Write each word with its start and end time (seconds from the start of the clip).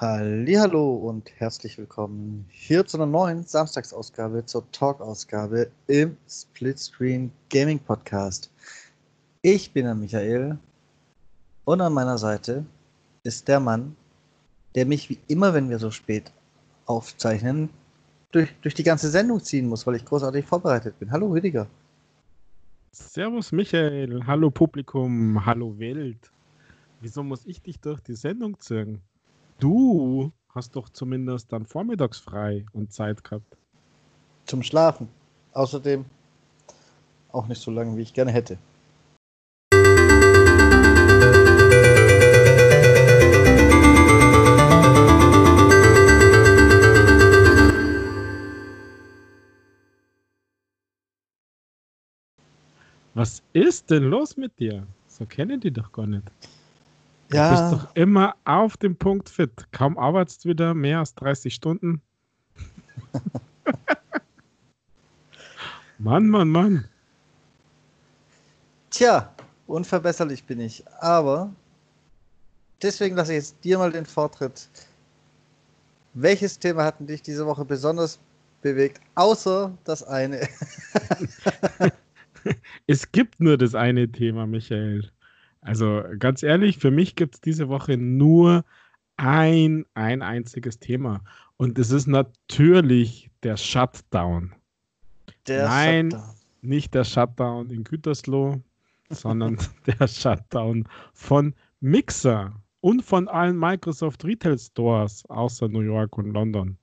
Hallo 0.00 0.94
und 0.94 1.30
herzlich 1.36 1.76
willkommen 1.76 2.46
hier 2.48 2.86
zu 2.86 2.96
einer 2.96 3.04
neuen 3.04 3.44
Samstagsausgabe, 3.44 4.46
zur 4.46 4.64
Talk-Ausgabe 4.72 5.70
im 5.88 6.16
Splitscreen 6.26 7.30
Gaming 7.50 7.78
Podcast. 7.78 8.50
Ich 9.42 9.74
bin 9.74 9.84
der 9.84 9.94
Michael 9.94 10.58
und 11.66 11.82
an 11.82 11.92
meiner 11.92 12.16
Seite 12.16 12.64
ist 13.24 13.46
der 13.46 13.60
Mann, 13.60 13.94
der 14.74 14.86
mich 14.86 15.10
wie 15.10 15.18
immer, 15.28 15.52
wenn 15.52 15.68
wir 15.68 15.78
so 15.78 15.90
spät 15.90 16.32
aufzeichnen, 16.86 17.68
durch, 18.32 18.48
durch 18.62 18.72
die 18.72 18.84
ganze 18.84 19.10
Sendung 19.10 19.44
ziehen 19.44 19.68
muss, 19.68 19.86
weil 19.86 19.96
ich 19.96 20.06
großartig 20.06 20.46
vorbereitet 20.46 20.98
bin. 20.98 21.12
Hallo 21.12 21.26
Rüdiger. 21.26 21.66
Servus 22.92 23.52
Michael, 23.52 24.24
hallo 24.26 24.50
Publikum, 24.50 25.44
hallo 25.44 25.78
Welt. 25.78 26.32
Wieso 27.02 27.22
muss 27.22 27.44
ich 27.44 27.60
dich 27.60 27.78
durch 27.80 28.00
die 28.00 28.14
Sendung 28.14 28.58
ziehen? 28.60 29.02
Du 29.60 30.32
hast 30.54 30.74
doch 30.74 30.88
zumindest 30.88 31.52
dann 31.52 31.66
vormittags 31.66 32.18
frei 32.18 32.64
und 32.72 32.94
Zeit 32.94 33.22
gehabt. 33.22 33.58
Zum 34.46 34.62
Schlafen. 34.62 35.06
Außerdem 35.52 36.06
auch 37.30 37.46
nicht 37.46 37.60
so 37.60 37.70
lange, 37.70 37.94
wie 37.94 38.00
ich 38.00 38.14
gerne 38.14 38.32
hätte. 38.32 38.56
Was 53.12 53.42
ist 53.52 53.90
denn 53.90 54.04
los 54.04 54.38
mit 54.38 54.58
dir? 54.58 54.86
So 55.06 55.26
kennen 55.26 55.60
die 55.60 55.70
doch 55.70 55.92
gar 55.92 56.06
nicht. 56.06 56.24
Ja. 57.32 57.70
Du 57.70 57.76
bist 57.76 57.84
doch 57.84 57.94
immer 57.94 58.34
auf 58.44 58.76
dem 58.76 58.96
Punkt 58.96 59.28
fit. 59.28 59.66
Kaum 59.72 59.96
arbeitest 59.98 60.46
wieder 60.46 60.74
mehr 60.74 60.98
als 60.98 61.14
30 61.14 61.54
Stunden. 61.54 62.02
Mann, 65.98 66.28
Mann, 66.28 66.48
Mann. 66.48 66.88
Tja, 68.90 69.32
unverbesserlich 69.66 70.44
bin 70.44 70.60
ich. 70.60 70.84
Aber 71.00 71.52
deswegen 72.82 73.16
lasse 73.16 73.32
ich 73.32 73.38
jetzt 73.38 73.56
dir 73.62 73.78
mal 73.78 73.92
den 73.92 74.06
Vortritt. 74.06 74.68
Welches 76.14 76.58
Thema 76.58 76.84
hatten 76.84 77.06
dich 77.06 77.22
diese 77.22 77.46
Woche 77.46 77.64
besonders 77.64 78.18
bewegt, 78.62 79.00
außer 79.14 79.76
das 79.84 80.02
eine? 80.02 80.48
es 82.88 83.12
gibt 83.12 83.38
nur 83.38 83.56
das 83.56 83.76
eine 83.76 84.10
Thema, 84.10 84.46
Michael. 84.46 85.10
Also 85.60 86.02
ganz 86.18 86.42
ehrlich, 86.42 86.78
für 86.78 86.90
mich 86.90 87.16
gibt 87.16 87.34
es 87.34 87.40
diese 87.40 87.68
Woche 87.68 87.96
nur 87.96 88.64
ein, 89.16 89.84
ein 89.94 90.22
einziges 90.22 90.78
Thema. 90.78 91.20
Und 91.56 91.78
es 91.78 91.90
ist 91.90 92.06
natürlich 92.06 93.30
der 93.42 93.56
Shutdown. 93.56 94.54
Der 95.46 95.66
Nein, 95.66 96.10
Shutdown. 96.10 96.34
nicht 96.62 96.94
der 96.94 97.04
Shutdown 97.04 97.70
in 97.70 97.84
Gütersloh, 97.84 98.62
sondern 99.10 99.58
der 99.86 100.08
Shutdown 100.08 100.88
von 101.12 101.54
Mixer 101.80 102.52
und 102.80 103.02
von 103.02 103.28
allen 103.28 103.58
Microsoft 103.58 104.24
Retail 104.24 104.58
Stores 104.58 105.24
außer 105.28 105.68
New 105.68 105.80
York 105.80 106.16
und 106.16 106.32
London. 106.32 106.78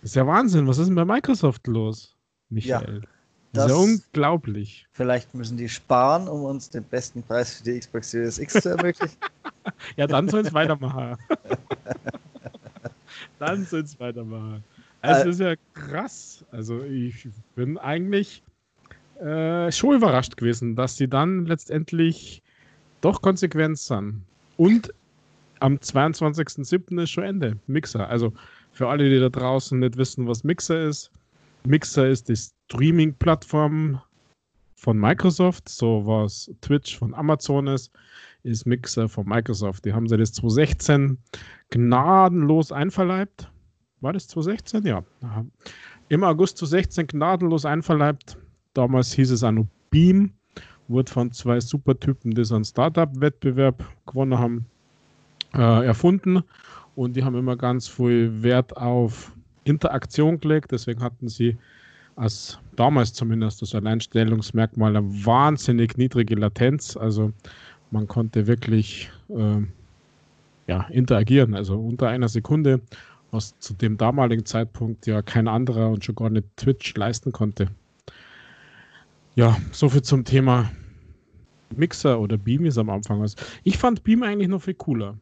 Das 0.00 0.10
ist 0.10 0.16
ja 0.16 0.26
Wahnsinn. 0.26 0.66
Was 0.66 0.78
ist 0.78 0.86
denn 0.86 0.94
bei 0.94 1.04
Microsoft 1.04 1.66
los, 1.66 2.16
Michael? 2.48 3.02
Ja. 3.02 3.08
Das 3.52 3.70
ist 3.70 3.76
unglaublich. 3.76 4.86
Vielleicht 4.92 5.34
müssen 5.34 5.58
die 5.58 5.68
sparen, 5.68 6.26
um 6.26 6.44
uns 6.44 6.70
den 6.70 6.84
besten 6.84 7.22
Preis 7.22 7.56
für 7.56 7.64
die 7.64 7.78
Xbox 7.78 8.10
Series 8.10 8.38
X 8.38 8.54
zu 8.54 8.70
ermöglichen. 8.70 9.16
ja, 9.96 10.06
dann 10.06 10.28
soll 10.28 10.40
es 10.40 10.54
weitermachen. 10.54 11.18
dann 13.38 13.64
soll 13.66 13.80
es 13.80 13.98
weitermachen. 14.00 14.64
Es 15.02 15.24
äh, 15.24 15.28
ist 15.28 15.40
ja 15.40 15.54
krass. 15.74 16.44
Also 16.50 16.82
ich 16.82 17.28
bin 17.54 17.76
eigentlich 17.76 18.42
äh, 19.20 19.70
schon 19.70 19.96
überrascht 19.96 20.36
gewesen, 20.36 20.74
dass 20.74 20.96
sie 20.96 21.08
dann 21.08 21.44
letztendlich 21.44 22.42
doch 23.02 23.20
konsequent 23.20 23.78
sind. 23.78 24.22
Und 24.56 24.94
am 25.60 25.76
22.07. 25.76 27.02
ist 27.02 27.10
schon 27.10 27.24
Ende. 27.24 27.58
Mixer. 27.66 28.08
Also 28.08 28.32
für 28.72 28.88
alle, 28.88 29.10
die 29.10 29.20
da 29.20 29.28
draußen 29.28 29.78
nicht 29.78 29.96
wissen, 29.96 30.26
was 30.26 30.42
Mixer 30.42 30.88
ist. 30.88 31.10
Mixer 31.64 32.08
ist 32.08 32.28
das 32.28 32.54
Streaming-Plattform 32.68 34.00
von 34.74 34.98
Microsoft, 34.98 35.68
so 35.68 36.02
was 36.04 36.50
Twitch 36.60 36.98
von 36.98 37.14
Amazon 37.14 37.68
ist, 37.68 37.92
ist 38.42 38.66
Mixer 38.66 39.08
von 39.08 39.26
Microsoft. 39.26 39.84
Die 39.84 39.92
haben 39.92 40.08
sie 40.08 40.16
das 40.16 40.32
2016 40.32 41.18
gnadenlos 41.70 42.72
einverleibt. 42.72 43.48
War 44.00 44.12
das 44.12 44.26
2016? 44.26 44.84
Ja. 44.84 45.04
Im 46.08 46.24
August 46.24 46.58
2016 46.58 47.06
gnadenlos 47.06 47.64
einverleibt. 47.64 48.36
Damals 48.74 49.12
hieß 49.12 49.30
es 49.30 49.44
auch 49.44 49.52
noch 49.52 49.66
Beam. 49.90 50.32
Wurde 50.88 51.12
von 51.12 51.30
zwei 51.30 51.60
Supertypen, 51.60 52.32
die 52.32 52.44
so 52.44 52.56
einen 52.56 52.64
Startup-Wettbewerb 52.64 53.84
gewonnen 54.06 54.36
haben, 54.36 54.66
äh, 55.54 55.86
erfunden. 55.86 56.42
Und 56.96 57.14
die 57.14 57.22
haben 57.22 57.36
immer 57.36 57.56
ganz 57.56 57.86
viel 57.86 58.42
Wert 58.42 58.76
auf 58.76 59.32
Interaktion 59.64 60.40
gelegt. 60.40 60.72
Deswegen 60.72 61.02
hatten 61.02 61.28
sie 61.28 61.56
als 62.16 62.58
damals 62.76 63.12
zumindest 63.12 63.62
das 63.62 63.74
Alleinstellungsmerkmal 63.74 64.96
eine 64.96 65.24
wahnsinnig 65.24 65.96
niedrige 65.96 66.34
Latenz. 66.34 66.96
Also 66.96 67.32
man 67.90 68.06
konnte 68.06 68.46
wirklich 68.46 69.10
äh, 69.28 69.62
ja, 70.66 70.86
interagieren, 70.90 71.54
also 71.54 71.78
unter 71.78 72.08
einer 72.08 72.28
Sekunde, 72.28 72.80
was 73.30 73.58
zu 73.58 73.74
dem 73.74 73.96
damaligen 73.96 74.44
Zeitpunkt 74.44 75.06
ja 75.06 75.22
kein 75.22 75.48
anderer 75.48 75.90
und 75.90 76.04
schon 76.04 76.14
gar 76.14 76.30
nicht 76.30 76.46
Twitch 76.56 76.94
leisten 76.96 77.32
konnte. 77.32 77.68
Ja, 79.34 79.56
soviel 79.72 80.02
zum 80.02 80.24
Thema 80.24 80.70
Mixer 81.78 82.20
oder 82.20 82.36
Beam 82.36 82.64
ist 82.64 82.78
am 82.78 82.90
Anfang 82.90 83.20
was. 83.20 83.34
Ich 83.64 83.78
fand 83.78 84.04
Beam 84.04 84.22
eigentlich 84.22 84.48
noch 84.48 84.62
viel 84.62 84.74
cooler. 84.74 85.16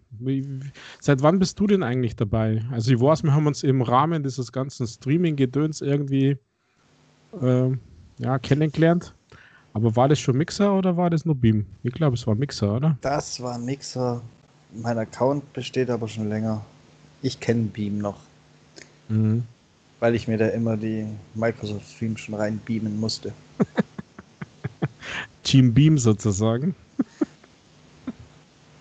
Seit 1.00 1.22
wann 1.22 1.38
bist 1.38 1.59
du 1.59 1.66
denn 1.66 1.83
eigentlich 1.83 2.16
dabei? 2.16 2.62
Also 2.71 2.93
ich 2.93 3.00
weiß, 3.00 3.22
wir 3.22 3.34
haben 3.34 3.47
uns 3.47 3.62
im 3.62 3.83
Rahmen 3.83 4.22
dieses 4.22 4.53
ganzen 4.53 4.87
Streaming-Gedöns 4.87 5.81
irgendwie 5.81 6.37
äh, 7.41 7.71
ja, 8.19 8.39
kennengelernt. 8.39 9.15
Aber 9.72 9.94
war 9.94 10.09
das 10.09 10.19
schon 10.19 10.37
Mixer 10.37 10.75
oder 10.77 10.97
war 10.97 11.10
das 11.10 11.25
nur 11.25 11.37
Beam? 11.37 11.65
Ich 11.83 11.93
glaube, 11.93 12.16
es 12.16 12.27
war 12.27 12.34
Mixer, 12.34 12.77
oder? 12.77 12.99
Das 13.00 13.41
war 13.41 13.59
Mixer. 13.59 14.21
Mein 14.72 14.99
Account 14.99 15.53
besteht 15.53 15.91
aber 15.91 16.09
schon 16.09 16.28
länger. 16.28 16.65
Ich 17.22 17.39
kenne 17.39 17.65
Beam 17.65 17.99
noch. 17.99 18.19
Mhm. 19.09 19.44
Weil 20.00 20.15
ich 20.15 20.27
mir 20.27 20.39
da 20.39 20.49
immer 20.49 20.77
die 20.77 21.06
Microsoft 21.34 21.89
Stream 21.91 22.16
schon 22.16 22.34
rein 22.34 22.60
beamen 22.65 22.99
musste. 22.99 23.33
Team 25.43 25.73
Beam 25.73 25.99
sozusagen. 25.99 26.75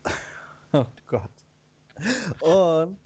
oh 0.72 0.86
Gott. 1.06 1.30
Und 2.40 2.98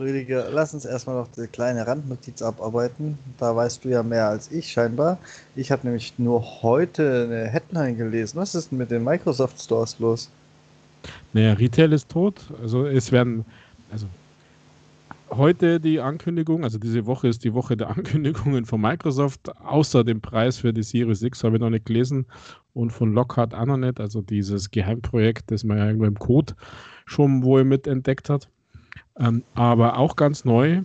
Rüdiger, 0.00 0.50
lass 0.50 0.72
uns 0.72 0.84
erstmal 0.84 1.16
noch 1.16 1.28
die 1.28 1.46
kleine 1.46 1.86
Randnotiz 1.86 2.40
abarbeiten. 2.40 3.18
Da 3.38 3.54
weißt 3.54 3.84
du 3.84 3.90
ja 3.90 4.02
mehr 4.02 4.28
als 4.28 4.50
ich 4.50 4.72
scheinbar. 4.72 5.18
Ich 5.56 5.70
habe 5.70 5.86
nämlich 5.86 6.14
nur 6.18 6.62
heute 6.62 7.24
eine 7.24 7.48
Headline 7.48 7.96
gelesen. 7.96 8.38
Was 8.38 8.54
ist 8.54 8.70
denn 8.70 8.78
mit 8.78 8.90
den 8.90 9.04
Microsoft 9.04 9.60
Stores 9.60 9.98
los? 9.98 10.30
Naja, 11.32 11.52
Retail 11.52 11.92
ist 11.92 12.08
tot. 12.08 12.40
Also 12.62 12.86
es 12.86 13.12
werden, 13.12 13.44
also 13.92 14.06
heute 15.30 15.80
die 15.80 16.00
Ankündigung, 16.00 16.64
also 16.64 16.78
diese 16.78 17.06
Woche 17.06 17.28
ist 17.28 17.44
die 17.44 17.54
Woche 17.54 17.76
der 17.76 17.90
Ankündigungen 17.90 18.64
von 18.64 18.80
Microsoft, 18.80 19.54
außer 19.64 20.04
dem 20.04 20.20
Preis 20.20 20.58
für 20.58 20.72
die 20.72 20.82
Series 20.82 21.22
X 21.22 21.44
habe 21.44 21.56
ich 21.56 21.60
noch 21.60 21.70
nicht 21.70 21.86
gelesen 21.86 22.26
und 22.74 22.90
von 22.90 23.12
Lockhart 23.12 23.54
nicht, 23.78 24.00
also 24.00 24.22
dieses 24.22 24.70
Geheimprojekt, 24.70 25.50
das 25.50 25.64
man 25.64 25.78
ja 25.78 25.86
irgendwo 25.86 26.06
im 26.06 26.18
Code 26.18 26.54
schon 27.06 27.42
wohl 27.42 27.64
mit 27.64 27.86
entdeckt 27.86 28.28
hat. 28.30 28.48
Ähm, 29.18 29.42
aber 29.54 29.98
auch 29.98 30.16
ganz 30.16 30.44
neu, 30.44 30.82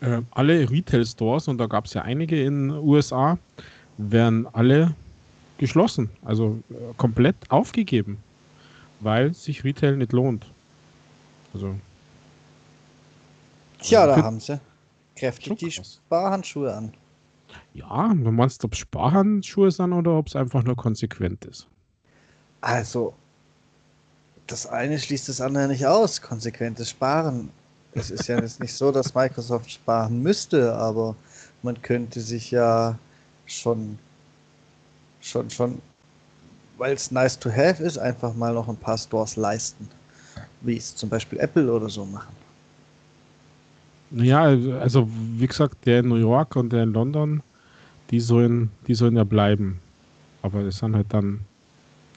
äh, 0.00 0.20
alle 0.30 0.70
Retail-Stores, 0.70 1.48
und 1.48 1.58
da 1.58 1.66
gab 1.66 1.86
es 1.86 1.94
ja 1.94 2.02
einige 2.02 2.42
in 2.42 2.68
den 2.68 2.78
USA, 2.78 3.38
werden 3.98 4.46
alle 4.52 4.94
geschlossen, 5.58 6.10
also 6.24 6.58
äh, 6.70 6.74
komplett 6.96 7.36
aufgegeben, 7.48 8.18
weil 9.00 9.34
sich 9.34 9.64
Retail 9.64 9.96
nicht 9.96 10.12
lohnt. 10.12 10.50
Also. 11.54 11.76
Tja, 13.82 14.06
da 14.06 14.22
haben 14.22 14.40
sie 14.40 14.60
kräftig 15.16 15.58
die 15.58 15.70
Sparhandschuhe 15.70 16.74
an. 16.74 16.92
Ja, 17.74 18.08
du 18.14 18.30
meinst, 18.30 18.64
ob 18.64 18.72
es 18.72 18.78
Sparhandschuhe 18.80 19.70
sind 19.70 19.92
oder 19.92 20.12
ob 20.12 20.28
es 20.28 20.36
einfach 20.36 20.62
nur 20.62 20.76
konsequent 20.76 21.44
ist? 21.44 21.66
Also, 22.60 23.14
das 24.46 24.66
eine 24.66 24.98
schließt 24.98 25.28
das 25.28 25.40
andere 25.40 25.68
nicht 25.68 25.86
aus. 25.86 26.20
Konsequentes 26.20 26.90
Sparen. 26.90 27.50
Es 27.92 28.10
ist 28.10 28.28
ja 28.28 28.40
jetzt 28.40 28.60
nicht 28.60 28.74
so, 28.74 28.90
dass 28.90 29.14
Microsoft 29.14 29.70
sparen 29.70 30.22
müsste, 30.22 30.74
aber 30.74 31.14
man 31.62 31.80
könnte 31.82 32.20
sich 32.20 32.50
ja 32.50 32.96
schon, 33.46 33.98
schon, 35.20 35.50
schon, 35.50 35.82
weil 36.78 36.94
es 36.94 37.10
nice 37.10 37.38
to 37.38 37.50
have 37.50 37.82
ist, 37.82 37.98
einfach 37.98 38.34
mal 38.34 38.54
noch 38.54 38.68
ein 38.68 38.76
paar 38.76 38.98
Stores 38.98 39.36
leisten. 39.36 39.88
wie 40.62 40.76
es 40.76 40.94
zum 40.96 41.08
Beispiel 41.10 41.38
Apple 41.40 41.72
oder 41.72 41.88
so 41.88 42.04
machen. 42.04 42.34
Ja, 44.14 44.42
also 44.42 45.08
wie 45.36 45.46
gesagt, 45.46 45.86
der 45.86 46.00
in 46.00 46.08
New 46.08 46.16
York 46.16 46.56
und 46.56 46.72
der 46.72 46.82
in 46.82 46.92
London, 46.92 47.42
die 48.10 48.20
sollen, 48.20 48.70
die 48.86 48.94
sollen 48.94 49.16
ja 49.16 49.24
bleiben. 49.24 49.80
Aber 50.42 50.60
es 50.60 50.78
sind 50.78 50.94
halt 50.94 51.06
dann 51.14 51.40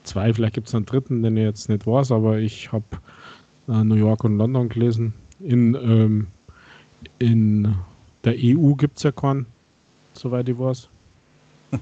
zwei, 0.03 0.33
vielleicht 0.33 0.55
gibt 0.55 0.67
es 0.67 0.75
einen 0.75 0.85
dritten, 0.85 1.23
den 1.23 1.37
ich 1.37 1.43
jetzt 1.43 1.69
nicht 1.69 1.87
weiß, 1.87 2.11
aber 2.11 2.39
ich 2.39 2.71
habe 2.71 2.85
äh, 3.67 3.83
New 3.83 3.95
York 3.95 4.23
und 4.23 4.37
London 4.37 4.67
gelesen. 4.67 5.13
In, 5.39 5.75
ähm, 5.75 6.27
in 7.19 7.75
der 8.23 8.35
EU 8.37 8.73
gibt 8.73 8.97
es 8.97 9.03
ja 9.03 9.11
keinen, 9.11 9.45
soweit 10.13 10.49
ich 10.49 10.57
weiß. 10.57 10.89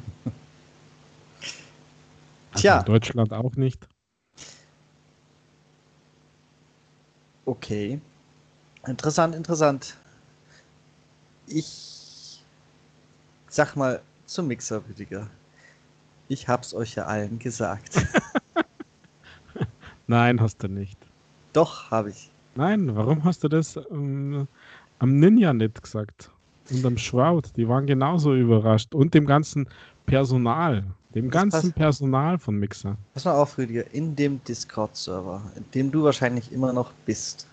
Also 2.56 2.62
Tja. 2.62 2.80
In 2.82 2.86
Deutschland 2.86 3.34
auch 3.34 3.56
nicht. 3.56 3.88
Okay. 7.48 8.00
Interessant, 8.86 9.34
interessant. 9.34 9.98
Ich 11.48 12.44
sag 13.50 13.76
mal 13.76 14.02
zum 14.26 14.48
Mixer, 14.48 14.82
Rüdiger. 14.88 15.30
Ich 16.28 16.48
hab's 16.48 16.74
euch 16.74 16.96
ja 16.96 17.06
allen 17.06 17.38
gesagt. 17.40 18.06
Nein, 20.08 20.42
hast 20.42 20.64
du 20.64 20.68
nicht. 20.68 20.98
Doch, 21.54 21.92
habe 21.92 22.10
ich. 22.10 22.32
Nein, 22.56 22.96
warum 22.96 23.24
hast 23.24 23.44
du 23.44 23.48
das 23.48 23.80
ähm, 23.92 24.48
am 25.00 25.20
Ninja 25.20 25.54
nicht 25.54 25.82
gesagt? 25.82 26.30
Und 26.72 26.86
am 26.86 26.98
Shroud, 26.98 27.52
die 27.58 27.68
waren 27.68 27.86
genauso 27.86 28.34
überrascht. 28.36 28.96
Und 28.96 29.14
dem 29.14 29.26
ganzen 29.26 29.68
Personal, 30.06 30.84
dem 31.14 31.26
das 31.26 31.34
ganzen 31.34 31.62
passt. 31.62 31.76
Personal 31.76 32.38
von 32.38 32.56
Mixer. 32.56 32.98
Pass 33.14 33.26
mal 33.26 33.34
auf, 33.34 33.58
Rüdiger, 33.58 33.92
in 33.94 34.16
dem 34.16 34.44
Discord-Server, 34.46 35.42
in 35.56 35.66
dem 35.74 35.92
du 35.92 36.04
wahrscheinlich 36.04 36.52
immer 36.52 36.74
noch 36.74 36.92
bist, 37.06 37.48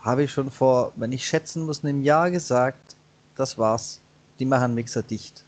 habe 0.00 0.24
ich 0.24 0.32
schon 0.32 0.50
vor, 0.50 0.92
wenn 0.96 1.12
ich 1.12 1.26
schätzen 1.26 1.64
muss, 1.64 1.84
einem 1.84 2.02
Jahr 2.02 2.30
gesagt, 2.30 2.93
das 3.36 3.58
war's. 3.58 4.00
Die 4.38 4.44
machen 4.44 4.74
Mixer 4.74 5.02
dicht. 5.02 5.44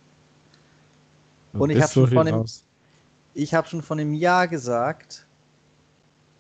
Und 1.53 1.71
ich 1.71 1.81
habe 1.81 1.93
schon, 1.93 2.09
von 2.09 2.27
dem, 2.27 2.45
hab 3.47 3.69
schon 3.69 3.83
von 3.83 3.99
einem 3.99 4.15
Jahr 4.15 4.47
gesagt, 4.47 5.27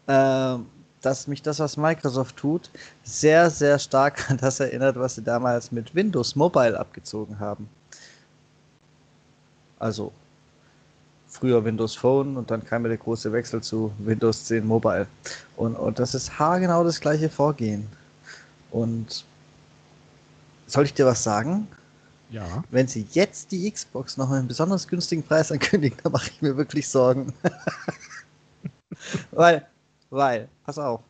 äh, 0.06 0.56
dass 1.00 1.26
mich 1.26 1.42
das, 1.42 1.58
was 1.58 1.76
Microsoft 1.76 2.36
tut, 2.36 2.70
sehr, 3.04 3.50
sehr 3.50 3.78
stark 3.78 4.30
an 4.30 4.38
das 4.38 4.60
erinnert, 4.60 4.96
was 4.96 5.14
sie 5.14 5.22
damals 5.22 5.72
mit 5.72 5.94
Windows 5.94 6.36
Mobile 6.36 6.78
abgezogen 6.78 7.38
haben. 7.38 7.68
Also 9.78 10.12
früher 11.28 11.64
Windows 11.64 11.94
Phone 11.94 12.36
und 12.36 12.50
dann 12.50 12.64
kam 12.64 12.84
der 12.84 12.96
große 12.96 13.30
Wechsel 13.32 13.62
zu 13.62 13.92
Windows 13.98 14.44
10 14.46 14.66
Mobile. 14.66 15.06
Und, 15.56 15.76
und 15.76 15.98
das 15.98 16.14
ist 16.14 16.38
haargenau 16.38 16.82
das 16.82 17.00
gleiche 17.00 17.28
Vorgehen. 17.28 17.86
Und 18.70 19.24
soll 20.66 20.84
ich 20.84 20.94
dir 20.94 21.06
was 21.06 21.22
sagen? 21.22 21.68
Ja. 22.30 22.64
Wenn 22.70 22.88
sie 22.88 23.06
jetzt 23.12 23.52
die 23.52 23.70
Xbox 23.70 24.16
noch 24.16 24.30
einen 24.30 24.48
besonders 24.48 24.88
günstigen 24.88 25.22
Preis 25.22 25.52
ankündigen, 25.52 25.98
dann 26.02 26.12
mache 26.12 26.30
ich 26.30 26.42
mir 26.42 26.56
wirklich 26.56 26.88
Sorgen. 26.88 27.32
weil, 29.30 29.66
weil, 30.10 30.48
pass 30.64 30.78
auf. 30.78 31.00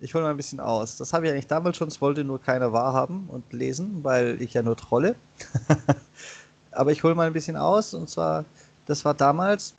Ich 0.00 0.12
hole 0.12 0.24
mal 0.24 0.30
ein 0.30 0.36
bisschen 0.36 0.60
aus. 0.60 0.96
Das 0.96 1.12
habe 1.12 1.26
ich 1.26 1.32
eigentlich 1.32 1.46
damals 1.46 1.76
schon, 1.76 1.88
es 1.88 2.00
wollte 2.00 2.24
nur 2.24 2.40
keiner 2.40 2.72
wahrhaben 2.72 3.28
und 3.28 3.52
lesen, 3.52 4.02
weil 4.02 4.40
ich 4.42 4.52
ja 4.52 4.62
nur 4.62 4.76
trolle. 4.76 5.14
Aber 6.72 6.90
ich 6.90 7.02
hole 7.02 7.14
mal 7.14 7.26
ein 7.26 7.32
bisschen 7.32 7.56
aus 7.56 7.94
und 7.94 8.10
zwar, 8.10 8.44
das 8.86 9.04
war 9.04 9.14
damals 9.14 9.74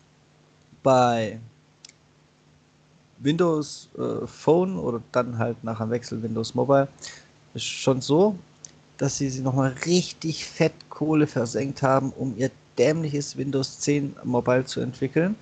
bei 0.82 1.40
Windows 3.20 3.90
äh, 3.98 4.26
Phone 4.26 4.78
oder 4.78 5.02
dann 5.12 5.38
halt 5.38 5.62
nach 5.64 5.80
dem 5.80 5.90
Wechsel 5.90 6.22
Windows 6.24 6.56
Mobile 6.56 6.88
schon 7.56 8.02
so, 8.02 8.38
dass 8.98 9.18
sie 9.18 9.30
sie 9.30 9.42
nochmal 9.42 9.76
richtig 9.86 10.46
fett 10.46 10.74
Kohle 10.90 11.28
versenkt 11.28 11.82
haben, 11.82 12.12
um 12.14 12.36
ihr 12.38 12.52
dämliches 12.78 13.38
Windows 13.38 13.80
10 13.80 14.16
Mobile 14.24 14.66
zu 14.66 14.82
entwickeln. 14.82 15.36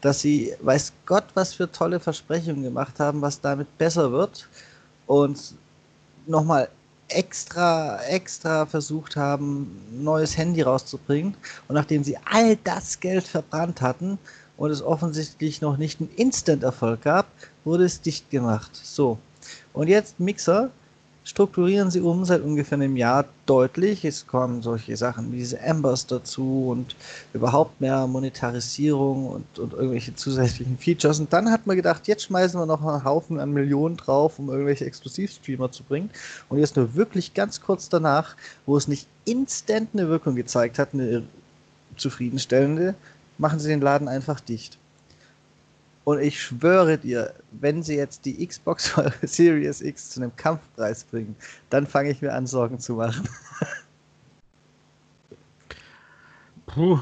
Dass 0.00 0.20
sie, 0.20 0.54
weiß 0.60 0.92
Gott, 1.06 1.24
was 1.34 1.54
für 1.54 1.70
tolle 1.70 2.00
Versprechungen 2.00 2.62
gemacht 2.62 2.98
haben, 2.98 3.22
was 3.22 3.40
damit 3.40 3.78
besser 3.78 4.10
wird. 4.10 4.48
Und 5.06 5.54
nochmal 6.26 6.68
extra, 7.08 8.02
extra 8.04 8.66
versucht 8.66 9.16
haben, 9.16 9.80
ein 9.92 10.04
neues 10.04 10.36
Handy 10.36 10.62
rauszubringen. 10.62 11.36
Und 11.68 11.74
nachdem 11.74 12.02
sie 12.02 12.16
all 12.24 12.56
das 12.64 12.98
Geld 12.98 13.26
verbrannt 13.26 13.80
hatten 13.80 14.18
und 14.56 14.70
es 14.70 14.82
offensichtlich 14.82 15.60
noch 15.60 15.76
nicht 15.76 16.00
einen 16.00 16.10
Instant-Erfolg 16.16 17.02
gab, 17.02 17.26
wurde 17.64 17.84
es 17.84 18.00
dicht 18.00 18.30
gemacht. 18.30 18.70
So. 18.74 19.18
Und 19.72 19.88
jetzt 19.88 20.18
Mixer 20.18 20.70
strukturieren 21.24 21.90
sie 21.90 22.00
um 22.00 22.24
seit 22.24 22.42
ungefähr 22.42 22.76
einem 22.76 22.96
Jahr 22.96 23.26
deutlich. 23.46 24.04
Es 24.04 24.26
kommen 24.26 24.62
solche 24.62 24.96
Sachen 24.96 25.32
wie 25.32 25.38
diese 25.38 25.62
Ambers 25.62 26.06
dazu 26.06 26.68
und 26.70 26.96
überhaupt 27.32 27.80
mehr 27.80 28.06
Monetarisierung 28.06 29.26
und, 29.26 29.58
und 29.58 29.72
irgendwelche 29.72 30.14
zusätzlichen 30.14 30.78
Features. 30.78 31.20
Und 31.20 31.32
dann 31.32 31.50
hat 31.50 31.66
man 31.66 31.76
gedacht, 31.76 32.08
jetzt 32.08 32.24
schmeißen 32.24 32.58
wir 32.58 32.66
noch 32.66 32.84
einen 32.84 33.04
Haufen 33.04 33.38
an 33.38 33.52
Millionen 33.52 33.96
drauf, 33.96 34.38
um 34.38 34.50
irgendwelche 34.50 34.84
Exklusivstreamer 34.84 35.70
zu 35.70 35.84
bringen. 35.84 36.10
Und 36.48 36.58
jetzt 36.58 36.76
nur 36.76 36.94
wirklich 36.94 37.34
ganz 37.34 37.60
kurz 37.60 37.88
danach, 37.88 38.36
wo 38.66 38.76
es 38.76 38.88
nicht 38.88 39.06
instant 39.24 39.90
eine 39.92 40.08
Wirkung 40.08 40.34
gezeigt 40.34 40.78
hat, 40.78 40.90
eine 40.92 41.22
zufriedenstellende, 41.96 42.94
machen 43.38 43.60
sie 43.60 43.68
den 43.68 43.80
Laden 43.80 44.08
einfach 44.08 44.40
dicht. 44.40 44.78
Und 46.04 46.20
ich 46.20 46.40
schwöre 46.42 46.98
dir, 46.98 47.32
wenn 47.52 47.82
sie 47.82 47.96
jetzt 47.96 48.24
die 48.24 48.44
Xbox 48.46 48.92
Series 49.22 49.80
X 49.80 50.10
zu 50.10 50.20
einem 50.20 50.34
Kampfpreis 50.36 51.04
bringen, 51.04 51.36
dann 51.70 51.86
fange 51.86 52.10
ich 52.10 52.20
mir 52.20 52.32
an, 52.32 52.46
Sorgen 52.46 52.80
zu 52.80 52.94
machen. 52.94 53.28
Puh. 56.66 56.98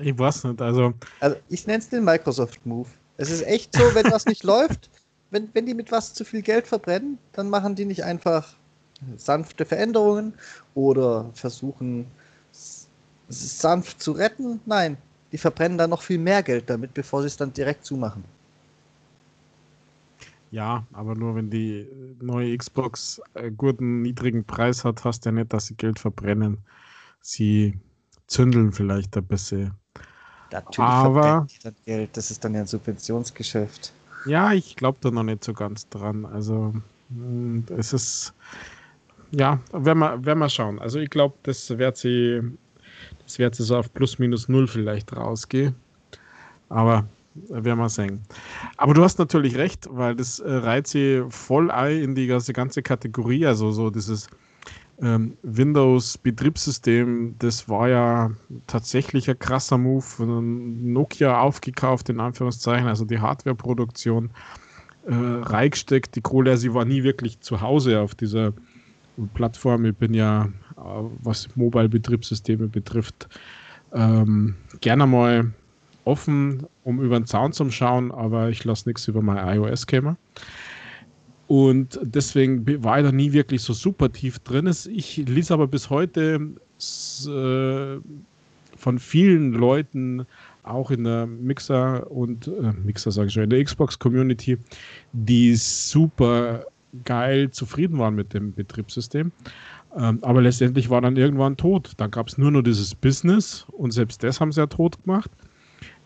Ich 0.00 0.18
weiß 0.18 0.44
nicht, 0.44 0.60
also. 0.60 0.92
Also 1.20 1.36
ich 1.48 1.66
nenne 1.66 1.78
es 1.78 1.88
den 1.88 2.04
Microsoft-Move. 2.04 2.88
Es 3.16 3.30
ist 3.30 3.46
echt 3.46 3.74
so, 3.74 3.94
wenn 3.94 4.10
was 4.10 4.26
nicht 4.26 4.42
läuft, 4.44 4.90
wenn, 5.30 5.48
wenn 5.54 5.66
die 5.66 5.74
mit 5.74 5.92
was 5.92 6.12
zu 6.12 6.24
viel 6.24 6.42
Geld 6.42 6.66
verbrennen, 6.66 7.18
dann 7.32 7.48
machen 7.48 7.74
die 7.74 7.84
nicht 7.84 8.04
einfach 8.04 8.56
sanfte 9.16 9.64
Veränderungen 9.64 10.34
oder 10.74 11.30
versuchen 11.34 12.06
sanft 13.28 14.02
zu 14.02 14.12
retten. 14.12 14.60
Nein, 14.66 14.96
die 15.34 15.38
verbrennen 15.38 15.76
dann 15.76 15.90
noch 15.90 16.02
viel 16.02 16.18
mehr 16.18 16.44
Geld 16.44 16.70
damit, 16.70 16.94
bevor 16.94 17.22
sie 17.22 17.26
es 17.26 17.36
dann 17.36 17.52
direkt 17.52 17.84
zumachen. 17.84 18.22
Ja, 20.52 20.86
aber 20.92 21.16
nur 21.16 21.34
wenn 21.34 21.50
die 21.50 21.88
neue 22.20 22.56
Xbox 22.56 23.20
einen 23.34 23.56
guten, 23.56 24.02
niedrigen 24.02 24.44
Preis 24.44 24.84
hat, 24.84 25.02
hast 25.02 25.24
du 25.24 25.30
ja 25.30 25.32
nicht, 25.32 25.52
dass 25.52 25.66
sie 25.66 25.74
Geld 25.74 25.98
verbrennen. 25.98 26.58
Sie 27.20 27.76
zündeln 28.28 28.70
vielleicht 28.70 29.16
ein 29.16 29.24
bisschen. 29.24 29.72
Natürlich 30.52 30.78
aber 30.78 31.48
dann 31.64 31.74
Geld, 31.84 32.16
das 32.16 32.30
ist 32.30 32.44
dann 32.44 32.54
ja 32.54 32.60
ein 32.60 32.68
Subventionsgeschäft. 32.68 33.92
Ja, 34.26 34.52
ich 34.52 34.76
glaube 34.76 34.98
da 35.00 35.10
noch 35.10 35.24
nicht 35.24 35.42
so 35.42 35.52
ganz 35.52 35.88
dran. 35.88 36.26
Also 36.26 36.74
hm, 37.08 37.64
es 37.76 37.92
ist 37.92 38.32
ja, 39.32 39.58
werden 39.72 39.98
wir, 39.98 40.24
werden 40.24 40.38
wir 40.38 40.48
schauen. 40.48 40.78
Also 40.78 41.00
ich 41.00 41.10
glaube, 41.10 41.34
das 41.42 41.76
wird 41.76 41.96
sie 41.96 42.40
wird 43.38 43.54
so 43.54 43.76
auf 43.76 43.92
plus 43.92 44.18
minus 44.18 44.48
null 44.48 44.66
vielleicht 44.66 45.14
rausgehen. 45.16 45.74
Aber 46.68 47.06
werden 47.34 47.78
wir 47.78 47.88
sehen. 47.88 48.22
Aber 48.76 48.94
du 48.94 49.02
hast 49.02 49.18
natürlich 49.18 49.56
recht, 49.56 49.88
weil 49.90 50.14
das 50.14 50.38
äh, 50.38 50.52
reiht 50.52 50.86
sie 50.86 51.24
voll 51.30 51.70
ein 51.70 52.02
in 52.02 52.14
die 52.14 52.26
ganze, 52.26 52.52
ganze 52.52 52.82
Kategorie. 52.82 53.46
Also 53.46 53.72
so 53.72 53.90
dieses 53.90 54.28
ähm, 55.00 55.36
Windows-Betriebssystem, 55.42 57.34
das 57.38 57.68
war 57.68 57.88
ja 57.88 58.30
tatsächlich 58.66 59.28
ein 59.28 59.38
krasser 59.38 59.78
Move. 59.78 60.24
Nokia 60.24 61.40
aufgekauft, 61.40 62.08
in 62.08 62.20
Anführungszeichen, 62.20 62.86
also 62.86 63.04
die 63.04 63.18
Hardware-Produktion 63.18 64.30
äh, 65.06 65.12
reingesteckt. 65.14 66.14
Die 66.14 66.20
Kohle, 66.20 66.56
sie 66.56 66.72
war 66.72 66.84
nie 66.84 67.02
wirklich 67.02 67.40
zu 67.40 67.60
Hause 67.60 68.00
auf 68.00 68.14
dieser 68.14 68.52
Plattform. 69.34 69.84
Ich 69.84 69.96
bin 69.96 70.14
ja 70.14 70.48
was 71.22 71.48
Mobile-Betriebssysteme 71.56 72.68
betrifft, 72.68 73.28
ähm, 73.92 74.56
gerne 74.80 75.06
mal 75.06 75.52
offen, 76.04 76.66
um 76.82 77.00
über 77.00 77.18
den 77.18 77.26
Zaun 77.26 77.52
zu 77.52 77.70
schauen, 77.70 78.12
aber 78.12 78.50
ich 78.50 78.64
lasse 78.64 78.88
nichts 78.88 79.08
über 79.08 79.22
mein 79.22 79.56
iOS 79.56 79.86
kämen. 79.86 80.16
Und 81.46 81.98
deswegen 82.02 82.66
war 82.82 82.98
ich 82.98 83.04
da 83.04 83.12
nie 83.12 83.32
wirklich 83.32 83.62
so 83.62 83.72
super 83.72 84.10
tief 84.10 84.38
drin. 84.40 84.66
Ich 84.66 85.16
ließ 85.16 85.50
aber 85.50 85.66
bis 85.66 85.90
heute 85.90 86.40
äh, 87.26 88.00
von 88.76 88.98
vielen 88.98 89.52
Leuten, 89.52 90.26
auch 90.62 90.90
in 90.90 91.04
der 91.04 91.26
Mixer 91.26 92.10
und 92.10 92.48
äh, 92.48 92.72
Mixer 92.84 93.12
sage 93.12 93.28
ich 93.28 93.34
schon, 93.34 93.44
in 93.44 93.50
der 93.50 93.62
Xbox-Community, 93.62 94.56
die 95.12 95.54
super 95.54 96.64
geil 97.04 97.50
zufrieden 97.50 97.98
waren 97.98 98.14
mit 98.14 98.34
dem 98.34 98.54
Betriebssystem. 98.54 99.32
Ähm, 99.96 100.18
aber 100.22 100.42
letztendlich 100.42 100.90
war 100.90 101.00
dann 101.00 101.16
irgendwann 101.16 101.56
tot. 101.56 101.92
Dann 101.96 102.10
gab 102.10 102.28
es 102.28 102.38
nur 102.38 102.50
noch 102.50 102.62
dieses 102.62 102.94
Business 102.94 103.66
und 103.72 103.92
selbst 103.92 104.22
das 104.22 104.40
haben 104.40 104.52
sie 104.52 104.60
ja 104.60 104.66
tot 104.66 105.02
gemacht. 105.04 105.30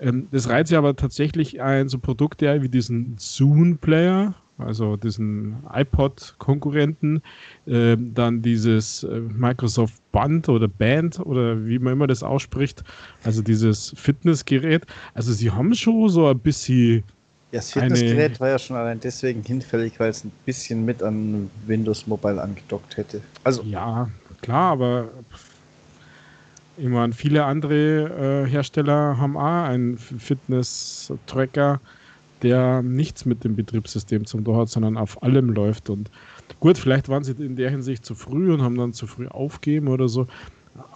Ähm, 0.01 0.29
das 0.31 0.49
reizt 0.49 0.71
ja 0.71 0.79
aber 0.79 0.97
tatsächlich 0.97 1.61
ein 1.61 1.89
so 1.89 1.99
Produkt 1.99 2.43
ja, 2.43 2.63
wie 2.63 2.69
diesen 2.69 3.17
Zoom-Player, 3.19 4.35
also 4.59 4.97
diesen 4.97 5.57
iPod-Konkurrenten, 5.73 7.23
äh, 7.67 7.97
dann 7.97 8.43
dieses 8.43 9.05
äh, 9.05 9.21
Microsoft 9.21 10.03
Band 10.13 10.49
oder 10.49 10.69
Band 10.69 11.21
oder 11.21 11.65
wie 11.67 11.79
man 11.79 11.95
immer 11.95 12.07
das 12.07 12.23
ausspricht, 12.23 12.83
also 13.25 13.43
dieses 13.43 13.95
Fitnessgerät. 13.97 14.85
Also 15.15 15.33
sie 15.33 15.51
haben 15.51 15.75
schon 15.75 16.09
so 16.09 16.27
ein 16.29 16.39
bisschen. 16.39 17.05
Ja, 17.51 17.61
das 17.61 17.73
Fitnessgerät 17.73 18.39
war 18.41 18.49
ja 18.51 18.59
schon 18.59 18.77
allein 18.77 19.01
deswegen 19.01 19.43
hinfällig, 19.43 19.99
weil 19.99 20.11
es 20.11 20.23
ein 20.23 20.33
bisschen 20.45 20.85
mit 20.85 21.03
an 21.03 21.51
Windows 21.67 22.07
Mobile 22.07 22.43
angedockt 22.43 22.97
hätte. 22.99 23.23
Also 23.45 23.63
ja, 23.63 24.09
klar, 24.43 24.73
aber 24.73 25.09
ich 26.77 26.89
meine, 26.89 27.13
viele 27.13 27.45
andere 27.45 28.45
äh, 28.45 28.51
Hersteller 28.51 29.17
haben 29.19 29.37
auch 29.37 29.65
einen 29.65 29.97
Fitness-Tracker, 29.99 31.81
der 32.43 32.83
nichts 32.83 33.25
mit 33.25 33.43
dem 33.45 33.57
Betriebssystem 33.57 34.27
zum 34.27 34.45
Tor 34.45 34.61
hat, 34.61 34.69
sondern 34.69 34.97
auf 34.97 35.23
allem 35.23 35.51
läuft. 35.51 35.91
Und 35.91 36.11
gut, 36.61 36.79
vielleicht 36.79 37.09
waren 37.09 37.25
sie 37.25 37.33
in 37.33 37.57
der 37.57 37.71
Hinsicht 37.71 38.05
zu 38.05 38.15
früh 38.15 38.53
und 38.53 38.63
haben 38.63 38.77
dann 38.77 38.93
zu 38.93 39.07
früh 39.07 39.27
aufgeben 39.27 39.89
oder 39.89 40.09
so. 40.09 40.27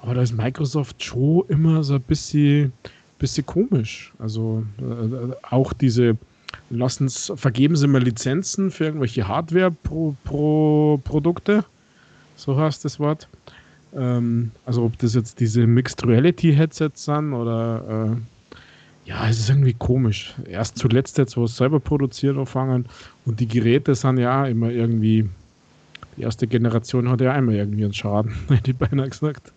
Aber 0.03 0.15
da 0.15 0.23
ist 0.23 0.33
Microsoft 0.33 1.03
schon 1.03 1.45
immer 1.49 1.83
so 1.83 1.95
ein 1.95 2.03
bisschen, 2.03 2.73
bisschen 3.19 3.47
komisch. 3.47 4.13
Also 4.19 4.65
äh, 4.79 5.35
auch 5.51 5.73
diese, 5.73 6.17
lassen 6.71 7.09
vergeben 7.09 7.77
sie 7.77 7.87
mal 7.87 8.03
Lizenzen 8.03 8.71
für 8.71 8.85
irgendwelche 8.85 9.29
Hardware-Produkte. 9.29 11.65
so 12.37 12.59
heißt 12.59 12.85
das 12.85 12.99
Wort. 12.99 13.29
Ähm, 13.95 14.51
also 14.65 14.85
ob 14.85 14.99
das 14.99 15.15
jetzt 15.15 15.41
diese 15.41 15.67
Mixed 15.67 16.07
Reality 16.07 16.55
Headsets 16.55 17.05
sind 17.05 17.35
oder 17.35 18.15
äh, 18.15 18.17
ja, 19.05 19.29
es 19.29 19.41
ist 19.41 19.51
irgendwie 19.51 19.75
komisch. 19.75 20.35
Erst 20.47 20.79
zuletzt 20.79 21.19
jetzt, 21.19 21.37
wo 21.37 21.45
es 21.45 21.57
selber 21.57 21.81
produziert 21.81 22.37
anfangen 22.37 22.87
und 23.25 23.41
die 23.41 23.49
Geräte 23.49 23.95
sind 23.95 24.19
ja 24.19 24.47
immer 24.47 24.71
irgendwie, 24.71 25.29
die 26.17 26.23
erste 26.23 26.47
Generation 26.47 27.09
hat 27.09 27.21
ja 27.21 27.33
einmal 27.33 27.57
irgendwie 27.57 27.85
einen 27.85 27.95
Schaden, 27.95 28.33
hätte 28.49 28.71
ich 28.71 28.77
beinahe 28.77 29.09
gesagt. 29.09 29.53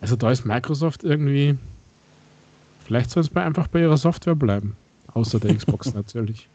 Also 0.00 0.16
da 0.16 0.30
ist 0.30 0.44
Microsoft 0.44 1.04
irgendwie, 1.04 1.56
vielleicht 2.84 3.10
soll 3.10 3.22
es 3.22 3.34
einfach 3.36 3.68
bei 3.68 3.80
ihrer 3.80 3.96
Software 3.96 4.34
bleiben, 4.34 4.76
außer 5.14 5.40
der 5.40 5.56
Xbox 5.56 5.94
natürlich. 5.94 6.48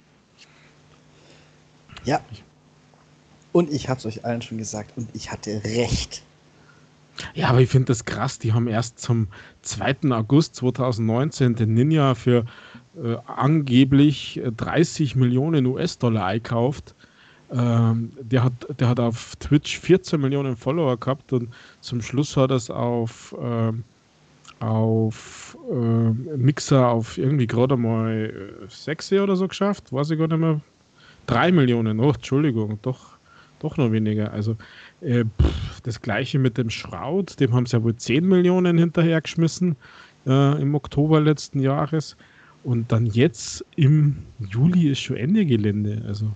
Ja. 2.04 2.22
Und 3.52 3.72
ich 3.72 3.90
habe 3.90 4.00
es 4.00 4.06
euch 4.06 4.26
allen 4.26 4.42
schon 4.42 4.58
gesagt 4.58 4.98
und 4.98 5.10
ich 5.14 5.32
hatte 5.32 5.64
recht. 5.64 6.24
Ja, 7.34 7.50
aber 7.50 7.62
ich 7.62 7.70
finde 7.70 7.86
das 7.86 8.04
krass. 8.04 8.40
Die 8.40 8.54
haben 8.54 8.68
erst 8.68 9.00
zum 9.00 9.28
2. 9.62 10.12
August 10.12 10.56
2019 10.56 11.56
den 11.56 11.74
Ninja 11.74 12.14
für 12.16 12.46
äh, 13.02 13.16
angeblich 13.26 14.42
30 14.58 15.16
Millionen 15.16 15.66
US-Dollar 15.66 16.26
einkauft. 16.26 16.96
Ähm, 17.52 18.12
der, 18.20 18.44
hat, 18.44 18.54
der 18.80 18.90
hat 18.90 19.00
auf 19.00 19.36
Twitch 19.38 19.80
14 19.80 20.20
Millionen 20.20 20.58
Follower 20.58 20.98
gehabt 20.98 21.32
und 21.32 21.54
zum 21.80 22.02
Schluss 22.02 22.36
hat 22.36 22.50
er 22.50 22.58
es 22.58 22.70
auf, 22.70 23.36
äh, 23.40 23.72
auf 24.60 25.58
äh, 25.70 26.36
Mixer 26.38 26.88
auf 26.88 27.18
irgendwie 27.18 27.48
gerade 27.48 27.78
mal 27.78 28.54
6 28.70 29.14
oder 29.14 29.36
so 29.36 29.48
geschafft. 29.48 29.92
Weiß 29.92 30.12
ich 30.12 30.20
gar 30.20 30.28
nicht 30.28 30.40
mehr. 30.40 30.62
3 31.28 31.52
Millionen, 31.52 32.00
oh, 32.00 32.12
Entschuldigung, 32.12 32.78
doch, 32.82 33.18
doch 33.60 33.78
noch 33.78 33.92
weniger. 33.92 34.32
Also 34.32 34.56
äh, 35.02 35.26
pff, 35.26 35.82
das 35.82 36.02
gleiche 36.02 36.40
mit 36.40 36.58
dem 36.58 36.70
Schraut, 36.70 37.40
dem 37.40 37.54
haben 37.54 37.66
sie 37.66 37.78
ja 37.78 37.84
wohl 37.84 37.96
10 37.96 38.28
Millionen 38.28 38.78
hinterhergeschmissen 38.78 39.76
äh, 40.28 40.62
im 40.62 40.76
Oktober 40.76 41.22
letzten 41.22 41.60
Jahres. 41.60 42.16
Und 42.64 42.92
dann 42.92 43.06
jetzt 43.06 43.64
im 43.76 44.18
Juli 44.40 44.90
ist 44.90 45.00
schon 45.00 45.18
Ende 45.18 45.46
Gelände. 45.46 46.04
Also. 46.08 46.32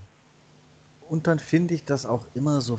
Und 1.08 1.26
dann 1.26 1.40
finde 1.40 1.74
ich 1.74 1.86
das 1.86 2.06
auch 2.06 2.26
immer 2.36 2.62
so 2.62 2.78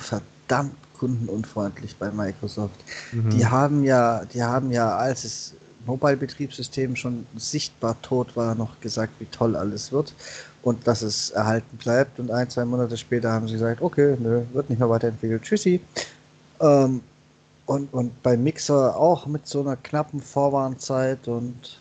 verdammt 0.51 0.75
kundenunfreundlich 0.99 1.97
bei 1.97 2.11
Microsoft. 2.11 2.75
Mhm. 3.13 3.31
Die 3.31 3.47
haben 3.47 3.85
ja, 3.85 4.25
die 4.25 4.43
haben 4.43 4.71
ja, 4.73 4.97
als 4.97 5.25
es 5.25 5.55
Mobile-Betriebssystem 5.87 6.97
schon 6.97 7.27
sichtbar 7.37 8.01
tot 8.03 8.37
war, 8.37 8.55
noch 8.55 8.81
gesagt, 8.81 9.13
wie 9.19 9.27
toll 9.27 9.57
alles 9.57 9.93
wird 9.93 10.13
und 10.63 10.87
dass 10.87 11.03
es 11.03 11.31
erhalten 11.31 11.77
bleibt. 11.79 12.19
Und 12.19 12.31
ein, 12.31 12.51
zwei 12.51 12.65
Monate 12.65 12.97
später 12.97 13.33
haben 13.33 13.47
sie 13.47 13.55
gesagt, 13.55 13.81
okay, 13.81 14.17
nö, 14.19 14.43
wird 14.53 14.69
nicht 14.69 14.79
mehr 14.79 14.91
weiterentwickelt, 14.91 15.43
tschüssi. 15.43 15.81
Ähm, 16.61 17.01
und, 17.67 17.95
und 17.95 18.23
bei 18.23 18.37
Mixer 18.37 18.97
auch 18.97 19.27
mit 19.27 19.47
so 19.47 19.61
einer 19.61 19.77
knappen 19.77 20.21
Vorwarnzeit 20.21 21.29
und 21.29 21.81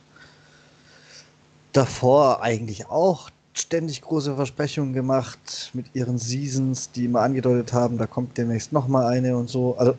davor 1.73 2.41
eigentlich 2.43 2.85
auch 2.87 3.31
ständig 3.61 4.01
große 4.01 4.35
Versprechungen 4.35 4.93
gemacht 4.93 5.71
mit 5.73 5.85
ihren 5.93 6.17
Seasons, 6.17 6.91
die 6.91 7.05
immer 7.05 7.21
angedeutet 7.21 7.73
haben, 7.73 7.97
da 7.97 8.07
kommt 8.07 8.37
demnächst 8.37 8.71
nochmal 8.71 9.07
eine 9.07 9.37
und 9.37 9.49
so. 9.49 9.75
Also, 9.77 9.97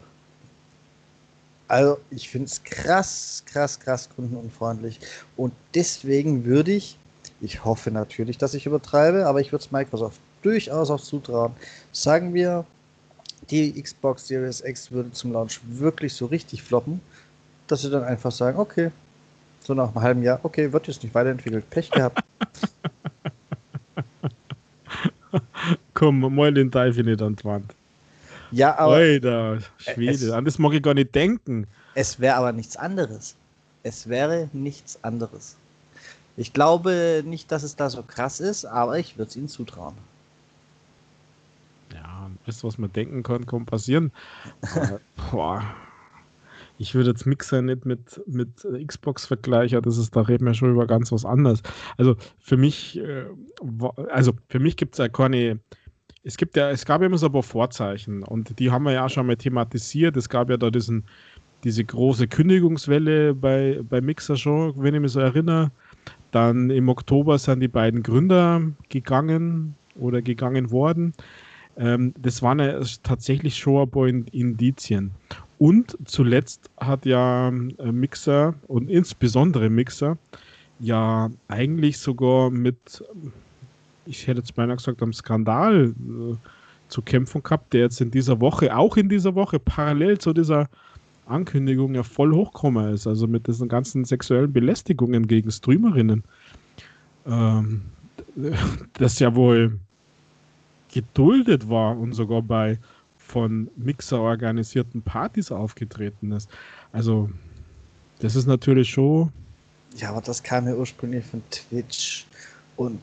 also 1.69 1.99
ich 2.11 2.29
finde 2.29 2.47
es 2.47 2.63
krass, 2.65 3.43
krass, 3.47 3.79
krass 3.79 4.09
kundenunfreundlich. 4.15 5.01
Und 5.37 5.53
deswegen 5.75 6.45
würde 6.45 6.73
ich 6.73 6.99
ich 7.41 7.65
hoffe 7.65 7.91
natürlich, 7.91 8.39
dass 8.39 8.55
ich 8.55 8.67
übertreibe, 8.67 9.27
aber 9.27 9.41
ich 9.41 9.51
würde 9.53 9.65
es 9.65 9.71
Microsoft 9.71 10.21
durchaus 10.43 10.91
auch 10.91 11.01
zutrauen. 11.01 11.53
Sagen 11.93 12.35
wir, 12.35 12.65
die 13.51 13.81
Xbox 13.81 14.27
Series 14.29 14.61
X 14.61 14.91
würde 14.91 15.11
zum 15.13 15.33
Launch 15.33 15.61
wirklich 15.67 16.13
so 16.13 16.27
richtig 16.27 16.63
floppen, 16.63 17.01
dass 17.67 17.83
sie 17.83 17.91
dann 17.91 18.05
einfach 18.05 18.31
sagen, 18.31 18.59
okay, 18.59 18.91
so 19.61 19.75
nach 19.75 19.89
einem 19.89 20.03
halben 20.03 20.23
Jahr, 20.23 20.41
okay, 20.43 20.73
wird 20.73 20.87
jetzt 20.89 21.03
nicht 21.03 21.15
weiterentwickelt, 21.15 21.69
Pech 21.71 21.91
gehabt. 21.91 22.23
Komm, 26.01 26.35
mal 26.35 26.55
den 26.55 26.71
Teufel 26.71 27.05
nicht 27.05 27.21
an 27.21 27.37
die 27.37 27.45
Wand. 27.45 27.75
Ja, 28.53 28.79
aber. 28.79 28.95
Alter, 28.95 29.59
Schwede, 29.77 30.13
es, 30.13 30.31
an 30.31 30.47
das 30.47 30.59
mag 30.59 30.73
ich 30.73 30.83
gar 30.83 30.95
nicht 30.95 31.15
denken. 31.15 31.67
Es 31.95 32.19
wäre 32.19 32.37
aber 32.37 32.53
nichts 32.53 32.75
anderes. 32.79 33.37
Es 33.83 34.09
wäre 34.09 34.49
nichts 34.55 34.99
anderes. 35.05 35.59
Ich 36.39 36.55
glaube 36.55 37.23
nicht, 37.27 37.53
dass 37.53 37.65
es 37.65 37.77
da 37.77 37.91
so 37.91 38.03
krass 38.03 38.41
ist, 38.41 38.65
aber 38.65 38.99
ich 38.99 39.19
würde 39.19 39.29
es 39.29 39.37
ihnen 39.37 39.49
zutrauen. 39.49 39.95
Ja, 41.93 42.31
du, 42.47 42.53
was 42.63 42.79
man 42.79 42.91
denken 42.91 43.23
kann, 43.23 43.45
kann 43.45 43.67
passieren. 43.67 44.11
boah. 45.31 45.63
Ich 46.79 46.95
würde 46.95 47.11
jetzt 47.11 47.27
Mixer 47.27 47.61
nicht 47.61 47.85
mit, 47.85 48.23
mit 48.27 48.67
Xbox 48.87 49.27
vergleichen, 49.27 49.83
das 49.83 49.99
ist, 49.99 50.17
da 50.17 50.23
reden 50.23 50.47
wir 50.47 50.55
schon 50.55 50.71
über 50.71 50.87
ganz 50.87 51.13
was 51.13 51.27
anderes. 51.27 51.63
Also 51.99 52.17
für 52.39 52.57
mich, 52.57 52.99
äh, 52.99 53.27
also 54.09 54.33
für 54.49 54.61
mich 54.61 54.79
gibt 54.79 54.95
es 54.95 54.99
ja 54.99 55.11
keine, 55.11 55.61
es 56.23 56.37
gibt 56.37 56.57
ja, 56.57 56.71
es 56.71 56.85
gab 56.85 57.01
ja 57.01 57.07
immer 57.07 57.19
so 57.19 57.27
ein 57.27 57.33
paar 57.33 57.43
Vorzeichen 57.43 58.23
und 58.23 58.59
die 58.59 58.71
haben 58.71 58.85
wir 58.85 58.93
ja 58.93 59.09
schon 59.09 59.27
mal 59.27 59.37
thematisiert. 59.37 60.17
Es 60.17 60.29
gab 60.29 60.51
ja 60.51 60.57
da 60.57 60.71
diesen, 60.71 61.05
diese 61.65 61.85
große 61.85 62.29
Kündigungswelle 62.29 63.35
bei, 63.35 63.81
bei 63.89 64.01
Mixer 64.01 64.37
schon, 64.37 64.75
wenn 64.77 64.95
ich 64.95 65.01
mich 65.01 65.13
so 65.13 65.21
erinnere. 65.21 65.71
Dann 66.31 66.71
im 66.71 66.89
Oktober 66.89 67.39
sind 67.39 67.61
die 67.61 67.69
beiden 67.69 68.03
Gründer 68.03 68.63
gegangen 68.89 69.75
oder 69.99 70.23
gegangen 70.23 70.71
worden. 70.71 71.13
Ähm, 71.77 72.15
das 72.19 72.43
waren 72.43 72.59
ja 72.59 72.81
tatsächlich 73.03 73.57
schon 73.57 73.83
ein 73.83 73.91
paar 73.91 74.07
Indizien. 74.07 75.13
Und 75.59 75.97
zuletzt 76.05 76.71
hat 76.79 77.05
ja 77.07 77.49
äh, 77.49 77.93
Mixer 77.93 78.55
und 78.67 78.89
insbesondere 78.91 79.71
Mixer 79.71 80.17
ja 80.79 81.31
eigentlich 81.49 81.99
sogar 81.99 82.51
mit, 82.51 83.03
ich 84.11 84.27
hätte 84.27 84.41
jetzt 84.41 84.55
beinahe 84.55 84.77
gesagt, 84.77 85.03
am 85.03 85.13
Skandal 85.13 85.95
äh, 85.97 86.37
zu 86.89 87.01
kämpfen 87.03 87.43
gehabt, 87.43 87.73
der 87.73 87.83
jetzt 87.83 88.01
in 88.01 88.11
dieser 88.11 88.41
Woche, 88.41 88.77
auch 88.77 88.97
in 88.97 89.09
dieser 89.09 89.35
Woche 89.37 89.61
parallel 89.61 90.19
zu 90.19 90.33
dieser 90.33 90.69
Ankündigung 91.27 91.95
ja 91.95 92.03
voll 92.03 92.35
hochgekommen 92.35 92.93
ist, 92.93 93.07
also 93.07 93.29
mit 93.29 93.47
diesen 93.47 93.69
ganzen 93.69 94.05
sexuellen 94.05 94.53
Belästigungen 94.53 95.29
gegen 95.29 95.51
Streamerinnen. 95.51 96.25
Ähm, 97.27 97.83
das 98.95 99.21
ja 99.21 99.35
wohl 99.35 99.79
geduldet 100.93 101.69
war 101.69 101.97
und 101.97 102.15
sogar 102.15 102.43
bei 102.43 102.79
von 103.17 103.71
Mixer 103.77 104.21
organisierten 104.21 105.03
Partys 105.03 105.53
aufgetreten 105.53 106.33
ist. 106.33 106.51
Also, 106.91 107.31
das 108.19 108.35
ist 108.35 108.47
natürlich 108.47 108.91
schon. 108.91 109.31
Ja, 109.97 110.11
aber 110.11 110.21
das 110.21 110.43
kam 110.43 110.67
ja 110.67 110.75
ursprünglich 110.75 111.25
von 111.25 111.41
Twitch 111.51 112.27
und 112.77 113.01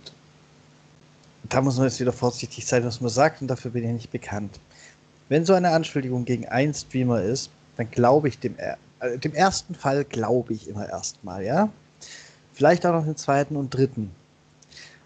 da 1.49 1.61
muss 1.61 1.77
man 1.77 1.87
jetzt 1.87 1.99
wieder 1.99 2.13
vorsichtig 2.13 2.65
sein, 2.65 2.83
was 2.83 3.01
man 3.01 3.09
sagt, 3.09 3.41
und 3.41 3.47
dafür 3.47 3.71
bin 3.71 3.83
ich 3.83 3.91
nicht 3.91 4.11
bekannt. 4.11 4.59
Wenn 5.29 5.45
so 5.45 5.53
eine 5.53 5.71
Anschuldigung 5.71 6.25
gegen 6.25 6.47
einen 6.47 6.73
Streamer 6.73 7.21
ist, 7.21 7.49
dann 7.75 7.89
glaube 7.91 8.27
ich 8.27 8.39
dem, 8.39 8.55
äh, 8.57 9.17
dem 9.19 9.33
ersten 9.33 9.75
Fall 9.75 10.03
glaube 10.05 10.53
ich 10.53 10.67
immer 10.67 10.87
erstmal, 10.87 11.43
ja. 11.43 11.69
Vielleicht 12.53 12.85
auch 12.85 12.93
noch 12.93 13.05
den 13.05 13.17
zweiten 13.17 13.55
und 13.55 13.73
dritten. 13.73 14.09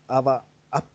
Aber 0.08 0.44
ab 0.70 0.86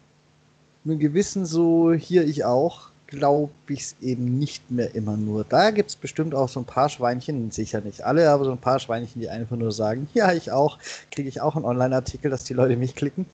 einem 0.85 0.99
gewissen 0.99 1.45
so, 1.45 1.93
hier 1.93 2.25
ich 2.25 2.45
auch, 2.45 2.91
glaube 3.07 3.53
ich 3.69 3.81
es 3.81 3.97
eben 4.01 4.39
nicht 4.39 4.71
mehr 4.71 4.95
immer 4.95 5.17
nur. 5.17 5.45
Da 5.45 5.71
gibt 5.71 5.91
es 5.91 5.97
bestimmt 5.97 6.35
auch 6.35 6.49
so 6.49 6.61
ein 6.61 6.67
paar 6.67 6.89
Schweinchen, 6.89 7.51
sicher 7.51 7.81
nicht 7.81 8.03
alle, 8.03 8.31
aber 8.31 8.45
so 8.45 8.53
ein 8.53 8.59
paar 8.59 8.79
Schweinchen, 8.79 9.21
die 9.21 9.29
einfach 9.29 9.57
nur 9.57 9.73
sagen, 9.73 10.09
ja, 10.15 10.33
ich 10.33 10.51
auch, 10.51 10.79
kriege 11.11 11.29
ich 11.29 11.41
auch 11.41 11.57
einen 11.57 11.65
Online-Artikel, 11.65 12.31
dass 12.31 12.45
die 12.45 12.55
Leute 12.55 12.77
mich 12.77 12.95
klicken. 12.95 13.27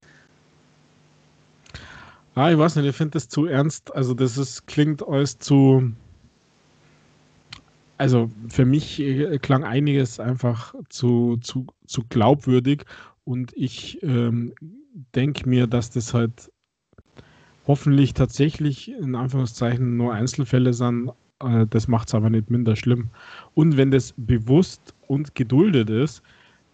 Ah, 2.34 2.50
ich 2.50 2.56
weiß 2.56 2.76
nicht, 2.76 2.86
ich 2.86 2.96
finde 2.96 3.12
das 3.12 3.28
zu 3.28 3.46
ernst. 3.46 3.94
Also 3.94 4.14
das 4.14 4.38
ist, 4.38 4.66
klingt 4.66 5.06
alles 5.06 5.38
zu. 5.38 5.92
Also 7.98 8.30
für 8.48 8.64
mich 8.64 9.00
äh, 9.00 9.38
klang 9.38 9.64
einiges 9.64 10.18
einfach 10.18 10.74
zu, 10.88 11.36
zu, 11.38 11.66
zu 11.86 12.02
glaubwürdig 12.08 12.84
und 13.24 13.52
ich 13.54 14.02
ähm, 14.02 14.54
denke 15.14 15.48
mir, 15.48 15.66
dass 15.66 15.90
das 15.90 16.12
halt 16.14 16.50
hoffentlich 17.66 18.14
tatsächlich 18.14 18.90
in 18.90 19.14
Anführungszeichen 19.14 19.96
nur 19.96 20.14
Einzelfälle 20.14 20.72
sind. 20.72 21.10
Äh, 21.40 21.66
das 21.68 21.86
macht 21.86 22.08
es 22.08 22.14
aber 22.14 22.30
nicht 22.30 22.50
minder 22.50 22.76
schlimm. 22.76 23.10
Und 23.54 23.76
wenn 23.76 23.90
das 23.90 24.14
bewusst 24.16 24.94
und 25.06 25.34
geduldet 25.34 25.90
ist, 25.90 26.22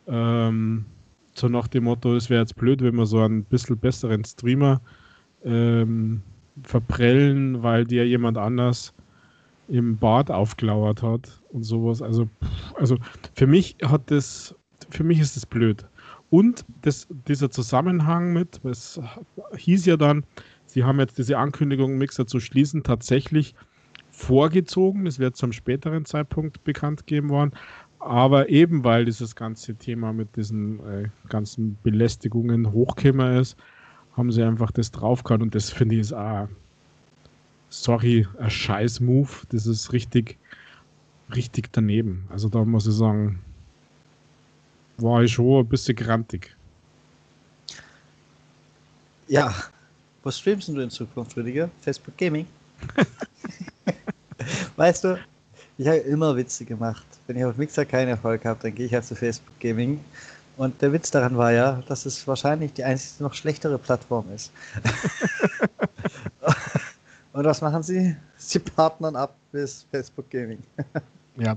ähm, 0.07 0.87
so 1.35 1.49
nach 1.49 1.69
dem 1.69 1.85
Motto, 1.85 2.17
es 2.17 2.31
wäre 2.31 2.41
jetzt 2.43 2.57
blöd, 2.57 2.81
wenn 2.81 2.95
man 2.95 3.07
so 3.07 3.21
einen 3.21 3.45
bisschen 3.45 3.77
besseren 3.77 4.25
Streamer 4.25 4.81
ähm, 5.45 6.23
verprellen, 6.63 7.63
weil 7.63 7.85
dir 7.85 8.07
jemand 8.07 8.39
anders 8.39 8.95
im 9.69 9.97
Bad 9.99 10.31
aufgelauert 10.31 11.03
hat 11.03 11.41
und 11.51 11.63
sowas. 11.63 12.03
Also, 12.03 12.29
also 12.75 12.97
für 13.35 13.47
mich 13.47 13.77
hat 13.85 14.11
das, 14.11 14.55
für 14.91 15.05
mich 15.05 15.21
ist 15.21 15.37
das 15.37 15.47
blöd. 15.47 15.85
Und 16.31 16.65
das, 16.83 17.07
dieser 17.27 17.51
Zusammenhang 17.51 18.33
mit, 18.33 18.61
es 18.65 19.01
hieß 19.57 19.87
ja 19.87 19.97
dann, 19.97 20.25
sie 20.67 20.85
haben 20.85 20.99
jetzt 21.01 21.19
diese 21.19 21.39
Ankündigung, 21.39 21.97
Mixer 21.97 22.27
zu 22.27 22.41
schließen, 22.41 22.83
tatsächlich 22.83 23.55
vorgezogen. 24.11 25.05
Das 25.05 25.19
wird 25.19 25.37
zum 25.37 25.53
späteren 25.53 26.05
Zeitpunkt 26.05 26.65
bekannt 26.65 27.07
gegeben 27.07 27.31
worden. 27.31 27.53
Aber 28.01 28.49
eben 28.49 28.85
weil 28.85 29.05
dieses 29.05 29.35
ganze 29.35 29.75
Thema 29.75 30.13
mit 30.13 30.37
diesen 30.37 30.81
äh, 30.87 31.09
ganzen 31.29 31.79
Belästigungen 31.83 32.73
hochkämmer 32.73 33.39
ist, 33.41 33.57
haben 34.19 34.33
sie 34.33 34.43
einfach 34.43 34.71
das 34.73 34.91
draufgehauen 34.91 35.43
und 35.43 35.55
das 35.55 35.71
finde 35.71 35.95
ich 35.95 36.03
ist 36.03 36.13
auch, 36.13 36.49
sorry, 37.71 38.27
ein 38.39 38.51
scheiß 38.51 39.01
Move. 39.01 39.31
Das 39.51 39.67
ist 39.67 39.93
richtig, 39.93 40.37
richtig 41.35 41.73
daneben. 41.73 42.27
Also 42.31 42.49
da 42.49 42.65
muss 42.65 42.87
ich 42.87 42.95
sagen, 42.95 43.39
war 44.99 45.23
ich 45.23 45.33
schon 45.33 45.61
ein 45.61 45.69
bisschen 45.69 45.97
grantig. 45.97 46.57
Ja, 49.29 49.55
was 50.23 50.39
streamst 50.39 50.69
du 50.69 50.81
in 50.81 50.91
Zukunft, 50.91 51.37
Rüdiger? 51.37 51.71
Facebook 51.83 52.17
Gaming? 52.17 52.47
weißt 54.77 55.05
du, 55.05 55.19
ich 55.77 55.87
habe 55.87 55.99
immer 55.99 56.35
Witze 56.37 56.65
gemacht. 56.65 57.07
Wenn 57.27 57.37
ich 57.37 57.45
auf 57.45 57.57
Mixer 57.57 57.85
keinen 57.85 58.09
Erfolg 58.09 58.45
habe, 58.45 58.59
dann 58.63 58.75
gehe 58.75 58.87
ich 58.87 58.95
halt 58.95 59.05
zu 59.05 59.15
Facebook 59.15 59.59
Gaming 59.61 60.01
und 60.59 60.83
der 60.83 60.93
Witz 60.93 61.11
daran 61.11 61.37
war 61.37 61.53
ja, 61.53 61.83
dass 61.89 62.05
es 62.05 62.27
wahrscheinlich 62.27 62.73
die 62.75 62.85
einzige 62.85 63.23
noch 63.23 63.33
schlechtere 63.33 63.79
Plattform 63.79 64.27
ist. 64.35 64.53
Und 67.33 67.45
was 67.45 67.61
machen 67.61 67.85
sie? 67.85 68.17
Sie 68.37 68.59
partnern 68.59 69.15
ab 69.15 69.37
bis 69.53 69.87
Facebook 69.93 70.29
Gaming. 70.31 70.59
ja, 71.37 71.57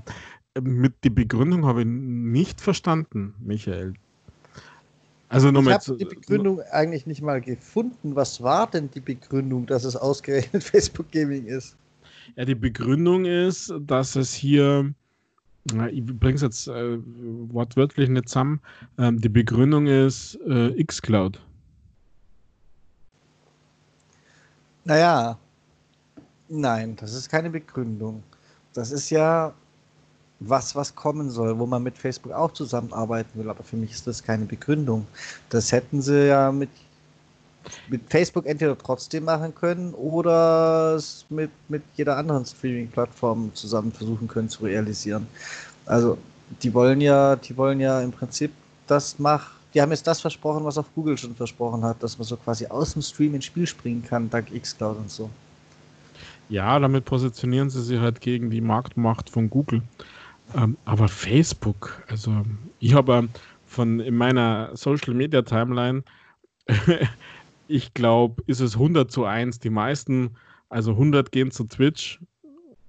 mit 0.60 0.94
die 1.02 1.10
Begründung 1.10 1.66
habe 1.66 1.80
ich 1.80 1.86
nicht 1.88 2.60
verstanden, 2.60 3.34
Michael. 3.40 3.94
Also 5.28 5.48
ich 5.48 5.56
habe 5.56 5.96
die 5.96 6.04
Begründung 6.04 6.60
eigentlich 6.70 7.06
nicht 7.06 7.22
mal 7.22 7.40
gefunden. 7.40 8.14
Was 8.14 8.40
war 8.42 8.70
denn 8.70 8.88
die 8.92 9.00
Begründung, 9.00 9.66
dass 9.66 9.82
es 9.82 9.96
ausgerechnet 9.96 10.62
Facebook 10.72 11.10
Gaming 11.10 11.46
ist? 11.46 11.76
Ja, 12.36 12.44
die 12.44 12.54
Begründung 12.54 13.24
ist, 13.24 13.74
dass 13.80 14.14
es 14.14 14.32
hier 14.32 14.94
ich 15.64 16.04
bringe 16.04 16.34
es 16.34 16.42
jetzt 16.42 16.68
äh, 16.68 16.98
wortwörtlich 17.52 18.08
nicht 18.08 18.28
zusammen. 18.28 18.60
Ähm, 18.98 19.20
die 19.20 19.28
Begründung 19.28 19.86
ist 19.86 20.38
äh, 20.46 20.82
xCloud. 20.82 21.40
Naja, 24.84 25.38
nein, 26.48 26.96
das 26.96 27.14
ist 27.14 27.28
keine 27.28 27.50
Begründung. 27.50 28.22
Das 28.72 28.90
ist 28.90 29.10
ja 29.10 29.54
was, 30.40 30.74
was 30.74 30.94
kommen 30.94 31.30
soll, 31.30 31.56
wo 31.58 31.66
man 31.66 31.84
mit 31.84 31.96
Facebook 31.96 32.32
auch 32.32 32.52
zusammenarbeiten 32.52 33.38
will. 33.38 33.48
Aber 33.48 33.62
für 33.62 33.76
mich 33.76 33.92
ist 33.92 34.06
das 34.08 34.22
keine 34.22 34.44
Begründung. 34.44 35.06
Das 35.50 35.70
hätten 35.70 36.02
sie 36.02 36.26
ja 36.26 36.50
mit 36.50 36.70
mit 37.88 38.02
Facebook 38.08 38.46
entweder 38.46 38.76
trotzdem 38.76 39.24
machen 39.24 39.54
können 39.54 39.94
oder 39.94 40.94
es 40.96 41.24
mit, 41.28 41.50
mit 41.68 41.82
jeder 41.96 42.16
anderen 42.16 42.44
Streaming-Plattform 42.44 43.50
zusammen 43.54 43.92
versuchen 43.92 44.28
können 44.28 44.48
zu 44.48 44.64
realisieren. 44.64 45.26
Also 45.86 46.18
die 46.62 46.72
wollen 46.74 47.00
ja, 47.00 47.36
die 47.36 47.56
wollen 47.56 47.80
ja 47.80 48.00
im 48.00 48.12
Prinzip 48.12 48.52
das 48.86 49.18
machen. 49.18 49.50
Die 49.74 49.80
haben 49.80 49.90
jetzt 49.90 50.06
das 50.06 50.20
versprochen, 50.20 50.64
was 50.64 50.76
auch 50.76 50.86
Google 50.94 51.16
schon 51.16 51.34
versprochen 51.34 51.82
hat, 51.82 52.02
dass 52.02 52.18
man 52.18 52.26
so 52.26 52.36
quasi 52.36 52.66
aus 52.66 52.92
dem 52.92 53.02
Stream 53.02 53.34
ins 53.34 53.46
Spiel 53.46 53.66
springen 53.66 54.04
kann, 54.04 54.28
dank 54.28 54.48
Xcloud 54.52 54.98
und 54.98 55.10
so. 55.10 55.30
Ja, 56.48 56.78
damit 56.78 57.06
positionieren 57.06 57.70
sie 57.70 57.80
sich 57.82 57.98
halt 57.98 58.20
gegen 58.20 58.50
die 58.50 58.60
Marktmacht 58.60 59.30
von 59.30 59.48
Google. 59.48 59.82
Ähm, 60.54 60.76
aber 60.84 61.08
Facebook, 61.08 62.02
also 62.08 62.44
ich 62.78 62.92
habe 62.92 63.14
ähm, 63.14 63.28
von 63.66 64.00
in 64.00 64.16
meiner 64.16 64.70
Social 64.74 65.14
Media 65.14 65.40
Timeline 65.40 66.02
ich 67.72 67.94
glaube, 67.94 68.42
ist 68.46 68.60
es 68.60 68.74
100 68.74 69.10
zu 69.10 69.24
1. 69.24 69.58
Die 69.60 69.70
meisten, 69.70 70.36
also 70.68 70.92
100 70.92 71.32
gehen 71.32 71.50
zu 71.50 71.64
Twitch, 71.64 72.20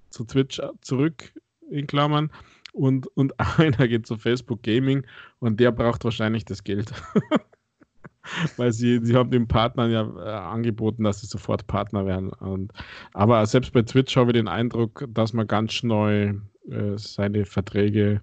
zu 0.09 0.25
Twitch 0.25 0.61
zurück, 0.81 1.33
in 1.69 1.87
Klammern, 1.87 2.29
und, 2.73 3.07
und 3.15 3.33
einer 3.57 3.87
geht 3.87 4.05
zu 4.05 4.17
Facebook 4.17 4.61
Gaming 4.63 5.05
und 5.39 5.59
der 5.59 5.71
braucht 5.71 6.03
wahrscheinlich 6.03 6.43
das 6.43 6.63
Geld. 6.63 6.91
Weil 8.57 8.71
sie, 8.71 8.99
sie 9.03 9.15
haben 9.15 9.31
den 9.31 9.47
Partnern 9.47 9.91
ja 9.91 10.01
äh, 10.01 10.29
angeboten, 10.29 11.03
dass 11.03 11.21
sie 11.21 11.27
sofort 11.27 11.67
Partner 11.67 12.05
werden. 12.05 12.29
Und, 12.29 12.71
aber 13.13 13.45
selbst 13.45 13.73
bei 13.73 13.81
Twitch 13.81 14.15
habe 14.15 14.31
ich 14.31 14.35
den 14.35 14.47
Eindruck, 14.47 15.05
dass 15.09 15.33
man 15.33 15.45
ganz 15.45 15.73
schnell 15.73 16.41
äh, 16.69 16.97
seine 16.97 17.45
Verträge 17.45 18.21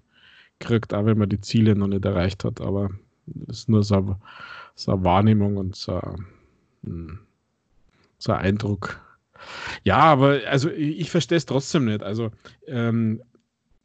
kriegt, 0.59 0.93
auch 0.93 1.05
wenn 1.05 1.19
man 1.19 1.29
die 1.29 1.41
Ziele 1.41 1.75
noch 1.75 1.87
nicht 1.87 2.05
erreicht 2.05 2.43
hat. 2.43 2.61
Aber 2.61 2.89
das 3.25 3.59
ist 3.59 3.69
nur 3.69 3.83
so, 3.83 4.15
so 4.75 4.91
eine 4.91 5.03
Wahrnehmung 5.03 5.57
und 5.57 5.75
so 5.75 6.01
hm. 6.83 7.19
So 8.17 8.31
ein 8.33 8.39
Eindruck. 8.39 9.01
Ja, 9.83 9.97
aber 9.97 10.41
also 10.47 10.69
ich, 10.69 11.09
verstehe 11.09 11.37
es 11.37 11.45
trotzdem 11.45 11.85
nicht. 11.85 12.03
Also 12.03 12.29
ähm, 12.67 13.21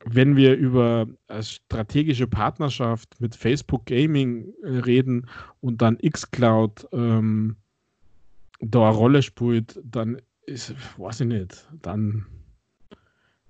wenn 0.05 0.37
wir 0.37 0.55
über 0.55 1.07
strategische 1.41 2.27
Partnerschaft 2.27 3.21
mit 3.21 3.35
Facebook 3.35 3.87
Gaming 3.87 4.53
äh, 4.63 4.79
reden 4.79 5.29
und 5.61 5.83
dann 5.83 5.99
xCloud 5.99 6.87
ähm, 6.93 7.57
da 8.61 8.89
eine 8.89 8.97
Rolle 8.97 9.23
spielt, 9.23 9.81
dann 9.85 10.21
ist, 10.47 10.75
weiß 10.99 11.21
ich 11.21 11.27
nicht, 11.27 11.67
dann, 11.83 12.27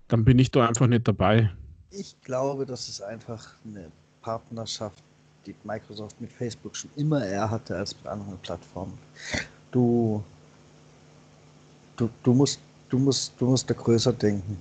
dann 0.08 0.24
bin 0.24 0.38
ich 0.38 0.50
da 0.50 0.66
einfach 0.66 0.86
nicht 0.86 1.06
dabei. 1.06 1.52
Ich 1.90 2.20
glaube, 2.22 2.64
das 2.64 2.88
ist 2.88 3.02
einfach 3.02 3.54
eine 3.64 3.90
Partnerschaft 4.22 5.04
die 5.46 5.54
Microsoft 5.64 6.20
mit 6.20 6.32
Facebook 6.32 6.76
schon 6.76 6.90
immer 6.96 7.24
eher 7.24 7.50
hatte 7.50 7.76
als 7.76 7.94
mit 7.96 8.06
anderen 8.06 8.38
Plattformen. 8.38 8.98
Du, 9.70 10.22
du, 11.96 12.08
du 12.22 12.34
musst, 12.34 12.60
du 12.88 12.98
musst, 12.98 13.32
du 13.38 13.46
musst 13.46 13.70
da 13.70 13.74
größer 13.74 14.12
denken. 14.12 14.58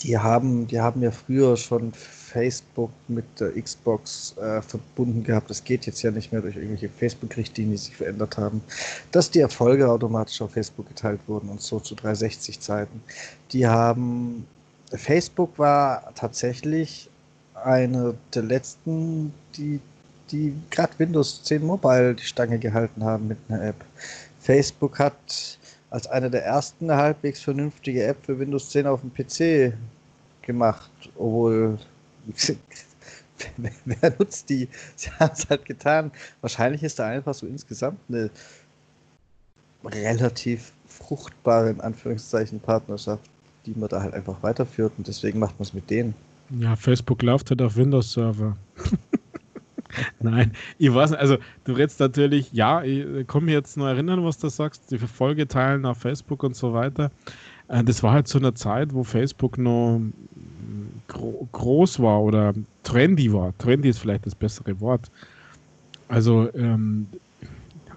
Die 0.00 0.18
haben, 0.18 0.66
die 0.66 0.80
haben 0.80 1.00
ja 1.02 1.12
früher 1.12 1.56
schon 1.56 1.92
Facebook 1.92 2.90
mit 3.06 3.24
der 3.38 3.52
Xbox 3.60 4.36
äh, 4.38 4.60
verbunden 4.62 5.22
gehabt. 5.22 5.48
Das 5.48 5.62
geht 5.62 5.86
jetzt 5.86 6.02
ja 6.02 6.10
nicht 6.10 6.32
mehr 6.32 6.40
durch 6.40 6.56
irgendwelche 6.56 6.88
Facebook-Richtlinien, 6.88 7.72
die 7.72 7.78
sich 7.78 7.96
verändert 7.96 8.36
haben, 8.36 8.62
dass 9.12 9.30
die 9.30 9.40
Erfolge 9.40 9.88
automatisch 9.88 10.40
auf 10.42 10.52
Facebook 10.52 10.88
geteilt 10.88 11.20
wurden 11.28 11.48
und 11.50 11.60
so 11.60 11.78
zu 11.78 11.94
360-Zeiten. 11.94 13.00
Die 13.52 13.66
haben 13.66 14.46
Facebook 14.96 15.58
war 15.58 16.12
tatsächlich 16.14 17.08
eine 17.54 18.14
der 18.34 18.42
letzten, 18.42 19.32
die 19.56 19.80
die 20.32 20.54
gerade 20.70 20.98
Windows 20.98 21.42
10 21.44 21.64
Mobile 21.64 22.14
die 22.14 22.24
Stange 22.24 22.58
gehalten 22.58 23.04
haben 23.04 23.28
mit 23.28 23.38
einer 23.48 23.62
App. 23.62 23.84
Facebook 24.40 24.98
hat 24.98 25.58
als 25.90 26.06
eine 26.06 26.30
der 26.30 26.44
ersten 26.44 26.90
eine 26.90 27.00
halbwegs 27.00 27.40
vernünftige 27.42 28.04
App 28.04 28.16
für 28.24 28.38
Windows 28.38 28.70
10 28.70 28.86
auf 28.86 29.02
dem 29.02 29.12
PC 29.12 29.74
gemacht, 30.42 30.90
obwohl 31.16 31.78
wer 33.84 34.14
nutzt 34.18 34.48
die? 34.48 34.68
Sie 34.96 35.10
haben 35.10 35.32
es 35.34 35.48
halt 35.48 35.64
getan. 35.64 36.10
Wahrscheinlich 36.40 36.82
ist 36.82 36.98
da 36.98 37.08
einfach 37.08 37.34
so 37.34 37.46
insgesamt 37.46 37.98
eine 38.08 38.30
relativ 39.84 40.72
fruchtbare, 40.86 41.70
in 41.70 41.80
Anführungszeichen, 41.80 42.60
Partnerschaft, 42.60 43.28
die 43.66 43.74
man 43.74 43.88
da 43.88 44.02
halt 44.02 44.14
einfach 44.14 44.42
weiterführt 44.42 44.92
und 44.96 45.06
deswegen 45.06 45.38
macht 45.38 45.58
man 45.58 45.64
es 45.64 45.74
mit 45.74 45.90
denen. 45.90 46.14
Ja, 46.58 46.76
Facebook 46.76 47.22
läuft 47.22 47.50
halt 47.50 47.62
auf 47.62 47.76
Windows-Server. 47.76 48.56
Nein, 50.20 50.52
ich 50.78 50.92
weiß 50.92 51.10
nicht, 51.10 51.20
also 51.20 51.38
du 51.64 51.72
redest 51.72 52.00
natürlich, 52.00 52.52
ja, 52.52 52.82
ich 52.82 53.26
kann 53.26 53.44
mich 53.44 53.54
jetzt 53.54 53.76
noch 53.76 53.86
erinnern, 53.86 54.24
was 54.24 54.38
du 54.38 54.48
sagst, 54.48 54.90
die 54.90 54.98
Folge 54.98 55.46
teilen 55.46 55.84
auf 55.84 55.98
Facebook 55.98 56.42
und 56.42 56.56
so 56.56 56.72
weiter. 56.72 57.10
Äh, 57.68 57.84
das 57.84 58.02
war 58.02 58.12
halt 58.12 58.28
zu 58.28 58.38
einer 58.38 58.54
Zeit, 58.54 58.94
wo 58.94 59.04
Facebook 59.04 59.58
noch 59.58 60.00
gro 61.08 61.48
groß 61.52 62.00
war 62.00 62.22
oder 62.22 62.54
trendy 62.82 63.32
war. 63.32 63.56
Trendy 63.58 63.88
ist 63.88 63.98
vielleicht 63.98 64.26
das 64.26 64.34
bessere 64.34 64.80
Wort. 64.80 65.10
Also 66.08 66.52
ähm, 66.54 67.06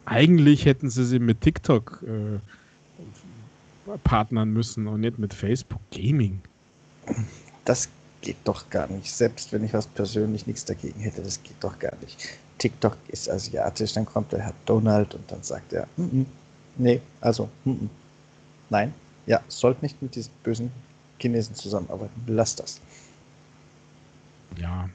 eigentlich 0.06 0.66
hätten 0.66 0.90
sie 0.90 1.06
sie 1.06 1.20
mit 1.20 1.42
TikTok 1.42 2.04
äh, 2.06 3.98
partnern 4.04 4.52
müssen 4.52 4.88
und 4.88 5.02
nicht 5.02 5.20
mit 5.20 5.34
Facebook 5.34 5.82
Gaming. 5.92 6.42
Das 7.66 7.90
geht 8.22 8.38
doch 8.44 8.70
gar 8.70 8.88
nicht. 8.88 9.12
Selbst 9.12 9.52
wenn 9.54 9.64
ich 9.64 9.74
was 9.74 9.88
persönlich 9.88 10.48
nichts 10.48 10.66
dagegen 10.66 11.00
hätte, 11.00 11.22
das 11.22 11.42
geht 11.44 11.58
doch 11.62 11.78
gar 11.80 11.96
nicht. 12.02 12.18
TikTok 12.58 12.98
ist 13.10 13.30
asiatisch, 13.30 13.94
dann 13.94 14.06
kommt 14.06 14.32
der 14.32 14.40
Herr 14.40 14.54
Donald 14.66 15.14
und 15.14 15.30
dann 15.32 15.44
sagt 15.44 15.74
er, 15.74 15.88
mm 15.98 16.04
-mm, 16.04 16.26
nee, 16.78 17.02
also, 17.22 17.50
mm 17.66 17.88
nein, 18.70 18.94
ja, 19.26 19.42
sollt 19.48 19.82
nicht 19.82 20.02
mit 20.02 20.16
diesen 20.16 20.32
bösen 20.44 20.72
Chinesen 21.20 21.56
zusammenarbeiten. 21.56 22.22
Lass 22.28 22.56
das. 22.56 22.82
Ja. 24.58 24.90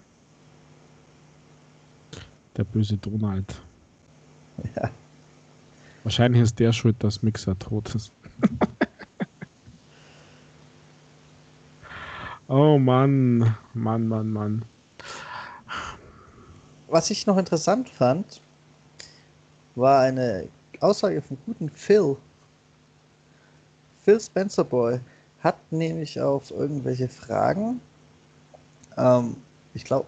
Der 2.56 2.64
böse 2.64 2.96
Donald. 2.96 3.62
Ja. 4.76 4.90
Wahrscheinlich 6.04 6.42
ist 6.42 6.59
der 6.59 6.72
schuld, 6.72 6.96
dass 7.02 7.22
Mixer 7.22 7.59
tot 7.59 7.94
ist. 7.94 8.12
oh 12.50 12.78
Mann, 12.78 13.56
Mann, 13.74 14.08
Mann, 14.08 14.32
Mann. 14.32 14.64
Was 16.88 17.10
ich 17.10 17.26
noch 17.26 17.38
interessant 17.38 17.88
fand, 17.88 18.40
war 19.76 20.00
eine 20.00 20.48
Aussage 20.80 21.22
vom 21.22 21.38
guten 21.46 21.70
Phil. 21.70 22.16
Phil 24.04 24.20
Spencer 24.20 24.64
Boy 24.64 24.98
hat 25.42 25.56
nämlich 25.70 26.20
auf 26.20 26.50
irgendwelche 26.50 27.08
Fragen, 27.08 27.80
ähm, 28.96 29.36
ich 29.72 29.84
glaube, 29.84 30.06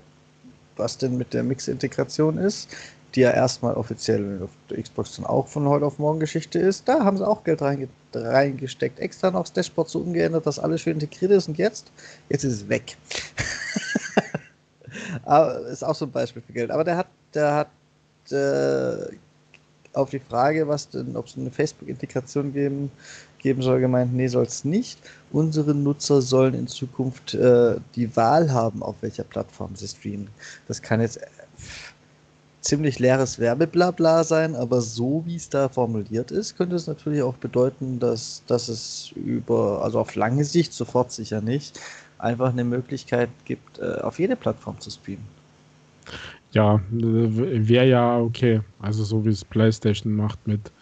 was 0.76 0.98
denn 0.98 1.16
mit 1.16 1.33
der 1.33 1.44
Mix-Integration 1.44 2.38
ist, 2.38 2.68
die 3.14 3.20
ja 3.20 3.31
erstmal 3.31 3.75
offiziell 3.75 4.40
auf 4.42 4.51
der 4.70 4.83
Xbox 4.83 5.16
dann 5.16 5.27
auch 5.27 5.48
von 5.48 5.68
heute 5.68 5.87
auf 5.87 5.98
morgen 5.98 6.20
Geschichte 6.20 6.59
ist. 6.59 6.88
Da 6.88 7.05
haben 7.05 7.16
sie 7.16 7.27
auch 7.27 7.44
Geld 7.44 7.62
reinge 7.62 7.88
reingesteckt, 8.14 8.98
extra 8.98 9.31
noch 9.31 9.42
das 9.42 9.53
Dashboard 9.53 9.88
so 9.88 10.01
umgeändert, 10.01 10.46
dass 10.46 10.59
alles 10.59 10.83
schön 10.83 10.94
integriert 10.94 11.33
ist 11.33 11.48
und 11.48 11.57
jetzt, 11.57 11.90
jetzt 12.29 12.44
ist 12.44 12.53
es 12.53 12.68
weg. 12.68 12.96
Aber 15.25 15.61
ist 15.66 15.83
auch 15.83 15.94
so 15.94 16.05
ein 16.05 16.11
Beispiel 16.11 16.42
für 16.42 16.53
Geld. 16.53 16.70
Aber 16.70 16.85
der 16.85 16.96
hat, 16.98 17.07
der 17.35 17.55
hat 17.55 17.68
äh, 18.33 19.16
auf 19.94 20.11
die 20.11 20.18
Frage, 20.18 20.68
was 20.68 20.88
denn, 20.88 21.16
ob 21.16 21.27
es 21.27 21.37
eine 21.37 21.51
Facebook-Integration 21.51 22.53
geben, 22.53 22.90
geben 23.38 23.62
soll, 23.62 23.81
gemeint, 23.81 24.14
nee, 24.14 24.29
soll 24.29 24.44
es 24.44 24.64
nicht. 24.64 24.98
Unsere 25.33 25.75
Nutzer 25.75 26.22
sollen 26.22 26.55
in 26.55 26.66
Zukunft 26.66 27.35
äh, 27.35 27.77
die 27.94 28.14
Wahl 28.16 28.53
haben, 28.53 28.83
auf 28.83 28.96
welcher 29.01 29.25
Plattform 29.25 29.75
sie 29.75 29.88
streamen. 29.88 30.29
Das 30.68 30.81
kann 30.81 31.01
jetzt 31.01 31.20
ziemlich 32.62 32.98
leeres 32.98 33.38
Werbeblabla 33.38 34.25
sein, 34.25 34.55
aber 34.55 34.81
so 34.81 35.22
wie 35.27 35.37
es 35.37 35.48
da 35.48 35.68
formuliert 35.68 36.31
ist, 36.31 36.57
könnte 36.57 36.77
es 36.77 36.87
natürlich 36.87 37.22
auch 37.22 37.35
bedeuten, 37.35 37.98
dass, 37.98 38.42
dass 38.46 38.68
es 38.68 39.12
über, 39.16 39.83
also 39.85 39.98
auf 39.98 40.14
lange 40.14 40.44
Sicht, 40.44 40.72
sofort 40.72 41.12
sicher 41.12 41.40
nicht, 41.40 41.79
einfach 42.18 42.51
eine 42.51 42.64
Möglichkeit 42.64 43.31
gibt, 43.44 43.81
äh, 43.81 44.01
auf 44.01 44.18
jede 44.18 44.37
Plattform 44.37 44.81
zu 44.81 44.90
streamen. 44.90 45.27
Ja, 46.53 46.81
wäre 46.90 47.88
ja 47.88 48.18
okay. 48.18 48.61
Also 48.81 49.05
so 49.05 49.25
wie 49.25 49.31
es 49.31 49.44
PlayStation 49.44 50.14
macht 50.14 50.46
mit 50.46 50.72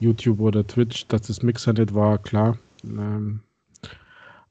YouTube 0.00 0.40
oder 0.40 0.66
Twitch, 0.66 1.06
dass 1.08 1.22
das 1.22 1.42
Mixer 1.42 1.72
nicht 1.72 1.94
war, 1.94 2.18
klar. 2.18 2.58
Ähm, 2.84 3.40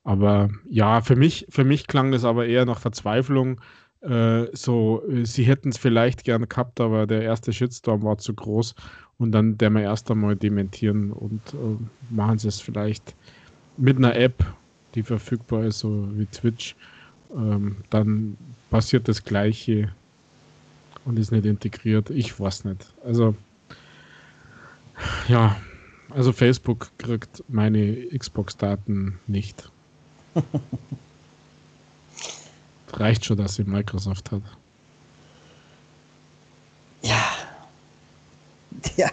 aber 0.03 0.49
ja, 0.69 1.01
für 1.01 1.15
mich, 1.15 1.45
für 1.49 1.63
mich 1.63 1.87
klang 1.87 2.11
das 2.11 2.23
aber 2.23 2.47
eher 2.47 2.65
nach 2.65 2.79
Verzweiflung, 2.79 3.61
äh, 4.01 4.47
so, 4.53 5.03
äh, 5.07 5.25
sie 5.25 5.43
hätten 5.43 5.69
es 5.69 5.77
vielleicht 5.77 6.23
gerne 6.23 6.47
gehabt, 6.47 6.79
aber 6.81 7.05
der 7.05 7.21
erste 7.21 7.53
Shitstorm 7.53 8.03
war 8.03 8.17
zu 8.17 8.33
groß 8.33 8.75
und 9.19 9.31
dann 9.31 9.57
der 9.57 9.69
wir 9.69 9.81
erst 9.81 10.09
einmal 10.09 10.35
dementieren 10.35 11.11
und 11.11 11.41
äh, 11.53 11.77
machen 12.09 12.39
sie 12.39 12.47
es 12.47 12.59
vielleicht 12.59 13.15
mit 13.77 13.97
einer 13.97 14.15
App, 14.15 14.43
die 14.95 15.03
verfügbar 15.03 15.65
ist, 15.65 15.79
so 15.79 16.07
wie 16.13 16.25
Twitch. 16.25 16.75
Ähm, 17.35 17.77
dann 17.89 18.37
passiert 18.69 19.07
das 19.07 19.23
Gleiche 19.23 19.91
und 21.05 21.17
ist 21.17 21.31
nicht 21.31 21.45
integriert. 21.45 22.09
Ich 22.09 22.37
weiß 22.39 22.65
nicht. 22.65 22.93
Also, 23.05 23.35
ja, 25.27 25.55
also 26.09 26.33
Facebook 26.33 26.89
kriegt 26.97 27.43
meine 27.47 28.07
Xbox-Daten 28.17 29.19
nicht. 29.27 29.71
reicht 32.99 33.25
schon, 33.25 33.37
dass 33.37 33.55
sie 33.55 33.63
Microsoft 33.63 34.31
hat. 34.31 34.41
Ja. 37.01 37.23
Ja. 38.95 39.09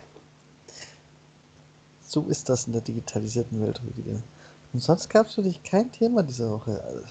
So 2.07 2.23
ist 2.29 2.49
das 2.49 2.67
in 2.67 2.73
der 2.73 2.81
digitalisierten 2.81 3.61
Welt, 3.61 3.81
Rüdiger. 3.85 4.23
Und 4.73 4.81
sonst 4.81 5.11
gab 5.11 5.27
es 5.27 5.35
für 5.35 5.43
dich 5.43 5.63
kein 5.63 5.91
Thema 5.93 6.23
diese 6.23 6.49
Woche. 6.49 6.83
Also, 6.83 7.05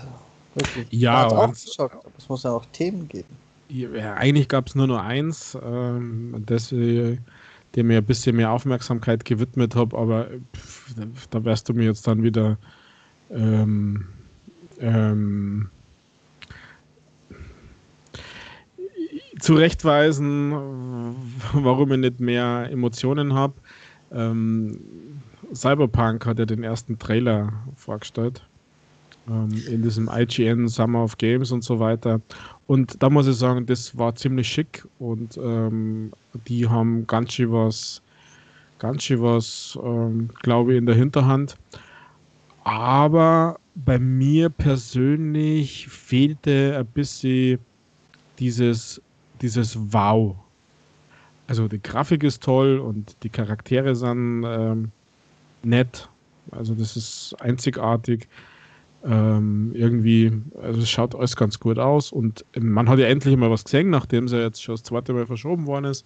wirklich. 0.56 0.88
Ja, 0.92 1.28
auch 1.28 1.52
geschockt, 1.52 1.96
aber 2.04 2.14
es 2.18 2.28
muss 2.30 2.44
ja 2.44 2.52
auch 2.52 2.66
Themen 2.72 3.08
geben. 3.08 3.38
Ja, 3.70 4.14
eigentlich 4.14 4.48
gab 4.48 4.68
es 4.68 4.76
nur 4.76 4.88
noch 4.88 5.04
eins, 5.04 5.58
ähm, 5.62 6.42
das, 6.46 6.70
dem 6.70 7.20
ich 7.76 7.98
ein 7.98 8.06
bisschen 8.06 8.38
mehr 8.38 8.52
Aufmerksamkeit 8.52 9.26
gewidmet 9.26 9.76
habe, 9.76 9.98
aber 9.98 10.28
pff, 10.56 10.94
da 11.30 11.44
wärst 11.44 11.68
du 11.70 11.74
mir 11.74 11.86
jetzt 11.86 12.08
dann 12.08 12.24
wieder 12.24 12.58
ähm, 13.30 14.08
ähm, 14.80 15.70
zurechtweisen, 19.39 20.54
warum 21.54 21.91
ich 21.93 22.00
nicht 22.00 22.19
mehr 22.19 22.67
Emotionen 22.71 23.34
habe. 23.34 23.54
Ähm, 24.12 24.80
Cyberpunk 25.54 26.26
hat 26.26 26.39
ja 26.39 26.45
den 26.45 26.63
ersten 26.63 26.97
Trailer 26.97 27.54
vorgestellt. 27.76 28.41
Ähm, 29.30 29.50
in 29.67 29.82
diesem 29.82 30.10
IGN 30.12 30.67
Summer 30.67 31.04
of 31.04 31.17
Games 31.17 31.52
und 31.52 31.63
so 31.63 31.80
weiter. 31.80 32.21
Und 32.67 33.02
da 33.02 33.10
muss 33.10 33.28
ich 33.28 33.36
sagen, 33.36 33.65
das 33.65 33.97
war 33.97 34.15
ziemlich 34.15 34.47
schick 34.47 34.88
und 35.00 35.38
ähm, 35.38 36.12
die 36.47 36.67
haben 36.67 37.06
ganz 37.08 37.34
schön 37.34 37.52
was, 37.52 38.02
ganz 38.80 39.04
schön 39.04 39.21
was, 39.21 39.78
ähm, 39.84 40.30
glaube 40.43 40.73
ich, 40.73 40.78
in 40.78 40.86
der 40.86 40.95
Hinterhand. 40.95 41.58
Aber 42.63 43.60
bei 43.76 44.00
mir 44.00 44.50
persönlich 44.50 45.88
fehlte 45.88 46.78
ein 46.78 46.86
bisschen 46.88 47.60
dieses 48.39 49.02
dieses 49.41 49.78
Wow. 49.91 50.36
Also 51.47 51.67
die 51.67 51.82
Grafik 51.82 52.23
ist 52.23 52.43
toll 52.43 52.80
und 52.80 53.15
die 53.23 53.30
Charaktere 53.30 53.95
sind 53.95 54.43
ähm, 54.45 54.91
nett. 55.63 56.10
Also 56.52 56.73
das 56.76 56.97
ist 56.97 57.36
einzigartig. 57.39 58.28
Ähm, 59.06 59.71
irgendwie, 59.73 60.32
also 60.62 60.82
es 60.82 60.89
schaut 60.89 61.15
alles 61.15 61.36
ganz 61.36 61.60
gut 61.60 61.78
aus 61.78 62.12
und 62.12 62.43
man 62.60 62.89
hat 62.89 63.00
ja 63.00 63.08
endlich 63.08 63.38
mal 63.38 63.50
was 63.50 63.63
gesehen, 63.63 63.89
nachdem 63.89 64.26
es 64.26 64.32
ja 64.32 64.39
jetzt 64.39 64.62
schon 64.62 64.73
das 64.73 64.84
zweite 64.84 65.13
Mal 65.13 65.26
verschoben 65.26 65.65
worden 65.67 65.86
ist. 65.86 66.06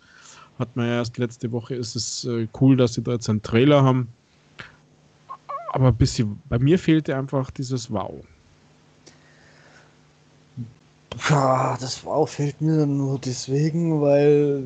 Hat 0.60 0.76
man 0.76 0.86
ja 0.88 0.96
erst 0.96 1.18
letzte 1.18 1.52
Woche, 1.52 1.74
ist 1.74 1.96
es 1.96 2.26
äh, 2.26 2.48
cool, 2.60 2.76
dass 2.76 2.94
sie 2.94 3.02
da 3.02 3.14
jetzt 3.14 3.30
einen 3.30 3.42
Trailer 3.42 3.84
haben. 3.84 4.10
Aber 5.72 5.88
ein 5.88 5.96
bisschen, 5.96 6.42
bei 6.50 6.60
mir 6.60 6.78
fehlte 6.78 7.16
einfach 7.16 7.50
dieses 7.50 7.90
Wow. 7.90 8.22
Das 11.18 12.06
Wow 12.06 12.30
fällt 12.30 12.62
mir 12.62 12.86
nur 12.86 13.20
deswegen, 13.20 14.02
weil 14.02 14.64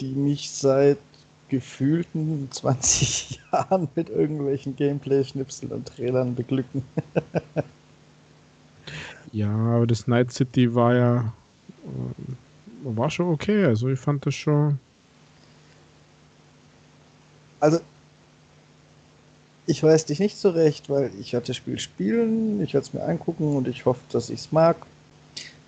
die 0.00 0.14
mich 0.14 0.50
seit 0.50 0.98
gefühlten 1.48 2.48
20 2.52 3.40
Jahren 3.52 3.88
mit 3.94 4.10
irgendwelchen 4.10 4.74
Gameplay-Schnipseln 4.76 5.72
und 5.72 5.86
Trailern 5.86 6.34
beglücken. 6.34 6.82
ja, 9.32 9.50
aber 9.50 9.86
das 9.86 10.06
Night 10.06 10.32
City 10.32 10.74
war 10.74 10.94
ja 10.94 11.32
äh, 11.84 12.34
war 12.84 13.10
schon 13.10 13.28
okay. 13.28 13.64
Also 13.64 13.88
ich 13.88 13.98
fand 13.98 14.26
das 14.26 14.34
schon. 14.34 14.78
Also 17.60 17.80
ich 19.66 19.82
weiß 19.82 20.06
dich 20.06 20.18
nicht 20.18 20.36
so 20.36 20.50
recht, 20.50 20.90
weil 20.90 21.10
ich 21.18 21.32
werde 21.32 21.46
das 21.46 21.56
Spiel 21.56 21.78
spielen, 21.78 22.60
ich 22.60 22.74
werde 22.74 22.86
es 22.86 22.92
mir 22.92 23.02
angucken 23.02 23.56
und 23.56 23.68
ich 23.68 23.86
hoffe, 23.86 24.02
dass 24.10 24.28
ich 24.28 24.40
es 24.40 24.52
mag 24.52 24.76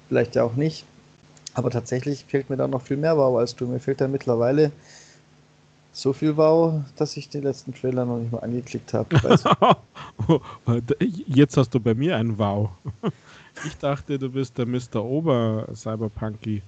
vielleicht 0.08 0.34
ja 0.34 0.44
auch 0.44 0.56
nicht. 0.56 0.84
Aber 1.54 1.70
tatsächlich 1.70 2.24
fehlt 2.26 2.50
mir 2.50 2.56
da 2.56 2.68
noch 2.68 2.82
viel 2.82 2.96
mehr 2.96 3.16
Wow 3.16 3.38
als 3.38 3.56
du. 3.56 3.66
Mir 3.66 3.80
fehlt 3.80 4.00
da 4.00 4.08
mittlerweile 4.08 4.72
so 5.92 6.12
viel 6.12 6.36
Wow, 6.36 6.82
dass 6.96 7.16
ich 7.16 7.30
den 7.30 7.42
letzten 7.42 7.72
Trailer 7.72 8.04
noch 8.04 8.18
nicht 8.18 8.30
mal 8.30 8.40
angeklickt 8.40 8.92
habe. 8.92 9.16
Jetzt 11.26 11.56
hast 11.56 11.74
du 11.74 11.80
bei 11.80 11.94
mir 11.94 12.16
ein 12.16 12.38
Wow. 12.38 12.68
Ich 13.66 13.78
dachte, 13.78 14.18
du 14.18 14.28
bist 14.28 14.58
der 14.58 14.66
Mr. 14.66 15.02
Ober 15.02 15.66
Cyberpunky. 15.74 16.60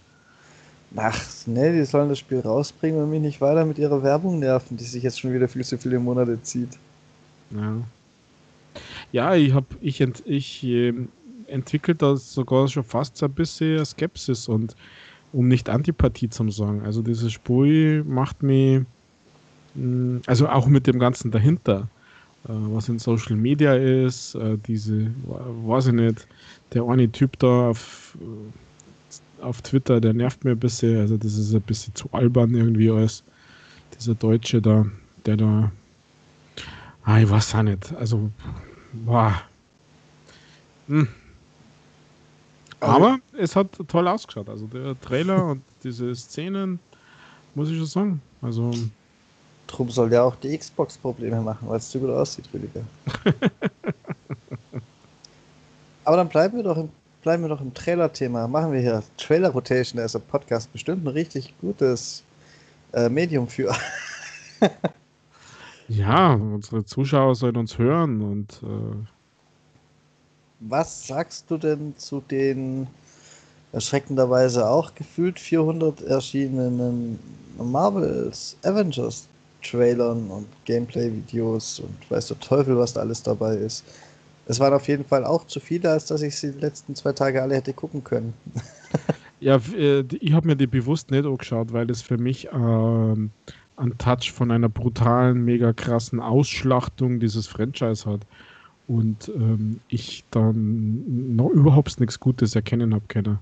Ach, 0.97 1.21
ne, 1.45 1.73
die 1.75 1.85
sollen 1.85 2.09
das 2.09 2.19
Spiel 2.19 2.41
rausbringen 2.41 3.03
und 3.03 3.11
mich 3.11 3.21
nicht 3.21 3.41
weiter 3.43 3.67
mit 3.67 3.77
ihrer 3.77 4.03
Werbung 4.03 4.39
nerven, 4.39 4.79
die 4.79 4.85
sich 4.85 5.03
jetzt 5.03 5.21
schon 5.21 5.35
wieder 5.35 5.47
viel 5.47 5.65
zu 5.65 5.77
viele 5.77 5.99
Monate 5.99 6.43
zieht. 6.43 6.79
Ja. 7.51 7.83
Ja, 9.13 9.35
ich 9.35 9.53
habe 9.53 9.67
ich, 9.83 10.01
ich 10.01 10.65
äh, 10.65 10.95
entwickelt 11.49 12.03
da 12.03 12.17
sogar 12.17 12.69
schon 12.69 12.85
fast 12.85 13.23
ein 13.23 13.33
bisschen 13.33 13.85
Skepsis 13.85 14.49
und 14.49 14.75
um 15.33 15.49
nicht 15.49 15.69
Antipathie 15.69 16.29
zu 16.29 16.49
sagen. 16.51 16.83
Also 16.83 17.03
dieses 17.03 17.33
Spiel 17.33 18.05
macht 18.05 18.43
mich, 18.43 18.83
mh, 19.75 20.21
also 20.27 20.49
auch 20.49 20.67
mit 20.67 20.87
dem 20.87 20.99
Ganzen 20.99 21.31
dahinter, 21.31 21.89
äh, 22.45 22.53
was 22.53 22.89
in 22.89 22.99
Social 22.99 23.37
Media 23.37 23.75
ist, 23.75 24.35
äh, 24.37 24.57
diese, 24.67 25.11
weiß 25.27 25.89
ich 25.89 25.93
nicht, 25.95 26.27
der 26.73 26.85
eine 26.85 27.11
Typ 27.11 27.39
da 27.39 27.71
auf, 27.71 28.17
äh, 28.21 29.43
auf 29.43 29.63
Twitter, 29.63 30.01
der 30.01 30.15
nervt 30.15 30.45
mir 30.45 30.53
ein 30.53 30.59
bisschen, 30.59 30.99
also 30.99 31.17
das 31.17 31.37
ist 31.37 31.55
ein 31.55 31.63
bisschen 31.63 31.95
zu 31.95 32.09
albern 32.13 32.55
irgendwie 32.55 32.91
als 32.91 33.23
dieser 33.99 34.15
Deutsche 34.15 34.61
da, 34.63 34.87
der 35.27 35.37
da, 35.37 35.73
ah, 37.05 37.21
ich 37.21 37.29
weiß 37.29 37.55
auch 37.55 37.63
nicht, 37.63 37.95
also, 37.97 38.31
boah. 38.93 39.43
Hm. 40.89 41.09
Aber 42.81 43.19
es 43.37 43.57
hat 43.57 43.69
toll 43.89 44.07
ausgeschaut. 44.07 44.49
Also 44.49 44.67
der 44.67 44.99
Trailer 45.01 45.45
und 45.47 45.63
diese 45.83 46.15
Szenen, 46.15 46.79
muss 47.55 47.71
ich 47.71 47.77
schon 47.77 47.87
sagen. 47.87 48.23
Also. 48.43 48.71
Drum 49.67 49.91
soll 49.91 50.13
ja 50.13 50.23
auch 50.23 50.37
die 50.37 50.57
Xbox 50.57 50.97
Probleme 50.97 51.41
machen, 51.41 51.69
weil 51.69 51.79
es 51.79 51.91
zu 51.91 52.01
gut 52.01 52.11
aussieht, 52.11 52.49
Rüdiger. 52.55 52.83
Aber 56.05 56.17
dann 56.17 56.29
bleiben 56.29 56.57
wir 56.57 56.63
doch 56.63 56.79
im, 56.79 56.89
bleiben 57.23 57.43
wir 57.43 57.51
doch 57.51 57.61
im 57.61 57.75
Trailer-Thema. 57.75 58.49
Machen 58.49 58.73
wir 58.73 58.81
hier 58.81 59.03
Trailer 59.19 59.51
Rotation, 59.51 59.99
da 59.99 60.05
ist 60.07 60.17
ein 60.17 60.23
Podcast 60.23 60.73
bestimmt 60.73 61.05
ein 61.05 61.09
richtig 61.09 61.53
gutes 61.61 62.25
äh, 62.95 63.11
Medium 63.11 63.47
für. 63.47 63.75
ja, 65.89 66.33
unsere 66.33 66.87
Zuschauer 66.87 67.35
sollen 67.35 67.57
uns 67.57 67.77
hören 67.77 68.23
und 68.23 68.63
äh 68.63 69.18
was 70.61 71.07
sagst 71.07 71.51
du 71.51 71.57
denn 71.57 71.95
zu 71.97 72.21
den 72.21 72.87
erschreckenderweise 73.73 74.69
auch 74.69 74.95
gefühlt 74.95 75.39
400 75.39 76.03
erschienenen 76.03 77.19
Marvels 77.59 78.57
Avengers 78.63 79.29
Trailern 79.63 80.31
und 80.31 80.47
Gameplay-Videos 80.65 81.81
und 81.81 82.11
weiß 82.11 82.29
der 82.29 82.39
Teufel, 82.41 82.79
was 82.79 82.93
da 82.93 83.01
alles 83.01 83.23
dabei 83.23 83.57
ist. 83.57 83.85
Es 84.47 84.61
waren 84.61 84.73
auf 84.73 84.89
jeden 84.89 85.05
Fall 85.05 85.25
auch 85.25 85.47
zu 85.47 85.61
viele, 85.61 85.91
als 85.91 86.07
dass 86.07 86.23
ich 86.23 86.37
sie 86.37 86.53
die 86.53 86.61
letzten 86.61 86.95
zwei 86.95 87.13
Tage 87.13 87.43
alle 87.43 87.57
hätte 87.57 87.73
gucken 87.73 88.03
können. 88.03 88.33
ja, 89.41 89.61
äh, 89.77 90.05
ich 90.21 90.33
habe 90.33 90.47
mir 90.47 90.57
die 90.57 90.67
bewusst 90.67 91.11
nicht 91.11 91.27
angeschaut, 91.27 91.73
weil 91.73 91.91
es 91.91 92.01
für 92.01 92.17
mich 92.17 92.49
ähm, 92.53 93.31
einen 93.77 93.99
Touch 93.99 94.33
von 94.33 94.51
einer 94.51 94.69
brutalen, 94.69 95.45
mega 95.45 95.73
krassen 95.73 96.21
Ausschlachtung 96.21 97.21
dieses 97.21 97.47
Franchise 97.47 98.09
hat 98.09 98.21
und 98.89 99.29
ähm, 99.29 99.81
ich 99.89 100.25
dann 100.31 101.37
noch 101.37 101.51
überhaupt 101.51 102.01
nichts 102.01 102.19
Gutes 102.19 102.57
erkennen 102.57 102.95
habe 102.95 103.05
können. 103.09 103.39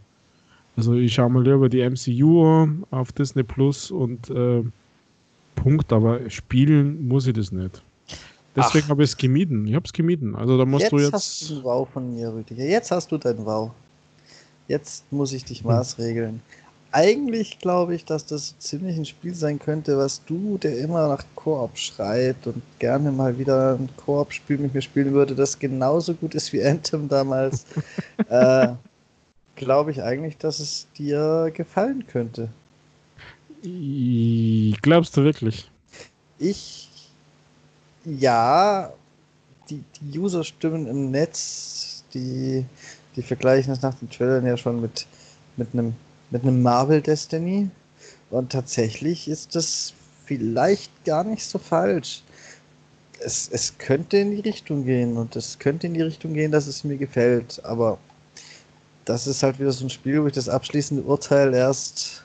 Also 0.77 0.95
ich 0.95 1.15
schaue 1.15 1.31
mal 1.31 1.43
lieber 1.43 1.69
die 1.69 1.89
MCU 1.89 2.69
auf 2.91 3.13
Disney 3.13 3.43
Plus 3.43 3.91
und 3.91 4.29
äh, 4.29 4.63
Punkt, 5.55 5.93
aber 5.93 6.29
spielen 6.29 7.09
muss 7.09 7.27
ich 7.27 7.35
das 7.35 7.51
nicht. 7.51 7.83
Deswegen 8.55 8.89
habe 8.89 9.03
ich 9.05 9.11
es 9.11 9.17
gemieden. 9.17 9.67
Ich 9.67 9.75
habe 9.75 9.85
es 9.85 9.93
gemieden. 9.93 10.35
Also 10.35 10.57
da 10.57 10.65
musst 10.65 10.83
jetzt 10.83 10.93
du 10.93 10.99
jetzt. 10.99 11.13
Hast 11.13 11.51
du 11.51 11.55
einen 11.55 11.65
Wow 11.65 11.89
von 11.89 12.15
mir, 12.15 12.33
Rüdiger. 12.33 12.65
Jetzt 12.65 12.91
hast 12.91 13.13
du 13.13 13.19
deinen 13.19 13.45
Wow. 13.45 13.71
Jetzt 14.69 15.11
muss 15.13 15.33
ich 15.33 15.45
dich 15.45 15.63
hm. 15.63 16.41
Eigentlich 16.97 17.59
glaube 17.59 17.95
ich, 17.95 18.07
dass 18.07 18.25
das 18.25 18.59
ziemlich 18.59 18.97
ein 18.97 19.05
Spiel 19.05 19.35
sein 19.35 19.59
könnte, 19.59 19.99
was 19.99 20.25
du, 20.25 20.57
der 20.57 20.79
immer 20.79 21.09
nach 21.09 21.25
Koop 21.35 21.77
schreit 21.77 22.47
und 22.47 22.63
gerne 22.79 23.13
mal 23.13 23.39
wieder 23.39 23.75
ein 23.75 23.91
Koop-Spiel 23.99 24.57
mit 24.57 24.73
mir 24.73 24.81
spielen 24.81 25.13
würde, 25.13 25.35
das 25.35 25.59
genauso 25.59 26.15
gut 26.15 26.35
ist 26.35 26.55
wie 26.55 26.65
Anthem 26.65 27.07
damals, 27.07 27.67
äh, 28.31 28.69
glaube 29.57 29.91
ich 29.91 30.03
eigentlich, 30.03 30.39
dass 30.39 30.59
es 30.59 30.87
dir 30.97 31.51
gefallen 31.53 32.07
könnte. 32.07 32.49
Glaubst 34.81 35.15
du 35.19 35.23
wirklich? 35.23 35.71
Ich, 36.39 36.89
ja, 38.07 38.91
die, 39.69 39.85
die 40.01 40.19
User-Stimmen 40.19 40.87
im 40.87 41.11
Netz, 41.11 42.05
die, 42.15 42.65
die 43.17 43.23
vergleichen 43.23 43.75
es 43.75 43.83
nach 43.83 43.95
den 43.97 44.09
Trailern 44.09 44.47
ja 44.47 44.57
schon 44.57 44.81
mit, 44.81 45.07
mit 45.59 45.69
einem 45.75 45.95
mit 46.31 46.43
einem 46.43 46.63
Marvel 46.63 47.01
Destiny. 47.01 47.71
Und 48.31 48.53
tatsächlich 48.53 49.29
ist 49.29 49.55
das 49.55 49.95
vielleicht 50.25 50.91
gar 51.05 51.25
nicht 51.25 51.45
so 51.45 51.59
falsch. 51.59 52.23
Es, 53.21 53.49
es 53.51 53.77
könnte 53.79 54.19
in 54.19 54.33
die 54.33 54.41
Richtung 54.41 54.85
gehen 54.85 55.17
und 55.17 55.37
es 55.37 55.59
könnte 55.59 55.87
in 55.87 55.95
die 55.95 56.03
Richtung 56.03 56.35
gehen, 56.35 56.53
dass 56.53 56.67
es 56.67 56.85
mir 56.85 56.97
gefällt. 56.97 57.65
Aber 57.65 57.99
das 59.05 59.27
ist 59.27 59.43
halt 59.43 59.59
wieder 59.59 59.73
so 59.73 59.87
ein 59.87 59.91
Spiel, 59.91 60.23
wo 60.23 60.27
ich 60.27 60.35
das 60.35 60.49
abschließende 60.49 61.03
Urteil 61.05 61.55
erst 61.55 62.25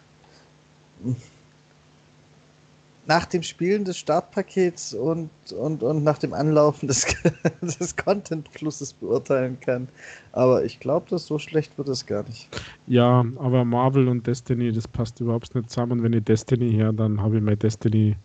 nach 3.08 3.26
dem 3.26 3.42
Spielen 3.42 3.84
des 3.84 3.98
Startpakets 3.98 4.94
und, 4.94 5.30
und, 5.58 5.82
und 5.82 6.04
nach 6.04 6.20
dem 6.20 6.34
Anlaufen 6.34 6.88
des, 6.88 7.06
des 7.62 7.96
Content-Flusses 7.96 8.94
beurteilen 8.94 9.60
kann. 9.60 9.88
Aber 10.34 10.64
ich 10.64 10.80
glaube, 10.80 11.10
dass 11.10 11.26
so 11.26 11.40
schlecht 11.40 11.78
wird 11.78 11.90
es 11.90 12.06
gar 12.06 12.24
nicht. 12.24 12.48
Ja, 12.88 13.26
aber 13.38 13.66
Marvel 13.66 14.08
und 14.08 14.28
Destiny, 14.28 14.72
das 14.72 14.88
passt 14.88 15.20
überhaupt 15.20 15.54
nicht 15.56 15.70
zusammen. 15.70 16.04
Wenn 16.04 16.14
ich 16.14 16.24
Destiny 16.24 16.72
her, 16.72 16.94
dann 16.94 17.22
habe 17.22 17.38
ich 17.38 17.44
mein 17.44 17.58
Destiny 17.58 18.16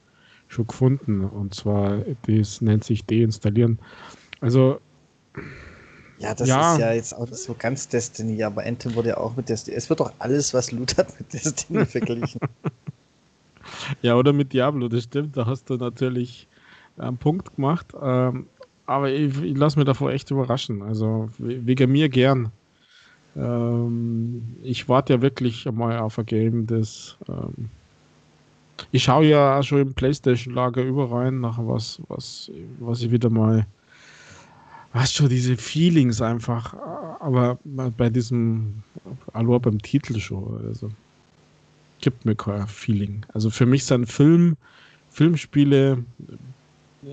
schon 0.48 0.66
gefunden. 0.66 1.24
Und 1.24 1.54
zwar, 1.54 2.02
das 2.26 2.60
nennt 2.60 2.84
sich 2.84 3.04
deinstallieren. 3.04 3.78
Also. 4.40 4.78
Ja, 6.18 6.34
das 6.34 6.48
ja. 6.48 6.72
ist 6.72 6.80
ja 6.80 6.92
jetzt 6.92 7.14
auch 7.14 7.28
so 7.28 7.54
ganz 7.58 7.88
Destiny, 7.88 8.42
aber 8.42 8.64
Anthem 8.64 8.94
wurde 8.94 9.10
ja 9.10 9.16
auch 9.18 9.36
mit 9.36 9.48
Destiny. 9.48 9.76
Es 9.76 9.88
wird 9.90 10.00
doch 10.00 10.12
alles, 10.18 10.54
was 10.54 10.70
Loot 10.72 10.96
hat, 10.96 11.18
mit 11.18 11.32
Destiny 11.32 11.84
verglichen. 11.86 12.40
Ja, 14.02 14.16
oder 14.16 14.32
mit 14.32 14.52
Diablo, 14.52 14.88
das 14.88 15.04
stimmt. 15.04 15.36
Da 15.36 15.46
hast 15.46 15.70
du 15.70 15.76
natürlich 15.76 16.46
einen 16.96 17.16
Punkt 17.16 17.54
gemacht. 17.56 17.86
Ähm, 18.00 18.46
aber 18.86 19.10
ich, 19.10 19.40
ich 19.42 19.56
lasse 19.56 19.78
mich 19.78 19.86
davor 19.86 20.12
echt 20.12 20.30
überraschen. 20.30 20.82
Also 20.82 21.28
wegen 21.38 21.92
mir 21.92 22.08
gern. 22.08 22.50
Ähm, 23.36 24.42
ich 24.62 24.88
warte 24.88 25.14
ja 25.14 25.22
wirklich 25.22 25.70
mal 25.70 25.98
auf 25.98 26.18
ein 26.18 26.26
Game, 26.26 26.66
das. 26.66 27.16
Ähm, 27.28 27.70
ich 28.92 29.04
schaue 29.04 29.26
ja 29.26 29.58
auch 29.58 29.62
schon 29.62 29.80
im 29.80 29.94
PlayStation-Lager 29.94 30.82
überall 30.82 31.32
nach 31.32 31.58
was, 31.58 32.00
was, 32.08 32.50
was 32.78 33.02
ich 33.02 33.10
wieder 33.10 33.30
mal. 33.30 33.66
Was 34.92 35.12
schon 35.12 35.28
diese 35.28 35.56
Feelings 35.56 36.22
einfach, 36.22 36.74
aber 37.20 37.58
bei 37.64 38.08
diesem, 38.08 38.82
allein 39.32 39.60
beim 39.60 39.82
Titel 39.82 40.18
schon. 40.18 40.66
Also 40.66 40.90
gibt 42.00 42.24
mir 42.24 42.34
kein 42.34 42.66
Feeling. 42.66 43.24
Also 43.32 43.50
für 43.50 43.66
mich 43.66 43.84
sind 43.84 44.06
Film, 44.06 44.56
Filmspiele 45.10 46.04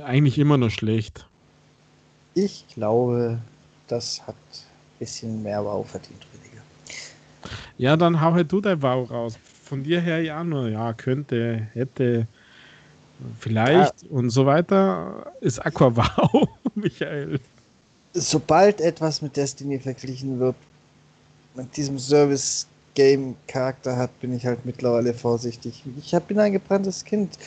eigentlich 0.03 0.37
immer 0.39 0.57
noch 0.57 0.69
schlecht. 0.69 1.27
Ich 2.35 2.65
glaube, 2.73 3.39
das 3.87 4.25
hat 4.25 4.35
ein 4.35 4.99
bisschen 4.99 5.43
mehr 5.43 5.63
Wow 5.63 5.87
verdient, 5.89 6.25
Rüdiger. 6.33 6.61
Ja, 7.77 7.95
dann 7.95 8.19
hau 8.19 8.33
halt 8.33 8.51
du 8.51 8.61
dein 8.61 8.81
Wow 8.81 9.09
raus. 9.09 9.37
Von 9.63 9.83
dir 9.83 10.01
her 10.01 10.21
ja 10.21 10.43
nur, 10.43 10.69
ja, 10.69 10.93
könnte, 10.93 11.67
hätte, 11.73 12.27
vielleicht 13.39 14.03
ja. 14.03 14.09
und 14.09 14.29
so 14.29 14.45
weiter. 14.45 15.31
Ist 15.41 15.63
Aqua 15.65 15.95
Wow, 15.95 16.47
Michael. 16.75 17.39
Sobald 18.13 18.81
etwas 18.81 19.21
mit 19.21 19.35
Destiny 19.35 19.79
verglichen 19.79 20.39
wird, 20.39 20.55
mit 21.55 21.75
diesem 21.75 21.97
Service 21.97 22.67
Game-Charakter 22.95 23.97
hat, 23.97 24.19
bin 24.19 24.33
ich 24.35 24.45
halt 24.45 24.65
mittlerweile 24.65 25.13
vorsichtig. 25.13 25.83
Ich 25.97 26.11
bin 26.27 26.39
ein 26.39 26.53
gebranntes 26.53 27.03
Kind. 27.03 27.37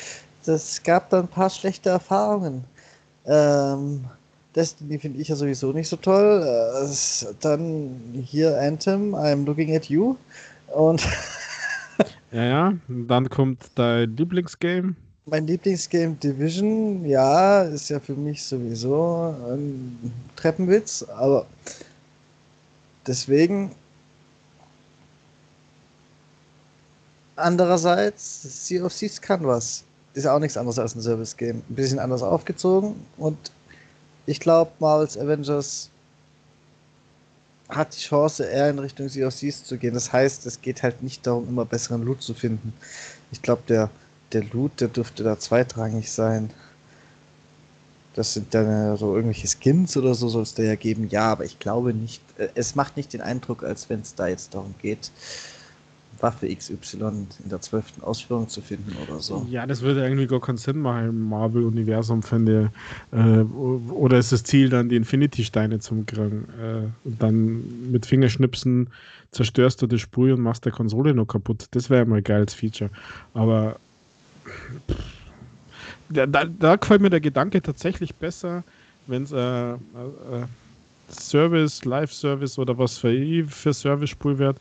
Es 0.44 0.82
gab 0.82 1.11
da 1.11 1.20
ein 1.20 1.28
paar 1.28 1.50
schlechte 1.50 1.90
Erfahrungen. 1.90 2.64
Ähm, 3.26 4.04
Destiny 4.54 4.98
finde 4.98 5.20
ich 5.20 5.28
ja 5.28 5.37
sowieso 5.37 5.72
nicht 5.72 5.88
so 5.88 5.96
toll. 5.96 6.42
Äh, 6.42 7.35
dann 7.40 8.24
hier 8.24 8.59
Anthem, 8.61 9.14
I'm 9.14 9.44
looking 9.44 9.76
at 9.76 9.87
you. 9.87 10.16
Und 10.74 11.06
ja, 12.32 12.44
ja, 12.44 12.72
dann 12.88 13.28
kommt 13.28 13.62
dein 13.74 14.16
Lieblingsgame. 14.16 14.94
Mein 15.26 15.46
Lieblingsgame 15.46 16.14
Division, 16.14 17.04
ja, 17.04 17.62
ist 17.62 17.88
ja 17.88 17.98
für 17.98 18.14
mich 18.14 18.44
sowieso 18.44 19.35
ein 19.50 20.12
Treppenwitz, 20.37 21.02
aber 21.02 21.46
deswegen 23.06 23.72
Andererseits, 27.37 28.66
Sea 28.66 28.85
of 28.85 28.94
Thieves 28.94 29.20
kann 29.20 29.46
was. 29.46 29.85
Ist 30.14 30.27
auch 30.27 30.38
nichts 30.38 30.57
anderes 30.57 30.79
als 30.79 30.94
ein 30.94 31.03
Service-Game. 31.03 31.62
Ein 31.68 31.75
bisschen 31.75 31.99
anders 31.99 32.22
aufgezogen 32.22 32.94
und 33.18 33.37
ich 34.27 34.40
glaube, 34.40 34.72
Marvel's 34.81 35.16
Avengers 35.16 35.90
hat 37.68 37.96
die 37.96 38.01
Chance, 38.01 38.44
eher 38.44 38.70
in 38.70 38.79
Richtung 38.79 39.09
Sea 39.09 39.27
of 39.27 39.35
Thieves 39.35 39.64
zu 39.64 39.77
gehen. 39.77 39.94
Das 39.94 40.12
heißt, 40.12 40.46
es 40.46 40.61
geht 40.61 40.83
halt 40.83 41.03
nicht 41.03 41.27
darum, 41.27 41.49
immer 41.49 41.64
besseren 41.64 42.03
Loot 42.03 42.22
zu 42.22 42.35
finden. 42.35 42.72
Ich 43.33 43.42
glaube, 43.42 43.62
der, 43.68 43.90
der 44.33 44.44
Loot, 44.44 44.81
der 44.81 44.88
dürfte 44.88 45.22
da 45.25 45.38
zweitrangig 45.38 46.11
sein. 46.11 46.51
Das 48.14 48.33
sind 48.33 48.55
dann 48.55 48.96
so 48.96 49.14
irgendwelche 49.14 49.49
Skins 49.49 49.96
oder 49.96 50.14
so 50.14 50.29
soll 50.29 50.42
es 50.42 50.55
da 50.55 50.62
ja 50.62 50.75
geben. 50.75 51.09
Ja, 51.11 51.33
aber 51.33 51.44
ich 51.44 51.59
glaube 51.59 51.92
nicht, 51.92 52.22
äh, 52.38 52.49
es 52.55 52.75
macht 52.75 52.96
nicht 52.96 53.12
den 53.12 53.20
Eindruck, 53.20 53.62
als 53.62 53.88
wenn 53.90 54.01
es 54.01 54.14
da 54.14 54.27
jetzt 54.29 54.55
darum 54.55 54.75
geht, 54.81 55.11
Waffe 56.20 56.55
XY 56.55 57.29
in 57.42 57.48
der 57.48 57.61
zwölften 57.61 58.02
Ausführung 58.02 58.48
zu 58.48 58.61
finden 58.61 58.92
oder 59.07 59.20
so. 59.20 59.46
Ja, 59.50 59.66
das 59.66 59.83
würde 59.83 60.02
irgendwie 60.02 60.26
gar 60.26 60.40
keinen 60.40 60.59
Sinn 60.59 60.81
machen 60.81 61.09
im 61.09 61.29
Marvel-Universum, 61.29 62.22
finde. 62.22 62.70
Äh, 63.12 63.40
oder 63.40 64.18
ist 64.18 64.33
das 64.33 64.42
Ziel 64.44 64.68
dann, 64.68 64.88
die 64.88 64.96
Infinity-Steine 64.96 65.79
zu 65.79 66.05
kriegen? 66.07 66.48
Äh, 66.61 67.09
und 67.09 67.22
dann 67.22 67.90
mit 67.90 68.07
Fingerschnipsen 68.07 68.90
zerstörst 69.31 69.83
du 69.83 69.87
die 69.87 69.98
Sprüh 69.98 70.33
und 70.33 70.40
machst 70.40 70.64
der 70.64 70.72
Konsole 70.72 71.14
noch 71.14 71.26
kaputt. 71.26 71.66
Das 71.72 71.90
wäre 71.90 72.07
mal 72.07 72.18
ein 72.18 72.24
geiles 72.24 72.55
Feature. 72.55 72.90
Aber 73.35 73.79
da, 76.09 76.26
da, 76.26 76.44
da 76.44 76.76
gefällt 76.76 77.00
mir 77.00 77.11
der 77.11 77.20
Gedanke 77.20 77.61
tatsächlich 77.62 78.14
besser, 78.16 78.64
wenn 79.07 79.24
es 79.24 79.33
äh, 79.33 79.72
äh, 79.72 79.76
Service, 81.09 81.85
Live-Service 81.85 82.59
oder 82.59 82.77
was 82.79 82.99
für, 82.99 83.45
für 83.49 83.73
Service-Spul 83.73 84.38
wird, 84.38 84.59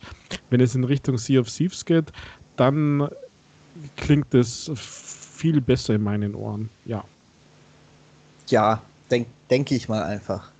wenn 0.49 0.61
es 0.61 0.75
in 0.75 0.83
Richtung 0.83 1.17
Sea 1.17 1.39
of 1.39 1.49
Thieves 1.49 1.83
geht, 1.83 2.11
dann 2.55 3.09
klingt 3.97 4.33
es 4.33 4.71
viel 4.75 5.61
besser 5.61 5.95
in 5.95 6.03
meinen 6.03 6.35
Ohren. 6.35 6.69
Ja. 6.85 7.03
Ja, 8.47 8.81
denke 9.09 9.29
denk 9.49 9.71
ich 9.71 9.89
mal 9.89 10.03
einfach. 10.03 10.51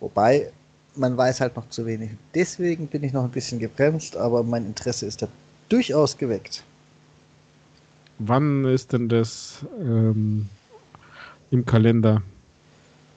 Wobei, 0.00 0.50
man 0.96 1.16
weiß 1.16 1.40
halt 1.40 1.56
noch 1.56 1.68
zu 1.70 1.86
wenig. 1.86 2.10
Deswegen 2.34 2.86
bin 2.86 3.02
ich 3.04 3.12
noch 3.12 3.24
ein 3.24 3.30
bisschen 3.30 3.58
gebremst, 3.58 4.16
aber 4.16 4.42
mein 4.42 4.66
Interesse 4.66 5.06
ist 5.06 5.22
da 5.22 5.28
durchaus 5.68 6.16
geweckt. 6.16 6.64
Wann 8.18 8.64
ist 8.64 8.92
denn 8.92 9.08
das 9.08 9.64
ähm, 9.80 10.48
im 11.50 11.64
Kalender? 11.64 12.22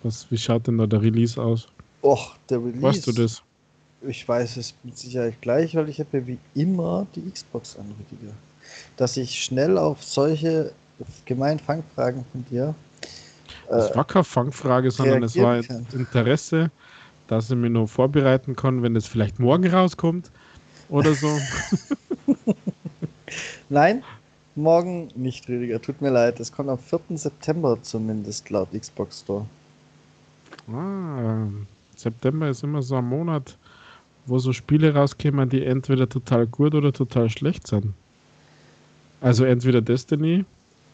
Was, 0.04 0.30
wie 0.32 0.38
schaut 0.38 0.68
denn 0.68 0.78
da 0.78 0.88
der 0.88 1.02
Release 1.02 1.42
aus? 1.42 1.68
Och, 2.02 2.36
der 2.50 2.60
Release. 2.60 2.82
Weißt 2.84 3.08
du 3.08 3.12
das? 3.12 3.42
Ich 4.02 4.28
weiß 4.28 4.58
es 4.58 4.76
mit 4.84 4.98
Sicherheit 4.98 5.42
gleich, 5.42 5.76
weil 5.76 5.90
ich 5.90 6.00
habe 6.00 6.20
ja 6.20 6.28
wie 6.28 6.38
immer 6.54 7.08
die 7.16 7.30
Xbox 7.32 7.78
an, 7.78 7.94
Rüdiger. 8.00 8.34
Dass 8.96 9.18
ich 9.18 9.44
schnell 9.44 9.78
auf 9.78 10.04
solche 10.04 10.72
gemeinen 11.26 11.60
Fangfragen 11.60 12.26
von 12.32 12.46
dir. 12.46 12.76
Das 13.70 13.92
äh, 13.92 13.96
war 13.96 14.06
keine 14.06 14.24
Fangfrage, 14.24 14.92
sondern 14.92 15.24
es 15.24 15.36
war 15.36 15.62
kann. 15.64 15.86
Interesse, 15.94 16.72
dass 17.28 17.50
ich 17.50 17.56
mir 17.56 17.70
nur 17.70 17.88
vorbereiten 17.88 18.56
kann, 18.56 18.84
wenn 18.84 18.96
es 18.96 19.08
vielleicht 19.08 19.40
morgen 19.40 19.68
rauskommt 19.68 20.32
oder 20.90 21.14
so. 21.14 21.40
Nein, 23.70 24.04
morgen 24.56 25.10
nicht, 25.16 25.48
Rüdiger. 25.50 25.82
Tut 25.82 26.02
mir 26.02 26.10
leid. 26.10 26.40
Es 26.40 26.52
kommt 26.52 26.70
am 26.70 26.78
4. 26.78 27.00
September 27.18 27.78
zumindest 27.82 28.50
laut 28.50 28.70
Xbox 28.72 29.22
Store. 29.22 29.46
Ah, 30.72 31.48
September 31.98 32.50
ist 32.50 32.64
immer 32.64 32.82
so 32.82 32.96
ein 32.96 33.06
Monat, 33.06 33.58
wo 34.26 34.40
so 34.40 34.54
Spiele 34.54 34.94
rauskommen, 34.94 35.50
die 35.50 35.66
entweder 35.66 36.08
total 36.08 36.48
gut 36.48 36.76
oder 36.76 36.94
total 36.94 37.30
schlecht 37.30 37.68
sind. 37.68 37.94
Also 39.22 39.46
entweder 39.46 39.82
Destiny 39.82 40.46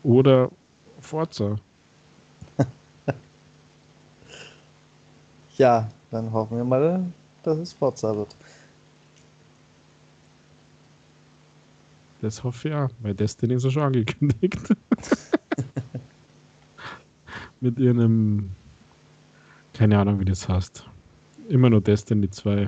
oder 0.03 0.49
Forza. 1.01 1.55
ja, 5.57 5.89
dann 6.11 6.31
hoffen 6.31 6.57
wir 6.57 6.63
mal, 6.63 7.03
dass 7.43 7.57
es 7.57 7.73
Forza 7.73 8.15
wird. 8.15 8.35
Das 12.21 12.43
hoffe 12.43 12.69
ich 12.69 12.75
auch, 12.75 12.89
weil 12.99 13.13
Destiny 13.13 13.55
ist 13.55 13.65
ja 13.65 13.71
schon 13.71 13.83
angekündigt. 13.83 14.57
Mit 17.59 17.79
ihrem, 17.79 18.51
keine 19.73 19.99
Ahnung, 19.99 20.19
wie 20.19 20.25
das 20.25 20.47
heißt. 20.47 20.85
Immer 21.49 21.69
nur 21.69 21.81
Destiny 21.81 22.29
2. 22.29 22.67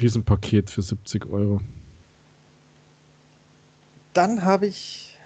Riesenpaket 0.00 0.70
für 0.70 0.82
70 0.82 1.26
Euro. 1.26 1.60
Dann 4.12 4.42
habe 4.44 4.66
ich, 4.66 5.16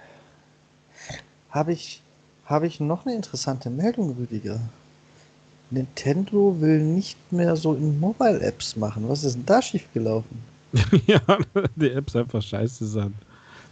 habe 1.49 1.73
ich, 1.73 2.01
habe 2.45 2.67
ich 2.67 2.79
noch 2.79 3.05
eine 3.05 3.15
interessante 3.15 3.69
Meldung, 3.69 4.15
Rüdiger. 4.17 4.59
Nintendo 5.71 6.55
will 6.59 6.81
nicht 6.81 7.17
mehr 7.31 7.55
so 7.55 7.73
in 7.73 7.99
Mobile-Apps 7.99 8.75
machen. 8.75 9.09
Was 9.09 9.23
ist 9.23 9.35
denn 9.35 9.45
da 9.45 9.61
schiefgelaufen? 9.61 10.37
ja, 11.07 11.19
die 11.75 11.91
Apps 11.91 12.15
einfach 12.15 12.41
scheiße 12.41 12.85
sind. 12.85 13.15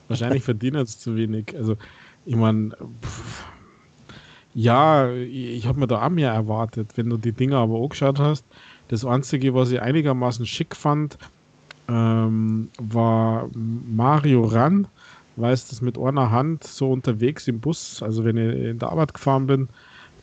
Wahrscheinlich 0.08 0.44
verdienen 0.44 0.82
es 0.82 1.00
zu 1.00 1.16
wenig. 1.16 1.56
Also, 1.56 1.78
ich 2.26 2.36
meine, 2.36 2.76
ja, 4.54 5.12
ich 5.12 5.66
habe 5.66 5.80
mir 5.80 5.88
da 5.88 6.06
auch 6.06 6.10
mehr 6.10 6.32
erwartet, 6.32 6.92
wenn 6.96 7.10
du 7.10 7.18
die 7.18 7.32
Dinger 7.32 7.58
aber 7.58 7.82
angeschaut 7.82 8.20
hast. 8.20 8.46
Das 8.88 9.06
Einzige, 9.06 9.54
was 9.54 9.72
ich 9.72 9.82
einigermaßen 9.82 10.46
schick 10.46 10.76
fand, 10.76 11.18
ähm, 11.88 12.70
war 12.80 13.50
Mario 13.54 14.44
Run, 14.44 14.88
weil 15.36 15.54
es 15.54 15.68
das 15.68 15.82
mit 15.82 15.98
einer 15.98 16.32
Hand 16.32 16.64
so 16.64 16.92
unterwegs 16.92 17.48
im 17.48 17.60
Bus, 17.60 18.02
also 18.04 18.24
wenn 18.24 18.38
ich 18.38 18.70
in 18.70 18.80
der 18.80 18.90
Arbeit 18.90 19.14
gefahren 19.14 19.48
bin, 19.48 19.70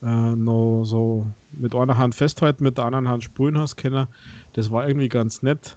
äh, 0.02 0.34
noch 0.34 0.84
so 0.84 1.26
mit 1.52 1.74
einer 1.74 1.98
Hand 1.98 2.14
festhalten, 2.14 2.64
mit 2.64 2.78
der 2.78 2.86
anderen 2.86 3.08
Hand 3.08 3.24
spulen 3.24 3.58
hast 3.58 3.76
können. 3.76 4.06
Das 4.54 4.70
war 4.70 4.86
irgendwie 4.88 5.08
ganz 5.08 5.42
nett. 5.42 5.76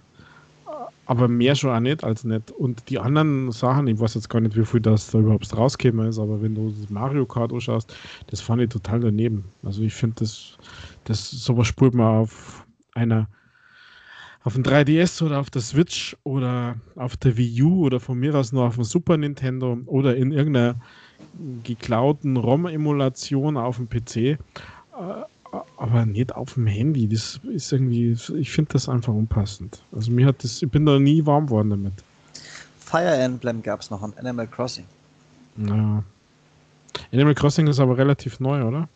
Aber 1.05 1.27
mehr 1.27 1.53
schon 1.55 1.71
auch 1.71 1.81
nicht 1.81 2.01
als 2.05 2.23
nett. 2.23 2.49
Und 2.51 2.89
die 2.89 2.97
anderen 2.97 3.51
Sachen, 3.51 3.87
ich 3.87 3.99
weiß 3.99 4.13
jetzt 4.13 4.29
gar 4.29 4.39
nicht, 4.39 4.55
wie 4.55 4.63
viel 4.63 4.79
das 4.79 5.11
da 5.11 5.19
überhaupt 5.19 5.55
rausgekommen 5.55 6.07
ist, 6.07 6.17
aber 6.17 6.41
wenn 6.41 6.55
du 6.55 6.69
das 6.69 6.89
Mario 6.89 7.25
Kart 7.25 7.51
anschaust, 7.51 7.93
das 8.27 8.39
fand 8.39 8.61
ich 8.61 8.69
total 8.69 9.01
daneben. 9.01 9.43
Also 9.63 9.81
ich 9.81 9.93
finde, 9.93 10.15
das, 10.19 10.57
das 11.03 11.29
sowas 11.29 11.67
spult 11.67 11.93
man 11.93 12.07
auf 12.07 12.62
einer 12.95 13.27
auf 14.43 14.53
dem 14.53 14.63
3DS 14.63 15.23
oder 15.23 15.39
auf 15.39 15.49
der 15.49 15.61
Switch 15.61 16.17
oder 16.23 16.75
auf 16.95 17.15
der 17.17 17.37
Wii 17.37 17.63
U 17.63 17.85
oder 17.85 17.99
von 17.99 18.19
mir 18.19 18.35
aus 18.35 18.51
nur 18.51 18.65
auf 18.65 18.75
dem 18.75 18.83
Super 18.83 19.17
Nintendo 19.17 19.77
oder 19.85 20.15
in 20.15 20.31
irgendeiner 20.31 20.75
geklauten 21.63 22.37
ROM-Emulation 22.37 23.57
auf 23.57 23.77
dem 23.77 23.87
PC, 23.87 24.15
äh, 24.15 24.37
aber 25.77 26.05
nicht 26.05 26.35
auf 26.35 26.55
dem 26.55 26.67
Handy. 26.67 27.07
Das 27.07 27.39
ist 27.43 27.71
irgendwie, 27.71 28.17
ich 28.37 28.51
finde 28.51 28.73
das 28.73 28.89
einfach 28.89 29.13
unpassend. 29.13 29.81
Also 29.93 30.11
mir 30.11 30.25
hat 30.25 30.43
das, 30.43 30.61
ich 30.61 30.69
bin 30.69 30.85
da 30.85 30.99
nie 30.99 31.25
warm 31.25 31.47
geworden 31.47 31.69
damit. 31.69 31.93
Fire 32.79 33.15
Emblem 33.15 33.63
gab 33.63 33.81
es 33.81 33.89
noch 33.89 34.01
und 34.01 34.17
Animal 34.17 34.47
Crossing. 34.47 34.85
Ja. 35.57 36.03
Animal 37.11 37.35
Crossing 37.35 37.67
ist 37.67 37.79
aber 37.79 37.97
relativ 37.97 38.39
neu, 38.39 38.63
oder? 38.63 38.89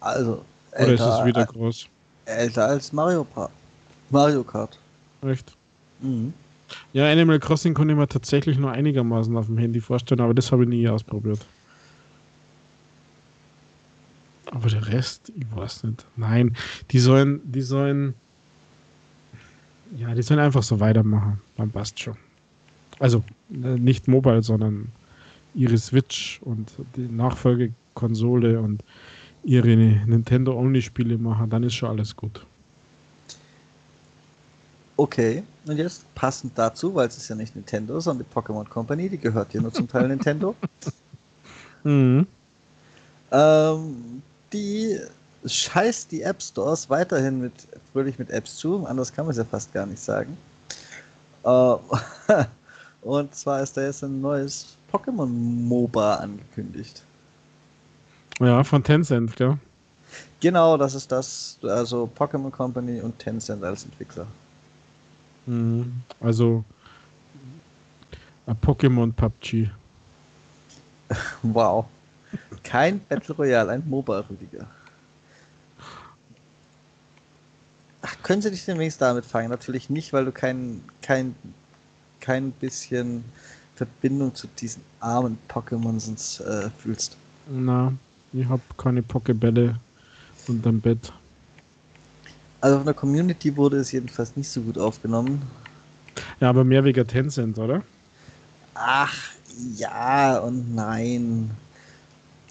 Also. 0.00 0.44
Oder 0.72 0.92
ist 0.92 1.00
es 1.00 1.24
wieder 1.24 1.46
groß? 1.46 1.88
Älter 2.30 2.66
als 2.66 2.92
Mario, 2.92 3.26
Mario 4.10 4.42
Kart. 4.42 4.78
Echt? 5.22 5.52
Mhm. 6.00 6.32
Ja, 6.92 7.10
Animal 7.10 7.38
Crossing 7.40 7.74
konnte 7.74 7.92
ich 7.92 7.98
mir 7.98 8.06
tatsächlich 8.08 8.58
nur 8.58 8.70
einigermaßen 8.70 9.36
auf 9.36 9.46
dem 9.46 9.58
Handy 9.58 9.80
vorstellen, 9.80 10.20
aber 10.20 10.34
das 10.34 10.52
habe 10.52 10.62
ich 10.62 10.68
nie 10.68 10.88
ausprobiert. 10.88 11.40
Aber 14.46 14.68
der 14.68 14.86
Rest, 14.88 15.32
ich 15.36 15.46
weiß 15.54 15.84
nicht. 15.84 16.04
Nein, 16.16 16.56
die 16.90 16.98
sollen, 16.98 17.40
die 17.44 17.62
sollen, 17.62 18.14
ja, 19.96 20.14
die 20.14 20.22
sollen 20.22 20.40
einfach 20.40 20.62
so 20.62 20.80
weitermachen. 20.80 21.40
Dann 21.56 21.70
passt 21.70 22.00
schon. 22.00 22.16
Also 22.98 23.22
äh, 23.50 23.78
nicht 23.78 24.08
Mobile, 24.08 24.42
sondern 24.42 24.92
ihre 25.54 25.78
Switch 25.78 26.40
und 26.42 26.72
die 26.96 27.08
Nachfolgekonsole 27.08 28.60
und 28.60 28.82
ihre 29.42 29.76
Nintendo-Only-Spiele 29.76 31.18
machen, 31.18 31.50
dann 31.50 31.62
ist 31.62 31.74
schon 31.74 31.90
alles 31.90 32.14
gut. 32.14 32.44
Okay, 34.96 35.42
und 35.66 35.78
jetzt 35.78 36.04
passend 36.14 36.52
dazu, 36.56 36.94
weil 36.94 37.08
es 37.08 37.16
ist 37.16 37.28
ja 37.28 37.34
nicht 37.34 37.56
Nintendo, 37.56 37.98
sondern 38.00 38.26
die 38.28 38.38
Pokémon 38.38 38.68
Company, 38.68 39.08
die 39.08 39.16
gehört 39.16 39.54
ja 39.54 39.62
nur 39.62 39.72
zum 39.72 39.88
Teil 39.88 40.08
Nintendo. 40.08 40.54
Mhm. 41.84 42.26
Ähm, 43.32 44.22
die 44.52 44.98
scheißt 45.46 46.12
die 46.12 46.20
App 46.20 46.42
Stores 46.42 46.90
weiterhin 46.90 47.40
mit, 47.40 47.52
fröhlich 47.92 48.18
mit 48.18 48.28
Apps 48.30 48.56
zu, 48.56 48.84
anders 48.84 49.12
kann 49.12 49.24
man 49.24 49.30
es 49.30 49.38
ja 49.38 49.44
fast 49.44 49.72
gar 49.72 49.86
nicht 49.86 50.02
sagen. 50.02 50.36
Äh, 51.44 51.74
und 53.02 53.34
zwar 53.34 53.62
ist 53.62 53.76
da 53.76 53.82
jetzt 53.82 54.04
ein 54.04 54.20
neues 54.20 54.76
Pokémon 54.92 55.26
MOBA 55.26 56.16
angekündigt. 56.16 57.02
Ja, 58.40 58.64
von 58.64 58.82
Tencent, 58.82 59.36
gell? 59.36 59.58
Genau, 60.40 60.76
das 60.76 60.94
ist 60.94 61.12
das. 61.12 61.58
Also 61.62 62.10
Pokémon 62.18 62.50
Company 62.50 63.00
und 63.00 63.18
Tencent 63.18 63.62
als 63.62 63.84
Entwickler. 63.84 64.26
Mhm. 65.46 66.02
Also 66.20 66.64
Pokémon 68.62 69.12
PUBG. 69.12 69.70
Wow. 71.42 71.86
Kein 72.62 73.00
Battle 73.08 73.34
Royale, 73.34 73.72
ein 73.72 73.82
MOBA, 73.88 74.24
Rüdiger. 74.30 74.66
Ach, 78.02 78.16
können 78.22 78.40
sie 78.40 78.50
dich 78.50 78.64
demnächst 78.64 79.02
damit 79.02 79.24
fangen. 79.24 79.50
Natürlich 79.50 79.90
nicht, 79.90 80.12
weil 80.12 80.24
du 80.24 80.32
kein, 80.32 80.82
kein, 81.02 81.34
kein 82.20 82.52
bisschen 82.52 83.24
Verbindung 83.74 84.34
zu 84.34 84.46
diesen 84.46 84.82
armen 85.00 85.36
Pokémons 85.48 86.40
äh, 86.44 86.70
fühlst. 86.78 87.16
Na, 87.46 87.92
ich 88.32 88.48
habe 88.48 88.62
keine 88.76 89.02
Pokebälle 89.02 89.76
unterm 90.48 90.80
Bett. 90.80 91.12
Also 92.60 92.76
von 92.76 92.84
der 92.84 92.94
Community 92.94 93.56
wurde 93.56 93.78
es 93.78 93.92
jedenfalls 93.92 94.36
nicht 94.36 94.48
so 94.48 94.60
gut 94.60 94.78
aufgenommen. 94.78 95.42
Ja, 96.40 96.50
aber 96.50 96.64
mehr 96.64 96.84
wegen 96.84 97.06
Tencent, 97.06 97.58
oder? 97.58 97.82
Ach, 98.74 99.14
ja 99.76 100.38
und 100.38 100.74
nein. 100.74 101.50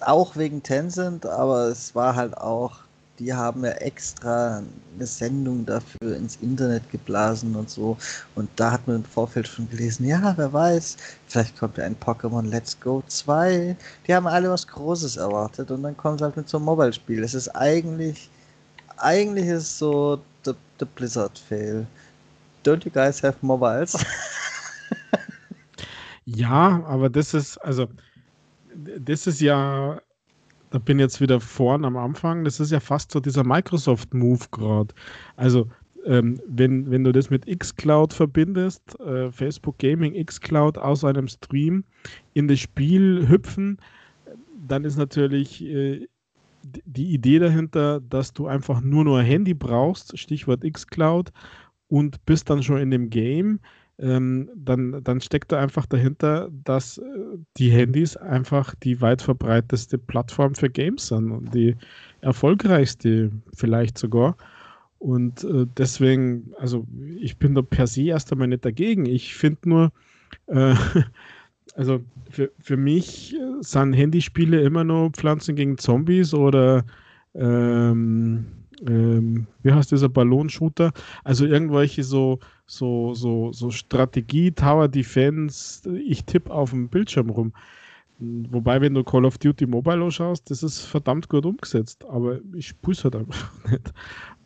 Auch 0.01 0.35
wegen 0.35 0.63
Tencent, 0.63 1.25
aber 1.25 1.67
es 1.67 1.93
war 1.93 2.15
halt 2.15 2.37
auch, 2.37 2.79
die 3.19 3.33
haben 3.33 3.65
ja 3.65 3.71
extra 3.71 4.63
eine 4.95 5.05
Sendung 5.05 5.65
dafür 5.65 6.15
ins 6.15 6.37
Internet 6.37 6.89
geblasen 6.89 7.55
und 7.55 7.69
so. 7.69 7.97
Und 8.35 8.49
da 8.55 8.71
hat 8.71 8.87
man 8.87 8.97
im 8.97 9.03
Vorfeld 9.03 9.47
schon 9.47 9.69
gelesen, 9.69 10.05
ja, 10.05 10.33
wer 10.37 10.51
weiß, 10.51 10.97
vielleicht 11.27 11.57
kommt 11.57 11.77
ja 11.77 11.83
ein 11.83 11.97
Pokémon 11.99 12.47
Let's 12.49 12.79
Go 12.79 13.03
2. 13.07 13.75
Die 14.07 14.15
haben 14.15 14.27
alle 14.27 14.49
was 14.49 14.65
Großes 14.65 15.17
erwartet 15.17 15.69
und 15.71 15.83
dann 15.83 15.97
kommen 15.97 16.17
sie 16.17 16.23
halt 16.23 16.37
mit 16.37 16.47
so 16.47 16.57
einem 16.57 16.65
Mobile-Spiel. 16.65 17.23
Es 17.23 17.33
ist 17.33 17.49
eigentlich, 17.49 18.29
eigentlich 18.97 19.47
ist 19.47 19.77
so 19.77 20.21
the, 20.45 20.53
the 20.79 20.85
Blizzard-Fail. 20.85 21.85
Don't 22.65 22.85
you 22.85 22.91
guys 22.91 23.21
have 23.21 23.37
mobiles? 23.41 23.97
ja, 26.25 26.83
aber 26.85 27.09
das 27.09 27.33
ist, 27.33 27.57
also, 27.57 27.87
das 28.75 29.27
ist 29.27 29.41
ja, 29.41 30.01
da 30.71 30.79
bin 30.79 30.99
jetzt 30.99 31.21
wieder 31.21 31.39
vorn 31.39 31.85
am 31.85 31.97
Anfang, 31.97 32.43
das 32.43 32.59
ist 32.59 32.71
ja 32.71 32.79
fast 32.79 33.11
so 33.11 33.19
dieser 33.19 33.43
Microsoft-Move 33.43 34.45
gerade. 34.51 34.93
Also, 35.35 35.67
ähm, 36.05 36.39
wenn, 36.47 36.89
wenn 36.89 37.03
du 37.03 37.11
das 37.11 37.29
mit 37.29 37.45
xCloud 37.45 38.13
verbindest, 38.13 38.99
äh, 38.99 39.31
Facebook 39.31 39.77
Gaming, 39.79 40.13
xCloud 40.25 40.77
aus 40.77 41.03
einem 41.03 41.27
Stream 41.27 41.83
in 42.33 42.47
das 42.47 42.59
Spiel 42.59 43.27
hüpfen, 43.27 43.77
dann 44.67 44.85
ist 44.85 44.97
natürlich 44.97 45.63
äh, 45.63 46.07
die 46.63 47.13
Idee 47.13 47.39
dahinter, 47.39 47.99
dass 48.01 48.33
du 48.33 48.47
einfach 48.47 48.81
nur 48.81 49.03
nur 49.03 49.21
Handy 49.21 49.53
brauchst, 49.53 50.17
Stichwort 50.17 50.61
xCloud, 50.61 51.31
und 51.87 52.23
bist 52.25 52.49
dann 52.49 52.61
schon 52.61 52.77
in 52.77 52.91
dem 52.91 53.09
Game, 53.09 53.59
ähm, 53.99 54.49
dann, 54.55 55.03
dann 55.03 55.21
steckt 55.21 55.51
da 55.51 55.59
einfach 55.59 55.85
dahinter, 55.85 56.49
dass 56.63 56.97
äh, 56.97 57.03
die 57.57 57.69
Handys 57.69 58.15
einfach 58.15 58.73
die 58.75 59.01
weit 59.01 59.21
verbreiteste 59.21 59.97
Plattform 59.97 60.55
für 60.55 60.69
Games 60.69 61.07
sind 61.07 61.31
und 61.31 61.53
die 61.53 61.75
erfolgreichste 62.21 63.31
vielleicht 63.53 63.97
sogar. 63.97 64.37
Und 64.99 65.43
äh, 65.43 65.65
deswegen, 65.77 66.53
also 66.57 66.85
ich 67.19 67.37
bin 67.37 67.55
da 67.55 67.61
per 67.61 67.87
se 67.87 68.03
erst 68.03 68.31
einmal 68.31 68.47
nicht 68.47 68.65
dagegen. 68.65 69.05
Ich 69.05 69.35
finde 69.35 69.69
nur, 69.69 69.91
äh, 70.47 70.75
also 71.75 72.01
für, 72.29 72.51
für 72.59 72.77
mich 72.77 73.35
sind 73.61 73.93
Handyspiele 73.93 74.61
immer 74.61 74.83
noch 74.83 75.11
Pflanzen 75.11 75.55
gegen 75.55 75.77
Zombies 75.77 76.33
oder 76.33 76.85
ähm, 77.33 78.45
ähm, 78.87 79.47
wie 79.61 79.71
heißt 79.71 79.91
dieser 79.91 80.09
Ballonshooter? 80.09 80.91
Also 81.23 81.45
irgendwelche 81.45 82.03
so, 82.03 82.39
so, 82.69 83.15
so, 83.15 83.51
so 83.51 83.71
Strategie, 83.71 84.51
Tower 84.51 84.87
Defense, 84.87 85.89
ich 85.97 86.23
tippe 86.25 86.51
auf 86.51 86.69
dem 86.69 86.87
Bildschirm 86.87 87.31
rum. 87.31 87.51
Wobei, 88.19 88.79
wenn 88.79 88.93
du 88.93 89.03
Call 89.03 89.25
of 89.25 89.37
Duty 89.37 89.65
Mobile 89.65 90.03
anschaust, 90.03 90.51
das 90.51 90.61
ist 90.61 90.81
verdammt 90.81 91.29
gut 91.29 91.45
umgesetzt, 91.45 92.05
aber 92.05 92.39
ich 92.53 92.67
spiele 92.67 92.93
es 92.93 93.03
halt 93.03 93.15
einfach 93.15 93.51
nicht. 93.71 93.93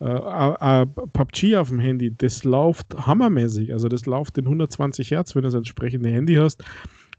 Äh, 0.00 0.82
äh, 0.82 0.86
PUBG 0.86 1.56
auf 1.56 1.68
dem 1.68 1.80
Handy, 1.80 2.14
das 2.16 2.44
läuft 2.44 2.86
hammermäßig, 2.96 3.72
also 3.72 3.88
das 3.88 4.06
läuft 4.06 4.38
in 4.38 4.44
120 4.44 5.10
Hertz, 5.10 5.34
wenn 5.34 5.42
du 5.42 5.48
das 5.48 5.54
entsprechende 5.54 6.08
Handy 6.08 6.36
hast. 6.36 6.62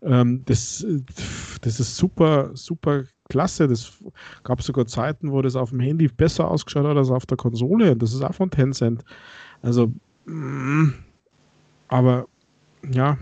Ähm, 0.02 0.42
das, 0.46 0.86
das 1.62 1.80
ist 1.80 1.98
super, 1.98 2.50
super 2.56 3.04
klasse. 3.30 3.68
Das 3.68 3.92
gab 4.44 4.62
sogar 4.64 4.88
Zeiten, 4.88 5.32
wo 5.32 5.42
das 5.42 5.56
auf 5.56 5.70
dem 5.70 5.82
Handy 5.82 6.08
besser 6.08 6.50
ausgeschaut 6.50 6.86
hat 6.86 6.98
als 6.98 7.12
auf 7.12 7.26
der 7.26 7.38
Konsole. 7.38 7.92
Und 7.92 8.02
das 8.02 8.14
ist 8.14 8.24
auch 8.24 8.34
von 8.34 8.50
Tencent. 8.50 9.04
Also, 9.62 9.92
aber 11.88 12.28
ja, 12.92 13.18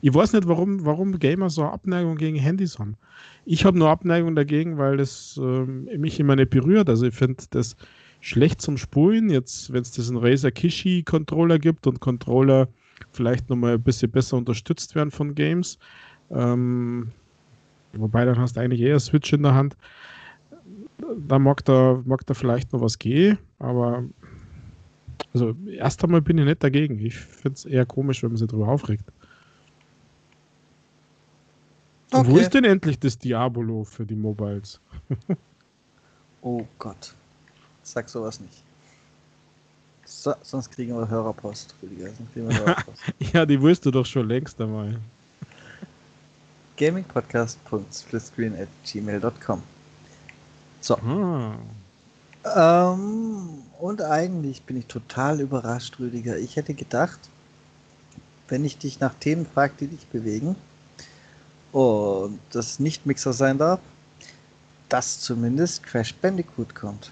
ich 0.00 0.14
weiß 0.14 0.32
nicht, 0.34 0.46
warum, 0.46 0.84
warum 0.84 1.18
Gamer 1.18 1.50
so 1.50 1.62
eine 1.62 1.72
Abneigung 1.72 2.16
gegen 2.16 2.36
Handys 2.36 2.78
haben. 2.78 2.96
Ich 3.44 3.64
habe 3.64 3.78
nur 3.78 3.88
Abneigung 3.90 4.36
dagegen, 4.36 4.78
weil 4.78 4.96
das 4.96 5.38
äh, 5.42 5.64
mich 5.98 6.20
immer 6.20 6.36
nicht 6.36 6.50
berührt. 6.50 6.88
Also 6.88 7.06
ich 7.06 7.14
finde 7.14 7.42
das 7.50 7.76
schlecht 8.20 8.60
zum 8.60 8.76
Spulen. 8.76 9.30
Jetzt, 9.30 9.72
wenn 9.72 9.82
es 9.82 9.90
diesen 9.90 10.16
Razer 10.16 10.52
Kishi 10.52 11.02
Controller 11.02 11.58
gibt 11.58 11.86
und 11.86 12.00
Controller 12.00 12.68
vielleicht 13.10 13.50
nochmal 13.50 13.74
ein 13.74 13.82
bisschen 13.82 14.10
besser 14.12 14.36
unterstützt 14.36 14.94
werden 14.94 15.10
von 15.10 15.34
Games, 15.34 15.78
ähm, 16.30 17.10
Wobei, 17.94 18.24
dann 18.24 18.38
hast 18.38 18.56
du 18.56 18.60
eigentlich 18.60 18.80
eher 18.80 18.98
Switch 19.00 19.32
in 19.32 19.42
der 19.42 19.54
Hand. 19.54 19.76
Da 21.16 21.38
mag 21.38 21.64
da, 21.64 22.00
mag 22.04 22.24
da 22.26 22.34
vielleicht 22.34 22.72
noch 22.72 22.80
was 22.80 22.98
gehen, 22.98 23.38
aber 23.58 24.04
also 25.34 25.54
erst 25.66 26.04
einmal 26.04 26.20
bin 26.20 26.38
ich 26.38 26.44
nicht 26.44 26.62
dagegen. 26.62 26.98
Ich 26.98 27.16
finde 27.16 27.56
es 27.56 27.64
eher 27.64 27.86
komisch, 27.86 28.22
wenn 28.22 28.30
man 28.30 28.36
sich 28.36 28.48
darüber 28.48 28.68
aufregt. 28.68 29.04
Okay. 32.12 32.30
Wo 32.30 32.36
ist 32.36 32.52
denn 32.52 32.64
endlich 32.64 32.98
das 32.98 33.18
Diabolo 33.18 33.84
für 33.84 34.04
die 34.04 34.14
Mobiles? 34.14 34.78
oh 36.42 36.66
Gott. 36.78 37.14
Sag 37.82 38.10
sowas 38.10 38.38
nicht. 38.40 38.62
So, 40.04 40.34
sonst 40.42 40.70
kriegen 40.70 40.94
wir 40.94 41.08
Hörerpost, 41.08 41.74
Rüdiger. 41.82 42.10
Wir 42.34 42.44
Hörerpost. 42.58 43.00
ja, 43.32 43.46
die 43.46 43.56
du 43.56 43.90
doch 43.90 44.04
schon 44.04 44.28
längst 44.28 44.60
einmal 44.60 45.00
gamingpodcast.splitscreen@gmail.com. 46.76 49.62
So. 50.82 51.00
Hm. 51.00 51.54
Ähm, 52.54 53.48
und 53.82 54.00
eigentlich 54.00 54.62
bin 54.62 54.76
ich 54.76 54.86
total 54.86 55.40
überrascht, 55.40 55.98
Rüdiger. 55.98 56.38
Ich 56.38 56.54
hätte 56.54 56.72
gedacht, 56.72 57.18
wenn 58.46 58.64
ich 58.64 58.78
dich 58.78 59.00
nach 59.00 59.12
Themen 59.14 59.44
frage, 59.44 59.72
die 59.80 59.88
dich 59.88 60.06
bewegen 60.06 60.54
und 61.72 62.38
das 62.52 62.78
nicht 62.78 63.06
Mixer 63.06 63.32
sein 63.32 63.58
darf, 63.58 63.80
dass 64.88 65.18
zumindest 65.18 65.82
Crash 65.82 66.14
Bandicoot 66.14 66.72
kommt. 66.76 67.10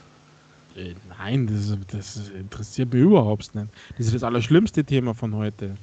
Äh, 0.77 0.95
nein, 1.19 1.49
das, 1.49 1.77
das 1.91 2.29
interessiert 2.29 2.93
mich 2.93 3.03
überhaupt 3.03 3.53
nicht. 3.53 3.67
Das 3.99 4.07
ist 4.07 4.15
das 4.15 4.23
allerschlimmste 4.23 4.85
Thema 4.85 5.13
von 5.13 5.35
heute. 5.35 5.77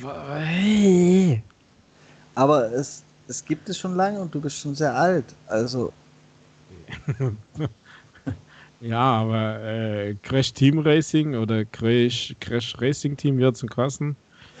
Hey. 0.00 1.42
Aber 2.34 2.72
es, 2.72 3.02
es 3.26 3.44
gibt 3.44 3.68
es 3.68 3.76
schon 3.76 3.96
lange 3.96 4.18
und 4.18 4.34
du 4.34 4.40
bist 4.40 4.56
schon 4.56 4.74
sehr 4.74 4.94
alt. 4.94 5.26
Also. 5.46 5.92
ja, 8.80 9.00
aber 9.00 9.60
äh, 9.62 10.14
Crash 10.22 10.52
Team 10.52 10.78
Racing 10.78 11.34
oder 11.34 11.64
Crash, 11.64 12.34
Crash 12.40 12.74
Racing 12.80 13.16
Team 13.16 13.38
wird 13.38 13.56
zum 13.56 13.68
Kassen. 13.68 14.16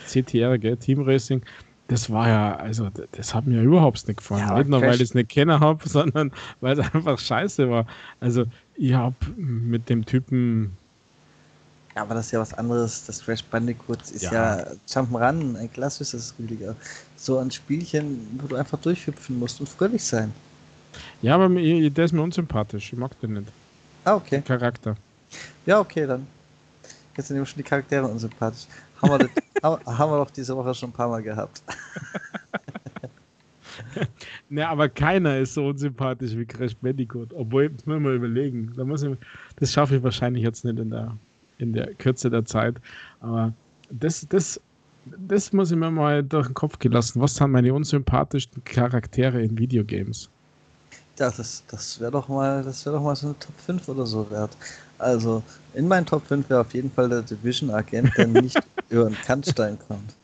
CTR, 0.06 0.58
gell, 0.58 0.76
Team 0.76 1.02
Racing. 1.02 1.42
Das 1.88 2.10
war 2.10 2.28
ja, 2.28 2.56
also 2.56 2.90
das 3.12 3.34
hat 3.34 3.46
mir 3.46 3.62
überhaupt 3.62 4.06
nicht 4.06 4.18
gefallen. 4.18 4.46
Ja, 4.46 4.58
nicht 4.58 4.68
nur, 4.68 4.80
Crash 4.80 4.88
weil 4.88 4.96
ich 4.96 5.02
es 5.02 5.14
nicht 5.14 5.30
kennen 5.30 5.58
habe, 5.60 5.88
sondern 5.88 6.32
weil 6.60 6.78
es 6.78 6.94
einfach 6.94 7.18
scheiße 7.18 7.70
war. 7.70 7.86
Also 8.20 8.44
ich 8.76 8.92
habe 8.92 9.16
mit 9.36 9.88
dem 9.88 10.04
Typen 10.04 10.76
ja, 11.98 12.02
aber 12.02 12.14
das 12.14 12.26
ist 12.26 12.32
ja 12.32 12.38
was 12.38 12.54
anderes. 12.54 13.06
Das 13.06 13.24
Crash 13.24 13.42
Bandicoot 13.42 14.02
ist 14.10 14.22
ja, 14.22 14.58
ja 14.58 14.66
Jump'n'Run, 14.86 15.56
ein 15.56 15.72
klassisches 15.72 16.32
Rüdiger. 16.38 16.76
So 17.16 17.38
ein 17.38 17.50
Spielchen, 17.50 18.38
wo 18.40 18.46
du 18.46 18.54
einfach 18.54 18.78
durchhüpfen 18.78 19.36
musst 19.36 19.58
und 19.58 19.68
fröhlich 19.68 20.04
sein. 20.04 20.32
Ja, 21.22 21.34
aber 21.34 21.48
der 21.48 22.04
ist 22.04 22.12
mir 22.12 22.22
unsympathisch. 22.22 22.92
Ich 22.92 22.98
mag 22.98 23.18
den 23.20 23.32
nicht. 23.32 23.48
Ah, 24.04 24.14
okay. 24.14 24.42
Charakter. 24.42 24.94
Ja, 25.66 25.80
okay, 25.80 26.06
dann. 26.06 26.26
Jetzt 27.16 27.28
sind 27.28 27.48
schon 27.48 27.58
die 27.58 27.62
Charaktere 27.62 28.06
unsympathisch. 28.06 28.66
Haben 29.02 29.10
wir, 29.10 29.18
das, 29.18 29.30
haben 29.98 30.12
wir 30.12 30.18
doch 30.18 30.30
diese 30.30 30.56
Woche 30.56 30.74
schon 30.74 30.90
ein 30.90 30.92
paar 30.92 31.08
Mal 31.08 31.22
gehabt. 31.22 31.62
ne, 34.48 34.68
aber 34.68 34.88
keiner 34.88 35.38
ist 35.38 35.54
so 35.54 35.66
unsympathisch 35.66 36.36
wie 36.36 36.46
Crash 36.46 36.76
Bandicoot. 36.76 37.32
Obwohl, 37.34 37.68
müssen 37.68 37.86
wir 37.86 38.00
mal 38.00 38.14
überlegen. 38.14 38.72
Da 38.76 38.84
muss 38.84 39.02
ich, 39.02 39.16
das 39.56 39.72
schaffe 39.72 39.96
ich 39.96 40.02
wahrscheinlich 40.02 40.44
jetzt 40.44 40.64
nicht 40.64 40.78
in 40.78 40.90
der 40.90 41.16
in 41.58 41.72
der 41.72 41.94
Kürze 41.94 42.30
der 42.30 42.44
Zeit. 42.44 42.76
Aber 43.20 43.52
das, 43.90 44.26
das, 44.28 44.60
das 45.06 45.52
muss 45.52 45.70
ich 45.70 45.76
mir 45.76 45.90
mal 45.90 46.22
durch 46.22 46.46
den 46.46 46.54
Kopf 46.54 46.78
gelassen. 46.78 47.20
Was 47.20 47.34
sind 47.34 47.50
meine 47.50 47.74
unsympathischsten 47.74 48.64
Charaktere 48.64 49.42
in 49.42 49.58
Videogames? 49.58 50.30
Ja, 51.18 51.30
das, 51.30 51.64
das 51.66 51.98
wäre 51.98 52.12
doch 52.12 52.28
mal, 52.28 52.62
das 52.62 52.86
wäre 52.86 52.96
doch 52.96 53.02
mal 53.02 53.16
so 53.16 53.26
eine 53.26 53.38
Top 53.40 53.58
5 53.58 53.88
oder 53.88 54.06
so 54.06 54.30
wert. 54.30 54.56
Also, 54.98 55.42
in 55.74 55.88
meinen 55.88 56.06
Top 56.06 56.24
5 56.26 56.48
wäre 56.48 56.60
auf 56.60 56.72
jeden 56.74 56.92
Fall 56.92 57.08
der 57.08 57.22
Division-Agent, 57.22 58.16
der 58.16 58.26
nicht 58.28 58.58
über 58.88 59.06
den 59.06 59.16
Kantstein 59.22 59.76
kommt. 59.88 60.14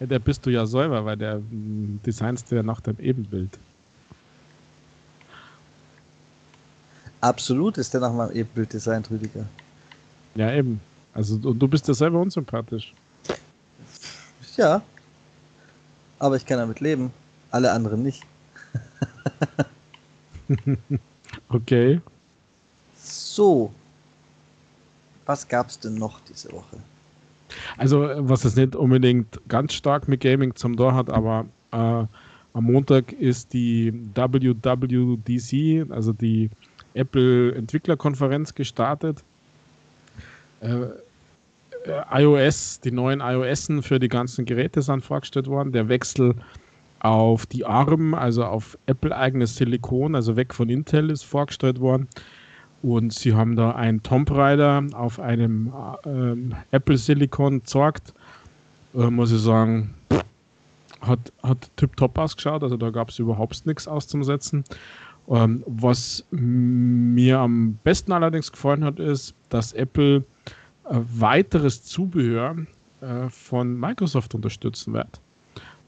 Ja, 0.00 0.06
der 0.06 0.18
bist 0.18 0.46
du 0.46 0.50
ja 0.50 0.64
selber, 0.64 1.04
weil 1.04 1.16
der 1.16 1.34
hm, 1.34 2.00
designst 2.04 2.50
du 2.50 2.56
ja 2.56 2.62
nach 2.62 2.80
deinem 2.80 2.98
Ebenbild. 3.00 3.58
Absolut 7.20 7.76
ist 7.76 7.92
der 7.92 8.00
nach 8.00 8.12
meinem 8.12 8.32
Ebenbild 8.32 8.72
designt, 8.72 9.10
Rüdiger. 9.10 9.44
Ja, 10.34 10.52
eben. 10.52 10.80
Also 11.12 11.36
du, 11.36 11.52
du 11.52 11.68
bist 11.68 11.88
ja 11.88 11.94
selber 11.94 12.20
unsympathisch. 12.20 12.94
Ja. 14.56 14.80
Aber 16.18 16.36
ich 16.36 16.46
kann 16.46 16.58
damit 16.58 16.80
leben. 16.80 17.12
Alle 17.50 17.72
anderen 17.72 18.02
nicht. 18.02 18.22
okay. 21.48 22.00
So. 22.96 23.72
Was 25.26 25.46
gab's 25.46 25.78
denn 25.78 25.94
noch 25.94 26.20
diese 26.20 26.50
Woche? 26.52 26.78
Also, 27.76 28.08
was 28.16 28.44
es 28.44 28.56
nicht 28.56 28.76
unbedingt 28.76 29.40
ganz 29.48 29.74
stark 29.74 30.08
mit 30.08 30.20
Gaming 30.20 30.54
zum 30.54 30.76
Tor 30.76 30.94
hat, 30.94 31.10
aber 31.10 31.46
äh, 31.72 32.04
am 32.54 32.64
Montag 32.64 33.12
ist 33.12 33.52
die 33.52 33.92
WWDC, 34.14 35.90
also 35.90 36.12
die 36.12 36.50
Apple 36.94 37.54
Entwicklerkonferenz 37.54 38.54
gestartet. 38.54 39.22
Äh, 40.60 40.86
iOS, 42.10 42.80
die 42.80 42.90
neuen 42.90 43.20
iOS 43.20 43.68
für 43.82 43.98
die 43.98 44.08
ganzen 44.08 44.44
Geräte 44.44 44.82
sind 44.82 45.04
vorgestellt 45.04 45.46
worden. 45.46 45.72
Der 45.72 45.88
Wechsel 45.88 46.34
auf 47.00 47.46
die 47.46 47.64
ARM, 47.64 48.14
also 48.14 48.44
auf 48.44 48.78
Apple 48.86 49.16
eigenes 49.16 49.56
Silikon, 49.56 50.14
also 50.14 50.36
weg 50.36 50.54
von 50.54 50.68
Intel, 50.68 51.10
ist 51.10 51.24
vorgestellt 51.24 51.80
worden. 51.80 52.08
Und 52.82 53.12
sie 53.12 53.34
haben 53.34 53.56
da 53.56 53.72
einen 53.72 54.02
Tomb 54.02 54.30
Raider 54.30 54.84
auf 54.92 55.18
einem 55.18 55.72
äh, 56.04 56.54
Apple 56.70 56.96
Silicon 56.96 57.60
gezeigt. 57.60 58.14
Äh, 58.94 59.10
muss 59.10 59.32
ich 59.32 59.40
sagen, 59.40 59.94
hat, 61.00 61.32
hat 61.42 61.70
tipptopp 61.76 62.16
ausgeschaut. 62.18 62.62
Also 62.62 62.76
da 62.76 62.90
gab 62.90 63.10
es 63.10 63.18
überhaupt 63.18 63.66
nichts 63.66 63.88
auszusetzen. 63.88 64.64
Ähm, 65.28 65.62
was 65.66 66.24
mir 66.30 67.40
am 67.40 67.78
besten 67.84 68.12
allerdings 68.12 68.50
gefallen 68.50 68.84
hat, 68.84 68.98
ist, 68.98 69.34
dass 69.50 69.72
Apple 69.72 70.24
äh, 70.84 71.00
weiteres 71.16 71.82
Zubehör 71.82 72.56
äh, 73.00 73.28
von 73.28 73.78
Microsoft 73.78 74.34
unterstützen 74.34 74.94
wird. 74.94 75.20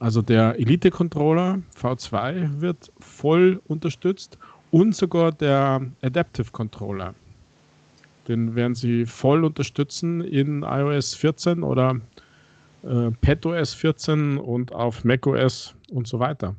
Also 0.00 0.22
der 0.22 0.58
Elite-Controller 0.58 1.60
V2 1.78 2.60
wird 2.60 2.90
voll 3.00 3.60
unterstützt 3.68 4.38
und 4.70 4.96
sogar 4.96 5.30
der 5.30 5.82
Adaptive 6.00 6.50
Controller. 6.52 7.14
Den 8.26 8.54
werden 8.54 8.74
sie 8.74 9.04
voll 9.04 9.44
unterstützen 9.44 10.22
in 10.22 10.62
iOS 10.62 11.14
14 11.14 11.62
oder 11.62 12.00
äh, 12.82 13.10
PadOS 13.20 13.74
14 13.74 14.38
und 14.38 14.72
auf 14.72 15.04
macOS 15.04 15.74
und 15.90 16.06
so 16.08 16.18
weiter. 16.18 16.56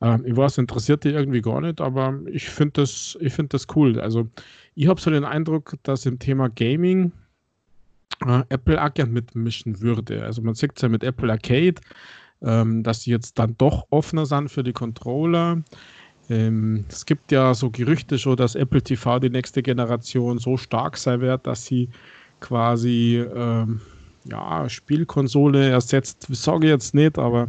Äh, 0.00 0.18
ich 0.24 0.36
weiß, 0.36 0.58
interessiert 0.58 1.02
die 1.02 1.10
irgendwie 1.10 1.42
gar 1.42 1.60
nicht, 1.60 1.80
aber 1.80 2.20
ich 2.26 2.48
finde 2.48 2.82
das, 2.82 3.18
find 3.28 3.52
das 3.52 3.66
cool. 3.74 3.98
Also 3.98 4.28
ich 4.76 4.86
habe 4.86 5.00
so 5.00 5.10
den 5.10 5.24
Eindruck, 5.24 5.74
dass 5.82 6.06
im 6.06 6.20
Thema 6.20 6.48
Gaming 6.48 7.10
äh, 8.24 8.42
Apple 8.48 8.80
auch 8.80 8.94
gern 8.94 9.12
mitmischen 9.12 9.80
würde. 9.80 10.22
Also 10.22 10.40
man 10.40 10.54
sieht 10.54 10.72
es 10.76 10.82
ja 10.82 10.88
mit 10.88 11.02
Apple 11.02 11.32
Arcade, 11.32 11.80
ähm, 12.42 12.82
dass 12.82 13.02
sie 13.02 13.10
jetzt 13.10 13.38
dann 13.38 13.54
doch 13.58 13.86
offener 13.90 14.26
sind 14.26 14.50
für 14.50 14.62
die 14.62 14.72
Controller. 14.72 15.62
Ähm, 16.28 16.84
es 16.88 17.06
gibt 17.06 17.32
ja 17.32 17.54
so 17.54 17.70
Gerüchte 17.70 18.18
schon, 18.18 18.36
dass 18.36 18.54
Apple 18.54 18.82
TV 18.82 19.18
die 19.18 19.30
nächste 19.30 19.62
Generation 19.62 20.38
so 20.38 20.56
stark 20.56 20.96
sein 20.96 21.20
wird, 21.20 21.46
dass 21.46 21.66
sie 21.66 21.88
quasi 22.40 23.24
ähm, 23.34 23.80
ja, 24.24 24.68
Spielkonsole 24.68 25.70
ersetzt. 25.70 26.26
Ich 26.30 26.38
sage 26.38 26.68
jetzt 26.68 26.94
nicht, 26.94 27.18
aber 27.18 27.48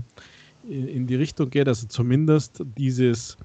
in, 0.68 0.88
in, 0.88 1.08
die 1.08 1.16
Richtung 1.16 1.50
geht, 1.50 1.68
also 1.68 1.88
zumindest 1.88 2.64
dieses 2.78 3.38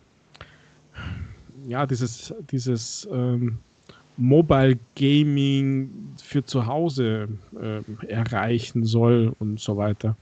ja, 1.66 1.84
dieses, 1.84 2.32
dieses 2.51 3.09
ähm, 3.11 3.59
Mobile 4.16 4.78
Gaming 4.94 5.90
für 6.22 6.44
zu 6.44 6.64
Hause 6.64 7.28
äh, 7.61 8.07
erreichen 8.07 8.84
soll 8.84 9.34
und 9.38 9.61
so 9.61 9.76
weiter. 9.76 10.16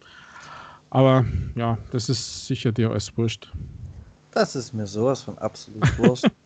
Aber 0.95 1.26
ja, 1.57 1.76
das 1.90 2.09
ist 2.09 2.47
sicher 2.47 2.70
dir 2.70 2.90
alles 2.90 3.16
wurscht. 3.18 3.53
Das 4.30 4.55
ist 4.55 4.72
mir 4.72 4.86
sowas 4.86 5.22
von 5.22 5.36
absolut 5.38 5.99
wurscht. 5.99 6.30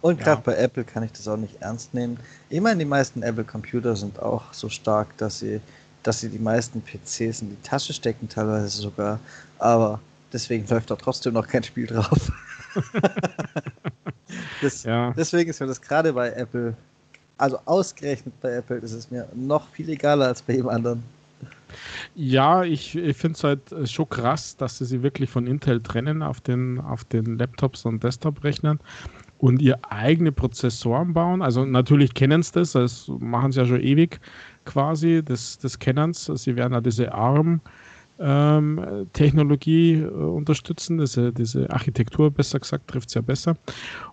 Und 0.00 0.18
gerade 0.18 0.38
ja. 0.38 0.42
bei 0.44 0.56
Apple 0.56 0.84
kann 0.84 1.04
ich 1.04 1.12
das 1.12 1.26
auch 1.28 1.36
nicht 1.36 1.62
ernst 1.62 1.94
nehmen. 1.94 2.18
Ich 2.50 2.60
meine, 2.60 2.78
die 2.78 2.84
meisten 2.84 3.22
Apple-Computer 3.22 3.94
sind 3.96 4.18
auch 4.20 4.52
so 4.52 4.68
stark, 4.68 5.16
dass 5.18 5.38
sie, 5.38 5.60
dass 6.02 6.20
sie 6.20 6.30
die 6.30 6.38
meisten 6.38 6.82
PCs 6.82 7.42
in 7.42 7.50
die 7.50 7.60
Tasche 7.62 7.92
stecken, 7.92 8.28
teilweise 8.28 8.68
sogar. 8.68 9.20
Aber 9.58 10.00
deswegen 10.32 10.66
läuft 10.68 10.90
da 10.90 10.96
trotzdem 10.96 11.34
noch 11.34 11.46
kein 11.46 11.62
Spiel 11.62 11.86
drauf. 11.86 12.32
das, 14.60 14.82
ja. 14.84 15.14
Deswegen 15.16 15.50
ist 15.50 15.60
mir 15.60 15.66
das 15.66 15.80
gerade 15.80 16.12
bei 16.12 16.30
Apple, 16.32 16.76
also 17.38 17.58
ausgerechnet 17.64 18.34
bei 18.40 18.52
Apple, 18.52 18.76
ist 18.78 18.92
es 18.92 19.10
mir 19.10 19.26
noch 19.34 19.68
viel 19.70 19.88
egaler 19.88 20.26
als 20.26 20.42
bei 20.42 20.54
jedem 20.54 20.68
anderen. 20.68 21.02
Ja, 22.14 22.64
ich, 22.64 22.96
ich 22.96 23.16
finde 23.16 23.36
es 23.36 23.44
halt 23.44 23.60
schon 23.88 24.08
krass, 24.08 24.56
dass 24.56 24.78
sie 24.78 24.84
sie 24.84 25.02
wirklich 25.02 25.30
von 25.30 25.46
Intel 25.46 25.80
trennen 25.80 26.22
auf 26.22 26.40
den, 26.40 26.80
auf 26.80 27.04
den 27.04 27.38
Laptops 27.38 27.84
und 27.84 28.02
Desktop-Rechnern 28.02 28.80
und 29.38 29.62
ihr 29.62 29.78
eigene 29.88 30.32
Prozessoren 30.32 31.12
bauen. 31.14 31.42
Also 31.42 31.64
natürlich 31.64 32.14
kennen 32.14 32.42
sie 32.42 32.52
das, 32.52 32.72
das 32.72 33.10
machen 33.20 33.52
sie 33.52 33.60
ja 33.60 33.66
schon 33.66 33.80
ewig 33.80 34.20
quasi, 34.64 35.22
das, 35.24 35.58
das 35.58 35.78
kennen 35.78 36.12
sie. 36.12 36.56
Werden 36.56 36.72
ja 36.72 36.80
diese 36.80 37.12
ARM 37.12 37.60
ähm, 38.18 39.06
äh, 39.16 40.04
unterstützen, 40.04 40.98
diese, 40.98 41.32
diese 41.32 41.70
Architektur, 41.70 42.30
besser 42.30 42.58
gesagt, 42.58 42.88
trifft 42.88 43.08
es 43.08 43.14
ja 43.14 43.20
besser. 43.20 43.56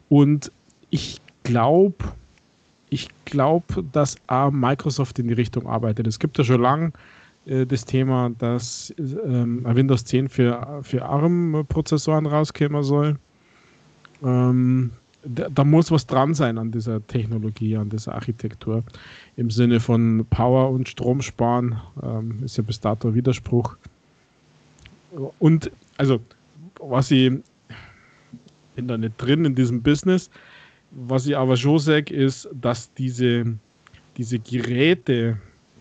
Und 0.09 0.51
ich 0.91 1.19
glaube, 1.43 1.95
ich 2.89 3.09
glaube, 3.25 3.83
dass 3.91 4.15
auch 4.27 4.51
Microsoft 4.51 5.19
in 5.19 5.27
die 5.27 5.33
Richtung 5.33 5.67
arbeitet. 5.67 6.07
Es 6.07 6.19
gibt 6.19 6.38
ja 6.38 6.43
schon 6.43 6.61
lange 6.61 6.91
äh, 7.45 7.65
das 7.65 7.86
Thema, 7.86 8.31
dass 8.38 8.93
ähm, 8.99 9.63
Windows 9.65 10.05
10 10.05 10.29
für, 10.29 10.81
für 10.83 11.03
ARM-Prozessoren 11.03 12.25
rauskommen 12.25 12.83
soll. 12.83 13.17
Ähm, 14.23 14.91
da, 15.23 15.49
da, 15.49 15.63
muss 15.63 15.89
was 15.89 16.05
dran 16.05 16.36
sein 16.36 16.57
an 16.57 16.71
dieser 16.71 17.05
Technologie, 17.07 17.75
an 17.75 17.89
dieser 17.89 18.13
Architektur. 18.13 18.83
Im 19.38 19.49
Sinne 19.49 19.79
von 19.79 20.25
Power 20.29 20.69
und 20.69 20.88
Strom 20.88 21.21
sparen 21.21 21.81
ähm, 22.03 22.43
ist 22.43 22.57
ja 22.57 22.63
bis 22.63 22.79
dato 22.79 23.13
Widerspruch. 23.13 23.75
Und 25.39 25.71
also, 25.97 26.19
was 26.79 27.09
ich 27.09 27.31
bin 28.75 28.88
da 28.88 28.97
nicht 28.97 29.15
drin 29.17 29.45
in 29.45 29.55
diesem 29.55 29.81
Business, 29.81 30.29
was 30.96 31.28
ich 31.28 31.38
aber 31.38 31.58
schon 31.58 31.80
sage, 31.80 32.14
ist, 32.14 32.48
dass 32.54 32.91
diese, 32.93 33.46
diese 34.18 34.39
Geräte, 34.39 35.38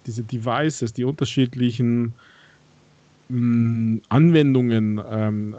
diese 0.07 0.23
Devices, 0.23 0.93
die 0.93 1.05
unterschiedlichen 1.05 2.13
mh, 3.29 3.39
mm, 3.39 4.03
Anwendungen, 4.09 5.01
ähm, 5.09 5.57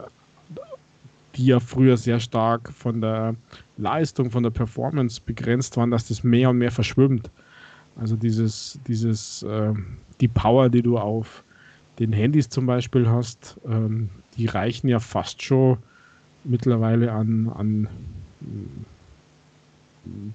die 1.34 1.46
ja 1.46 1.60
früher 1.60 1.96
sehr 1.96 2.20
stark 2.20 2.72
von 2.72 3.00
der 3.00 3.34
Leistung, 3.76 4.30
von 4.30 4.42
der 4.42 4.50
Performance 4.50 5.20
begrenzt 5.24 5.76
waren, 5.76 5.90
dass 5.90 6.08
das 6.08 6.22
mehr 6.22 6.50
und 6.50 6.58
mehr 6.58 6.70
verschwimmt. 6.70 7.30
Also 7.96 8.14
dieses, 8.16 8.78
dieses, 8.86 9.42
äh, 9.42 9.72
die 10.20 10.28
Power, 10.28 10.68
die 10.68 10.82
du 10.82 10.98
auf 10.98 11.42
den 11.98 12.12
Handys 12.12 12.48
zum 12.48 12.66
Beispiel 12.66 13.08
hast, 13.08 13.58
ähm, 13.66 14.10
die 14.36 14.46
reichen 14.46 14.88
ja 14.88 14.98
fast 14.98 15.42
schon 15.42 15.78
mittlerweile 16.44 17.10
an, 17.12 17.48
an 17.54 17.88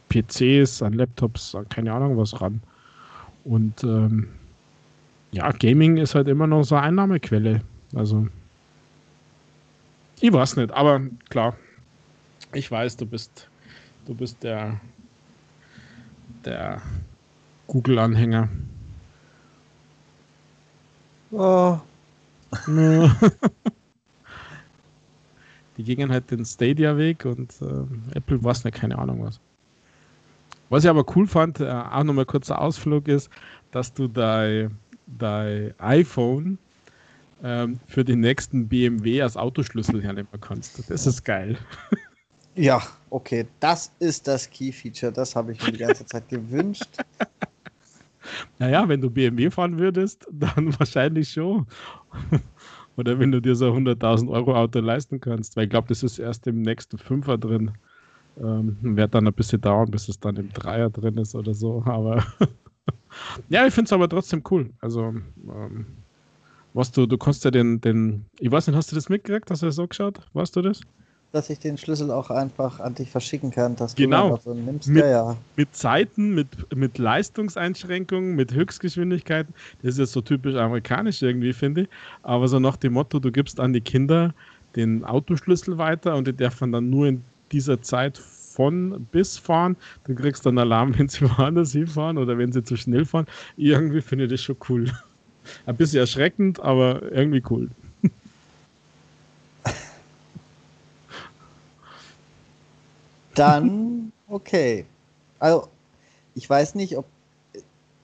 PCs, 0.09 0.81
an 0.81 0.93
Laptops, 0.93 1.55
an 1.55 1.67
keine 1.69 1.93
Ahnung 1.93 2.17
was 2.17 2.39
ran. 2.41 2.61
Und 3.43 3.83
ähm, 3.83 4.27
ja, 5.31 5.51
Gaming 5.51 5.97
ist 5.97 6.15
halt 6.15 6.27
immer 6.27 6.47
noch 6.47 6.63
so 6.63 6.75
eine 6.75 6.87
Einnahmequelle. 6.87 7.61
Also, 7.95 8.27
ich 10.19 10.31
weiß 10.31 10.57
nicht, 10.57 10.71
aber 10.71 11.01
klar, 11.29 11.55
ich 12.53 12.69
weiß, 12.69 12.97
du 12.97 13.05
bist, 13.05 13.49
du 14.05 14.13
bist 14.13 14.43
der, 14.43 14.79
der 16.45 16.81
Google-Anhänger. 17.67 18.49
Oh. 21.31 21.79
Die 25.77 25.83
gingen 25.85 26.11
halt 26.11 26.29
den 26.29 26.43
Stadia-Weg 26.45 27.23
und 27.25 27.53
äh, 27.61 27.85
Apple 28.17 28.43
weiß 28.43 28.65
nicht, 28.65 28.75
keine 28.75 28.99
Ahnung 28.99 29.23
was. 29.23 29.39
Was 30.71 30.85
ich 30.85 30.89
aber 30.89 31.03
cool 31.17 31.27
fand, 31.27 31.59
äh, 31.59 31.69
auch 31.69 32.03
nochmal 32.05 32.25
kurzer 32.25 32.61
Ausflug 32.61 33.09
ist, 33.09 33.29
dass 33.71 33.93
du 33.93 34.07
dein, 34.07 34.77
dein 35.05 35.73
iPhone 35.79 36.57
ähm, 37.43 37.81
für 37.87 38.05
den 38.05 38.21
nächsten 38.21 38.69
BMW 38.69 39.21
als 39.21 39.35
Autoschlüssel 39.35 40.01
hernehmen 40.01 40.29
kannst. 40.39 40.89
Das 40.89 41.05
ist 41.05 41.23
geil. 41.23 41.57
Ja, 42.53 42.81
okay, 43.09 43.47
das 43.61 43.93
ist 43.99 44.27
das 44.27 44.49
Key-Feature. 44.49 45.13
Das 45.13 45.37
habe 45.37 45.53
ich 45.53 45.65
mir 45.65 45.71
die 45.71 45.77
ganze 45.77 46.05
Zeit 46.05 46.27
gewünscht. 46.27 46.89
Naja, 48.59 48.87
wenn 48.87 49.01
du 49.01 49.09
BMW 49.09 49.49
fahren 49.49 49.79
würdest, 49.79 50.27
dann 50.31 50.67
wahrscheinlich 50.79 51.29
schon. 51.29 51.65
Oder 52.97 53.17
wenn 53.17 53.31
du 53.31 53.41
dir 53.41 53.55
so 53.55 53.73
ein 53.73 53.87
100.000 53.87 54.29
Euro 54.29 54.55
Auto 54.55 54.79
leisten 54.79 55.19
kannst, 55.19 55.55
weil 55.55 55.63
ich 55.63 55.69
glaube, 55.71 55.87
das 55.87 56.03
ist 56.03 56.19
erst 56.19 56.45
im 56.45 56.61
nächsten 56.61 56.97
Fünfer 56.99 57.37
drin. 57.37 57.71
Ähm, 58.39 58.77
wird 58.81 59.13
dann 59.13 59.27
ein 59.27 59.33
bisschen 59.33 59.61
dauern, 59.61 59.91
bis 59.91 60.07
es 60.07 60.19
dann 60.19 60.37
im 60.37 60.51
Dreier 60.53 60.89
drin 60.89 61.17
ist 61.17 61.35
oder 61.35 61.53
so. 61.53 61.83
Aber 61.85 62.23
ja, 63.49 63.67
ich 63.67 63.73
finde 63.73 63.87
es 63.87 63.93
aber 63.93 64.07
trotzdem 64.07 64.41
cool. 64.49 64.69
Also, 64.79 65.01
ähm, 65.01 65.85
was 66.73 66.91
du, 66.91 67.05
du 67.05 67.17
kannst 67.17 67.43
ja 67.43 67.51
den, 67.51 67.81
den, 67.81 68.25
ich 68.39 68.49
weiß 68.49 68.67
nicht, 68.67 68.75
hast 68.75 68.91
du 68.91 68.95
das 68.95 69.09
mitgekriegt? 69.09 69.51
Hast 69.51 69.61
du 69.61 69.65
das 69.65 69.75
so 69.75 69.87
geschaut? 69.87 70.19
Weißt 70.33 70.55
du 70.55 70.61
das? 70.61 70.79
Dass 71.33 71.49
ich 71.49 71.59
den 71.59 71.77
Schlüssel 71.77 72.11
auch 72.11 72.29
einfach 72.29 72.79
an 72.79 72.95
dich 72.95 73.09
verschicken 73.09 73.51
kann, 73.51 73.75
dass 73.75 73.95
genau. 73.95 74.37
du 74.37 74.41
so 74.41 74.53
nimmst. 74.53 74.87
Mit, 74.87 75.03
ja, 75.03 75.09
ja. 75.09 75.37
mit 75.55 75.73
Zeiten, 75.75 76.33
mit, 76.33 76.47
mit 76.75 76.97
Leistungseinschränkungen, 76.97 78.35
mit 78.35 78.53
Höchstgeschwindigkeiten. 78.53 79.53
Das 79.81 79.93
ist 79.93 79.99
ja 79.99 80.05
so 80.05 80.21
typisch 80.21 80.55
amerikanisch 80.55 81.21
irgendwie, 81.21 81.53
finde 81.53 81.81
ich. 81.81 81.89
Aber 82.23 82.47
so 82.47 82.59
nach 82.59 82.77
dem 82.77 82.93
Motto, 82.93 83.19
du 83.19 83.31
gibst 83.31 83.59
an 83.59 83.73
die 83.73 83.81
Kinder 83.81 84.33
den 84.75 85.03
Autoschlüssel 85.03 85.77
weiter 85.77 86.15
und 86.15 86.27
die 86.27 86.33
dürfen 86.33 86.71
dann 86.71 86.89
nur 86.89 87.07
in 87.07 87.23
dieser 87.51 87.81
Zeit 87.81 88.17
von 88.17 89.07
bis 89.11 89.37
fahren. 89.37 89.77
Du 90.03 90.13
kriegst 90.15 90.45
dann 90.45 90.57
Alarm, 90.57 90.97
wenn 90.99 91.07
sie 91.09 91.21
woanders 91.29 91.71
hinfahren 91.71 92.17
oder 92.17 92.37
wenn 92.37 92.51
sie 92.51 92.63
zu 92.63 92.75
schnell 92.77 93.05
fahren. 93.05 93.27
Irgendwie 93.57 94.01
finde 94.01 94.25
ich 94.25 94.31
das 94.31 94.41
schon 94.41 94.57
cool. 94.69 94.91
Ein 95.65 95.75
bisschen 95.75 95.99
erschreckend, 95.99 96.59
aber 96.59 97.01
irgendwie 97.11 97.41
cool. 97.49 97.69
Dann, 103.33 104.11
okay. 104.27 104.85
Also, 105.39 105.67
ich 106.35 106.47
weiß 106.47 106.75
nicht, 106.75 106.95
ob 106.97 107.05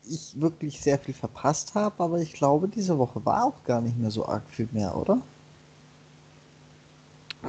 ich 0.09 0.39
wirklich 0.39 0.79
sehr 0.79 0.97
viel 0.97 1.13
verpasst 1.13 1.75
habe, 1.75 2.01
aber 2.03 2.19
ich 2.19 2.33
glaube, 2.33 2.67
diese 2.67 2.97
Woche 2.97 3.23
war 3.25 3.45
auch 3.45 3.63
gar 3.65 3.81
nicht 3.81 3.97
mehr 3.97 4.09
so 4.09 4.25
arg 4.25 4.49
viel 4.49 4.67
mehr, 4.71 4.95
oder? 4.95 5.21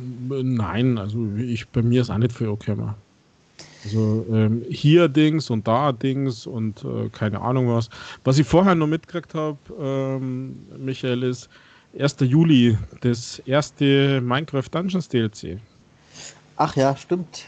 Nein, 0.01 0.99
also 0.99 1.27
ich, 1.37 1.69
bei 1.69 1.83
mir 1.83 2.03
ist 2.03 2.11
auch 2.11 2.19
nicht 2.19 2.33
viel 2.33 2.49
gekommen. 2.57 2.95
Also 3.85 4.27
ähm, 4.31 4.65
hier 4.69 5.09
Dings 5.09 5.51
und 5.51 5.67
da 5.67 5.93
Dings 5.93 6.47
und 6.47 6.85
äh, 6.85 7.09
keine 7.11 7.41
Ahnung 7.41 7.69
was. 7.69 7.89
Was 8.25 8.39
ich 8.39 8.47
vorher 8.47 8.75
noch 8.75 8.87
mitgekriegt 8.87 9.35
habe, 9.35 9.59
ähm, 9.81 10.59
Michael, 10.77 11.23
ist 11.23 11.49
1. 11.99 12.17
Juli, 12.21 12.77
das 13.01 13.39
erste 13.41 14.21
Minecraft 14.21 14.69
Dungeons 14.71 15.09
DLC. 15.09 15.59
Ach 16.57 16.75
ja, 16.77 16.97
stimmt. 16.97 17.47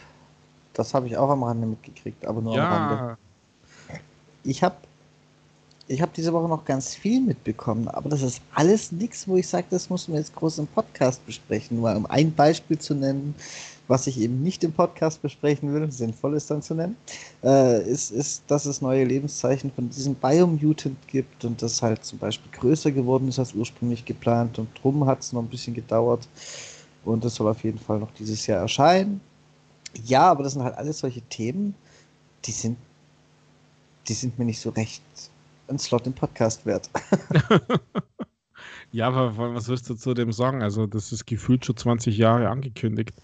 Das 0.72 0.94
habe 0.94 1.08
ich 1.08 1.16
auch 1.16 1.30
am 1.30 1.42
Rande 1.42 1.66
mitgekriegt, 1.66 2.24
aber 2.24 2.40
nur 2.40 2.56
ja. 2.56 2.68
am 2.68 2.98
Rande. 2.98 3.18
Ich 4.44 4.62
habe 4.62 4.76
ich 5.90 6.00
habe 6.00 6.12
diese 6.16 6.32
Woche 6.32 6.48
noch 6.48 6.64
ganz 6.64 6.94
viel 6.94 7.20
mitbekommen, 7.20 7.88
aber 7.88 8.08
das 8.08 8.22
ist 8.22 8.40
alles 8.54 8.92
nichts, 8.92 9.26
wo 9.26 9.36
ich 9.36 9.48
sage, 9.48 9.66
das 9.70 9.90
muss 9.90 10.06
man 10.06 10.18
jetzt 10.18 10.36
groß 10.36 10.58
im 10.58 10.68
Podcast 10.68 11.26
besprechen. 11.26 11.78
Nur 11.78 11.96
um 11.96 12.06
ein 12.06 12.32
Beispiel 12.32 12.78
zu 12.78 12.94
nennen, 12.94 13.34
was 13.88 14.06
ich 14.06 14.20
eben 14.20 14.40
nicht 14.40 14.62
im 14.62 14.72
Podcast 14.72 15.20
besprechen 15.20 15.74
will, 15.74 15.90
sinnvoll 15.90 16.36
ist 16.36 16.48
dann 16.48 16.62
zu 16.62 16.74
nennen, 16.74 16.96
äh, 17.42 17.82
ist, 17.90 18.12
ist, 18.12 18.44
dass 18.46 18.66
es 18.66 18.80
neue 18.80 19.02
Lebenszeichen 19.02 19.72
von 19.72 19.90
diesem 19.90 20.14
Biomutant 20.14 20.96
gibt 21.08 21.44
und 21.44 21.60
das 21.60 21.82
halt 21.82 22.04
zum 22.04 22.20
Beispiel 22.20 22.52
größer 22.52 22.92
geworden 22.92 23.26
ist 23.26 23.40
als 23.40 23.52
ursprünglich 23.52 24.04
geplant 24.04 24.60
und 24.60 24.68
drum 24.80 25.06
hat 25.06 25.22
es 25.22 25.32
noch 25.32 25.42
ein 25.42 25.48
bisschen 25.48 25.74
gedauert 25.74 26.28
und 27.04 27.24
das 27.24 27.34
soll 27.34 27.48
auf 27.48 27.64
jeden 27.64 27.80
Fall 27.80 27.98
noch 27.98 28.12
dieses 28.12 28.46
Jahr 28.46 28.60
erscheinen. 28.60 29.20
Ja, 30.04 30.30
aber 30.30 30.44
das 30.44 30.52
sind 30.52 30.62
halt 30.62 30.78
alles 30.78 31.00
solche 31.00 31.22
Themen, 31.22 31.74
die 32.44 32.52
sind, 32.52 32.78
die 34.06 34.14
sind 34.14 34.38
mir 34.38 34.44
nicht 34.44 34.60
so 34.60 34.70
recht 34.70 35.02
ein 35.70 35.78
Slot 35.78 36.06
im 36.06 36.12
Podcast 36.12 36.66
wert. 36.66 36.90
ja, 38.92 39.08
aber 39.08 39.54
was 39.54 39.68
wirst 39.68 39.88
du 39.88 39.94
zu 39.94 40.14
dem 40.14 40.32
sagen? 40.32 40.62
Also, 40.62 40.86
das 40.86 41.12
ist 41.12 41.26
gefühlt 41.26 41.64
schon 41.64 41.76
20 41.76 42.18
Jahre 42.18 42.48
angekündigt. 42.48 43.14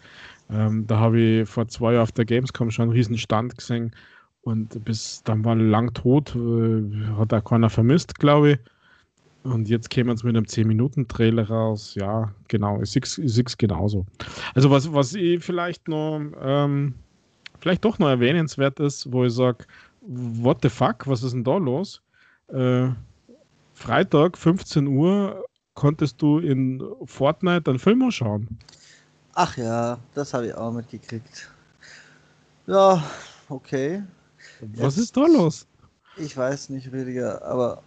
Ähm, 0.48 0.86
da 0.86 0.98
habe 0.98 1.20
ich 1.20 1.48
vor 1.48 1.68
zwei 1.68 1.92
Jahren 1.94 2.04
auf 2.04 2.12
der 2.12 2.24
Gamescom 2.24 2.70
schon 2.70 2.84
einen 2.84 2.92
riesen 2.92 3.18
Stand 3.18 3.56
gesehen 3.56 3.94
und 4.42 4.84
bis 4.84 5.22
dann 5.24 5.44
war 5.44 5.56
lang 5.56 5.92
tot, 5.92 6.36
äh, 6.36 7.14
hat 7.18 7.34
auch 7.34 7.44
keiner 7.44 7.68
vermisst, 7.68 8.18
glaube 8.18 8.52
ich. 8.52 8.58
Und 9.42 9.68
jetzt 9.68 9.90
kämen 9.90 10.08
wir 10.08 10.12
uns 10.12 10.24
mit 10.24 10.36
einem 10.36 10.44
10-Minuten-Trailer 10.44 11.48
raus. 11.48 11.94
Ja, 11.94 12.32
genau, 12.48 12.82
sehe 12.84 13.02
es 13.02 13.56
genauso. 13.56 14.06
Also, 14.54 14.70
was, 14.70 14.92
was 14.92 15.14
ich 15.14 15.42
vielleicht 15.44 15.88
noch, 15.88 16.20
ähm, 16.40 16.94
vielleicht 17.60 17.84
doch 17.84 17.98
noch 17.98 18.08
erwähnenswert 18.08 18.80
ist, 18.80 19.12
wo 19.12 19.24
ich 19.24 19.32
sage, 19.32 19.64
what 20.00 20.58
the 20.62 20.68
fuck, 20.68 21.06
was 21.06 21.22
ist 21.22 21.32
denn 21.32 21.44
da 21.44 21.56
los? 21.56 22.02
Äh, 22.48 22.88
Freitag, 23.74 24.38
15 24.38 24.86
Uhr, 24.86 25.44
konntest 25.74 26.20
du 26.22 26.38
in 26.38 26.82
Fortnite 27.04 27.70
einen 27.70 27.78
Film 27.78 28.10
schauen. 28.10 28.58
Ach 29.34 29.56
ja, 29.56 29.98
das 30.14 30.32
habe 30.32 30.46
ich 30.46 30.54
auch 30.54 30.72
mitgekriegt. 30.72 31.50
Ja, 32.66 33.02
okay. 33.48 34.02
Was 34.60 34.96
Jetzt, 34.96 35.04
ist 35.04 35.16
da 35.16 35.26
los? 35.26 35.66
Ich 36.16 36.36
weiß 36.36 36.70
nicht, 36.70 36.90
Rüdiger, 36.90 37.44
aber 37.44 37.82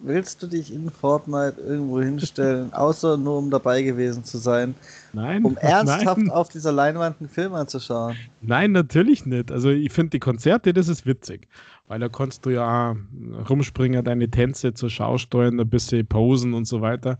willst 0.00 0.42
du 0.42 0.46
dich 0.46 0.72
in 0.72 0.90
Fortnite 0.90 1.60
irgendwo 1.60 2.00
hinstellen, 2.00 2.72
außer 2.72 3.16
nur 3.16 3.38
um 3.38 3.50
dabei 3.50 3.82
gewesen 3.82 4.24
zu 4.24 4.38
sein? 4.38 4.74
Nein. 5.12 5.44
Um 5.44 5.56
ernsthaft 5.60 6.18
nein. 6.18 6.30
auf 6.30 6.48
dieser 6.48 6.72
Leinwand 6.72 7.20
einen 7.20 7.28
Film 7.28 7.54
anzuschauen? 7.54 8.16
Nein, 8.40 8.72
natürlich 8.72 9.26
nicht. 9.26 9.52
Also 9.52 9.70
ich 9.70 9.92
finde 9.92 10.10
die 10.10 10.20
Konzerte, 10.20 10.72
das 10.72 10.88
ist 10.88 11.06
witzig. 11.06 11.48
Weil 11.88 12.00
da 12.00 12.08
kannst 12.08 12.44
du 12.44 12.50
ja 12.50 12.96
rumspringen, 13.48 14.04
deine 14.04 14.28
Tänze 14.28 14.74
zur 14.74 14.90
Schau 14.90 15.18
steuern, 15.18 15.60
ein 15.60 15.68
bisschen 15.68 16.06
posen 16.06 16.52
und 16.52 16.66
so 16.66 16.80
weiter. 16.80 17.18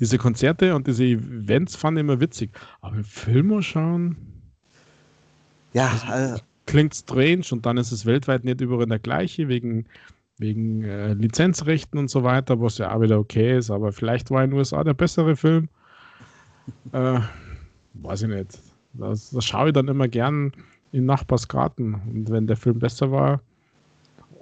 Diese 0.00 0.18
Konzerte 0.18 0.74
und 0.74 0.86
diese 0.86 1.04
Events 1.04 1.76
fand 1.76 1.98
ich 1.98 2.00
immer 2.00 2.18
witzig. 2.20 2.50
Aber 2.80 3.02
Filme 3.04 3.62
schauen. 3.62 4.16
Ja, 5.72 5.92
also, 6.08 6.42
klingt 6.66 6.94
strange 6.94 7.44
und 7.52 7.64
dann 7.64 7.76
ist 7.76 7.92
es 7.92 8.06
weltweit 8.06 8.44
nicht 8.44 8.60
überall 8.60 8.86
der 8.86 8.98
gleiche, 8.98 9.48
wegen, 9.48 9.86
wegen 10.38 10.82
äh, 10.82 11.14
Lizenzrechten 11.14 11.98
und 11.98 12.10
so 12.10 12.24
weiter, 12.24 12.60
was 12.60 12.78
ja 12.78 12.94
auch 12.94 13.00
wieder 13.00 13.18
okay 13.18 13.56
ist. 13.56 13.70
Aber 13.70 13.92
vielleicht 13.92 14.30
war 14.30 14.42
in 14.42 14.50
den 14.50 14.58
USA 14.58 14.82
der 14.82 14.94
bessere 14.94 15.36
Film. 15.36 15.68
äh, 16.92 17.20
weiß 17.94 18.22
ich 18.22 18.28
nicht. 18.28 18.58
Das, 18.94 19.30
das 19.30 19.44
schaue 19.44 19.68
ich 19.68 19.74
dann 19.74 19.86
immer 19.86 20.08
gern 20.08 20.52
in 20.90 21.06
Nachbarsgarten. 21.06 21.94
Und 21.94 22.30
wenn 22.30 22.46
der 22.46 22.56
Film 22.56 22.78
besser 22.78 23.12
war, 23.12 23.40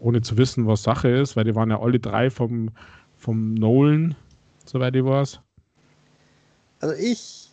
ohne 0.00 0.22
zu 0.22 0.36
wissen, 0.36 0.66
was 0.66 0.82
Sache 0.82 1.08
ist, 1.08 1.36
weil 1.36 1.44
die 1.44 1.54
waren 1.54 1.70
ja 1.70 1.80
alle 1.80 1.98
drei 1.98 2.30
vom, 2.30 2.70
vom 3.16 3.54
Nolan, 3.54 4.14
soweit 4.64 4.94
ich 4.94 5.04
weiß. 5.04 5.40
Also 6.80 6.94
ich 6.94 7.48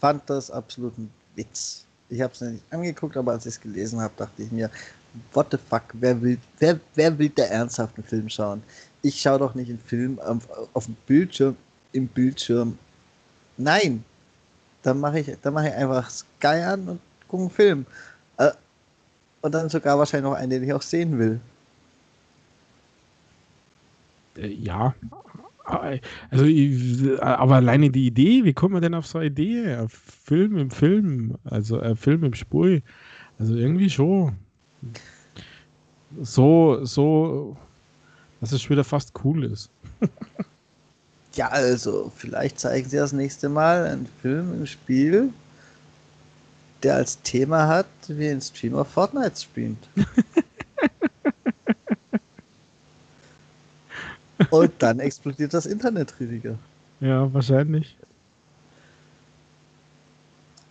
fand 0.00 0.28
das 0.30 0.50
absolut 0.50 0.96
ein 0.98 1.10
Witz. 1.34 1.84
Ich 2.08 2.20
habe 2.20 2.32
es 2.32 2.40
nicht 2.40 2.62
angeguckt, 2.70 3.16
aber 3.16 3.32
als 3.32 3.46
ich 3.46 3.54
es 3.54 3.60
gelesen 3.60 4.00
habe, 4.00 4.14
dachte 4.16 4.42
ich 4.42 4.50
mir, 4.50 4.70
what 5.32 5.48
the 5.50 5.58
fuck, 5.68 5.82
wer 5.94 6.20
will, 6.20 6.38
wer, 6.58 6.78
wer 6.94 7.18
will 7.18 7.28
der 7.30 7.50
ernsthaft 7.50 7.96
einen 7.96 8.06
Film 8.06 8.28
schauen? 8.28 8.62
Ich 9.02 9.20
schaue 9.20 9.38
doch 9.38 9.54
nicht 9.54 9.68
einen 9.68 9.78
Film 9.78 10.18
auf, 10.20 10.48
auf 10.72 10.86
dem 10.86 10.96
Bildschirm, 11.06 11.56
im 11.92 12.06
Bildschirm. 12.08 12.78
Nein, 13.56 14.04
dann 14.82 15.00
mache 15.00 15.20
ich, 15.20 15.36
dann 15.42 15.54
mache 15.54 15.68
ich 15.68 15.74
einfach 15.74 16.08
Sky 16.10 16.62
an 16.64 16.88
und 16.88 17.00
gucke 17.28 17.42
einen 17.42 17.50
Film. 17.50 17.86
Und 19.40 19.52
dann 19.54 19.68
sogar 19.68 19.98
wahrscheinlich 19.98 20.30
noch 20.30 20.36
einen, 20.36 20.50
den 20.50 20.64
ich 20.64 20.72
auch 20.72 20.82
sehen 20.82 21.18
will. 21.18 21.40
Äh, 24.36 24.48
ja. 24.48 24.94
Also, 26.30 26.44
aber 27.20 27.56
alleine 27.56 27.90
die 27.90 28.06
Idee, 28.06 28.42
wie 28.44 28.54
kommt 28.54 28.72
man 28.72 28.80
denn 28.80 28.94
auf 28.94 29.06
so 29.06 29.18
eine 29.18 29.26
Idee? 29.26 29.86
Film 29.88 30.56
im 30.56 30.70
Film, 30.70 31.34
also 31.44 31.78
äh, 31.80 31.94
Film 31.94 32.24
im 32.24 32.32
Spur. 32.32 32.80
Also 33.38 33.54
irgendwie 33.54 33.90
schon. 33.90 34.36
So, 36.22 36.84
so, 36.84 37.56
dass 38.40 38.52
es 38.52 38.62
schon 38.62 38.70
wieder 38.70 38.84
fast 38.84 39.12
cool 39.24 39.44
ist. 39.44 39.70
ja, 41.34 41.48
also, 41.48 42.10
vielleicht 42.16 42.58
zeigen 42.58 42.88
sie 42.88 42.96
das 42.96 43.12
nächste 43.12 43.50
Mal 43.50 43.84
einen 43.84 44.08
Film 44.22 44.54
im 44.54 44.66
Spiel, 44.66 45.30
der 46.82 46.96
als 46.96 47.20
Thema 47.22 47.66
hat, 47.66 47.86
wie 48.06 48.28
ein 48.28 48.40
Streamer 48.40 48.84
Fortnite 48.84 49.40
streamt. 49.40 49.88
Und 54.50 54.72
dann 54.78 55.00
explodiert 55.00 55.52
das 55.52 55.66
Internet, 55.66 56.14
Rüdiger. 56.20 56.56
Ja, 57.00 57.32
wahrscheinlich. 57.32 57.96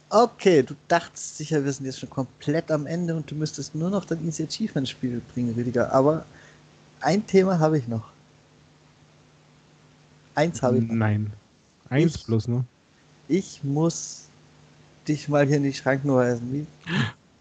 Okay, 0.10 0.64
du 0.64 0.74
dachtest 0.88 1.38
sicher, 1.38 1.64
wir 1.66 1.74
sind 1.74 1.86
jetzt 1.86 1.99
schon 1.99 2.10
komplett 2.10 2.72
am 2.72 2.86
Ende 2.86 3.14
und 3.14 3.30
du 3.30 3.36
müsstest 3.36 3.76
nur 3.76 3.89
noch 3.89 4.05
dein 4.05 4.26
Easy 4.26 4.43
Achievement 4.43 4.88
Spiel 4.88 5.22
bringen, 5.34 5.53
Rüdiger. 5.53 5.91
Aber 5.91 6.26
ein 7.01 7.28
Thema 7.28 7.60
habe 7.60 7.78
ich 7.78 7.89
noch. 7.89 8.08
Eins 10.36 10.62
habe 10.62 10.78
ich. 10.78 10.86
Noch. 10.86 10.95
Nein. 10.95 11.34
Eins 11.89 12.16
ich, 12.16 12.26
bloß, 12.26 12.47
ne? 12.47 12.64
Ich 13.28 13.62
muss 13.66 14.26
dich 15.08 15.28
mal 15.30 15.45
hier 15.45 15.58
in 15.58 15.64
die 15.64 15.74
Schranken 15.74 16.14
weisen. 16.14 16.53
Wie, 16.53 16.66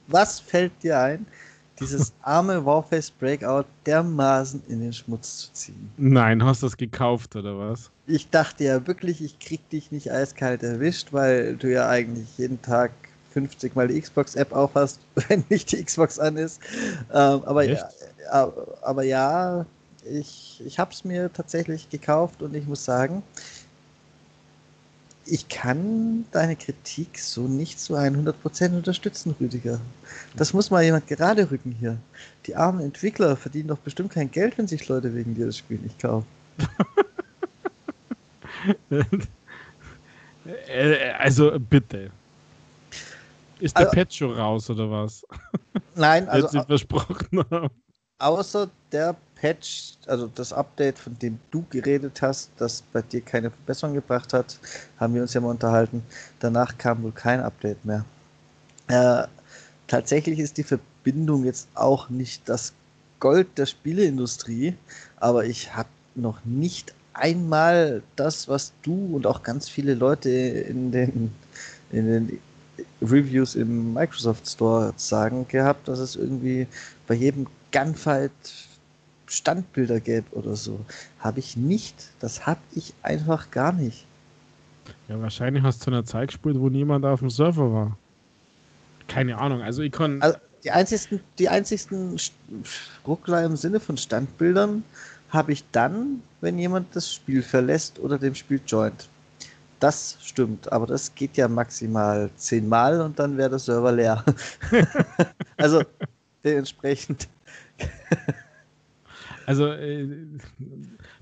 was 0.07 0.41
fällt 0.41 0.73
dir 0.83 0.99
ein, 0.99 1.27
dieses 1.81 2.13
arme 2.23 2.65
Warface 2.65 3.11
Breakout 3.11 3.65
dermaßen 3.85 4.63
in 4.69 4.81
den 4.81 4.93
Schmutz 4.93 5.39
zu 5.39 5.53
ziehen? 5.53 5.91
Nein, 5.97 6.45
hast 6.45 6.63
du 6.63 6.67
das 6.67 6.77
gekauft 6.77 7.37
oder 7.37 7.59
was? 7.59 7.91
Ich 8.07 8.31
dachte 8.31 8.65
ja 8.65 8.87
wirklich, 8.87 9.23
ich 9.23 9.39
krieg 9.39 9.69
dich 9.71 9.91
nicht 9.91 10.11
eiskalt 10.11 10.63
erwischt, 10.63 11.13
weil 11.13 11.57
du 11.57 11.71
ja 11.71 11.89
eigentlich 11.89 12.39
jeden 12.39 12.61
Tag 12.63 12.93
50 13.33 13.75
Mal 13.75 13.89
die 13.89 14.01
Xbox-App 14.01 14.53
aufhast, 14.53 15.01
wenn 15.29 15.45
nicht 15.51 15.73
die 15.73 15.85
Xbox 15.85 16.19
an 16.19 16.37
ist. 16.37 16.61
Ähm, 17.13 17.43
aber, 17.45 17.65
ja, 17.65 17.89
aber 18.83 19.03
ja, 19.03 19.67
ich, 20.11 20.63
ich 20.65 20.79
habe 20.79 20.93
es 20.93 21.05
mir 21.05 21.33
tatsächlich 21.33 21.91
gekauft 21.91 22.43
und 22.43 22.55
ich 22.55 22.67
muss 22.67 22.85
sagen, 22.85 23.23
ich 25.27 25.49
kann 25.49 26.25
deine 26.31 26.57
Kritik 26.57 27.19
so 27.19 27.43
nicht 27.43 27.81
zu 27.81 27.97
100% 27.97 28.77
unterstützen, 28.77 29.35
Rüdiger. 29.41 29.81
Das 30.37 30.53
muss 30.53 30.71
mal 30.71 30.83
jemand 30.83 31.07
gerade 31.07 31.51
rücken 31.51 31.75
hier. 31.79 31.99
Die 32.47 32.57
armen 32.57 32.81
Entwickler 32.81 33.37
verdienen 33.37 33.69
doch 33.69 33.79
bestimmt 33.79 34.13
kein 34.13 34.31
Geld, 34.31 34.59
wenn 34.59 34.67
sich 34.67 34.87
Leute 34.89 35.15
wegen 35.15 35.35
dir 35.35 35.47
das 35.47 35.59
Spiel 35.59 35.79
nicht 35.79 35.99
kaufen. 35.99 36.27
Äh, 40.69 41.11
also 41.19 41.59
bitte. 41.59 42.11
Ist 43.59 43.77
der 43.77 43.87
also, 43.87 43.93
Patch 43.93 44.19
schon 44.19 44.33
raus 44.33 44.69
oder 44.71 44.91
was? 44.91 45.25
Nein, 45.95 46.29
also. 46.29 46.49
Sie 46.49 46.63
versprochen 46.63 47.45
haben. 47.51 47.71
Außer 48.19 48.71
der 48.93 49.17
Patch, 49.37 49.95
also 50.07 50.29
das 50.35 50.53
Update, 50.53 50.99
von 50.99 51.19
dem 51.19 51.39
du 51.51 51.65
geredet 51.71 52.21
hast, 52.23 52.51
das 52.57 52.83
bei 52.93 53.03
dir 53.03 53.21
keine 53.21 53.51
Verbesserung 53.51 53.95
gebracht 53.95 54.33
hat, 54.33 54.59
haben 54.99 55.15
wir 55.15 55.23
uns 55.23 55.35
ja 55.35 55.41
mal 55.41 55.51
unterhalten. 55.51 56.03
Danach 56.41 56.77
kam 56.79 57.03
wohl 57.03 57.13
kein 57.13 57.41
Update 57.41 57.85
mehr. 57.85 58.05
Äh, 58.89 59.27
tatsächlich 59.87 60.39
ist 60.39 60.57
die 60.57 60.65
Verbindung 60.65 61.45
jetzt 61.45 61.69
auch 61.75 62.09
nicht 62.09 62.49
das 62.49 62.73
Gold 63.21 63.47
der 63.59 63.67
Spieleindustrie, 63.67 64.75
aber 65.17 65.45
ich 65.45 65.75
habe 65.75 65.89
noch 66.15 66.45
nicht 66.45 66.95
einmal 67.13 68.03
das, 68.17 68.49
was 68.49 68.73
du 68.83 69.17
und 69.17 69.27
auch 69.27 69.43
ganz 69.43 69.69
viele 69.69 69.95
Leute 69.95 70.31
in 70.31 70.93
den, 70.93 71.33
in 71.91 72.07
den 72.07 72.39
Reviews 73.01 73.55
im 73.55 73.95
Microsoft 73.95 74.49
Store 74.49 74.93
sagen 74.97 75.47
gehabt, 75.49 75.89
dass 75.89 75.99
es 75.99 76.17
irgendwie 76.17 76.67
bei 77.07 77.15
jedem 77.15 77.47
Gunfight 77.73 78.31
Standbilder 79.27 80.01
gäbe 80.01 80.27
oder 80.33 80.57
so. 80.57 80.81
Habe 81.19 81.41
ich 81.41 81.57
nicht. 81.57 82.11
Das 82.21 82.47
habe 82.47 82.61
ich 82.75 82.95
einfach 83.03 83.51
gar 83.51 83.73
nicht. 83.73 84.07
Ja, 85.09 85.21
wahrscheinlich 85.21 85.63
hast 85.63 85.81
du 85.81 85.85
zu 85.85 85.91
einer 85.91 86.05
Zeit 86.05 86.29
gespielt, 86.29 86.59
wo 86.59 86.69
niemand 86.69 87.05
auf 87.05 87.21
dem 87.21 87.31
Server 87.31 87.73
war. 87.73 87.99
Keine 89.09 89.39
Ahnung. 89.39 89.63
Also 89.63 89.83
ich 89.83 89.93
kann. 89.93 90.21
Also 90.23 90.39
die 90.65 90.71
einzigsten, 90.71 91.21
die 91.39 91.49
einzigsten 91.49 92.17
Ruckler 93.07 93.45
im 93.45 93.57
Sinne 93.57 93.79
von 93.81 93.97
Standbildern 93.97 94.83
habe 95.31 95.53
ich 95.53 95.65
dann, 95.73 96.23
wenn 96.41 96.59
jemand 96.59 96.95
das 96.95 97.13
Spiel 97.13 97.43
verlässt 97.43 97.99
oder 97.99 98.19
dem 98.19 98.35
Spiel 98.35 98.61
joint. 98.67 99.09
Das 99.81 100.17
stimmt, 100.23 100.73
aber 100.73 100.87
das 100.87 101.15
geht 101.15 101.37
ja 101.37 101.49
maximal 101.49 102.31
zehnmal 102.37 103.01
und 103.01 103.19
dann 103.19 103.37
wäre 103.37 103.51
der 103.51 103.59
Server 103.59 103.93
leer. 103.93 104.25
also 105.57 105.83
dementsprechend. 106.45 107.29
also 109.47 109.69
äh, 109.69 110.09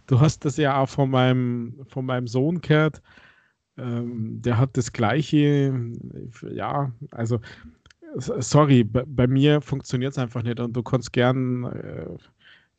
du 0.06 0.20
hast 0.20 0.44
das 0.44 0.56
ja 0.56 0.78
auch 0.78 0.88
von 0.88 1.10
meinem, 1.10 1.74
von 1.88 2.06
meinem 2.06 2.26
Sohn 2.26 2.60
gehört. 2.60 3.02
Ähm, 3.76 4.40
der 4.40 4.58
hat 4.58 4.76
das 4.76 4.92
gleiche, 4.92 5.92
ja, 6.50 6.92
also 7.10 7.40
sorry, 8.16 8.84
bei, 8.84 9.26
mir 9.26 9.60
funktioniert 9.60 10.12
es 10.12 10.18
einfach 10.18 10.42
nicht 10.42 10.60
und 10.60 10.74
du 10.74 10.82
kannst 10.82 11.12
gern 11.12 11.64
äh, 11.64 12.06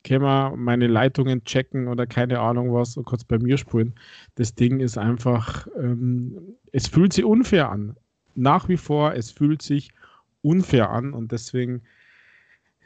wir 0.08 0.52
meine 0.56 0.86
Leitungen 0.86 1.44
checken 1.44 1.88
oder 1.88 2.06
keine 2.06 2.40
Ahnung 2.40 2.72
was 2.72 2.96
und 2.96 3.04
kurz 3.04 3.24
bei 3.24 3.38
mir 3.38 3.56
spulen. 3.56 3.94
Das 4.36 4.54
Ding 4.54 4.80
ist 4.80 4.98
einfach, 4.98 5.66
ähm, 5.76 6.56
es 6.72 6.86
fühlt 6.86 7.12
sich 7.12 7.24
unfair 7.24 7.70
an. 7.70 7.96
Nach 8.34 8.68
wie 8.68 8.76
vor, 8.76 9.14
es 9.14 9.30
fühlt 9.30 9.62
sich 9.62 9.92
unfair 10.42 10.90
an 10.90 11.12
und 11.12 11.32
deswegen, 11.32 11.82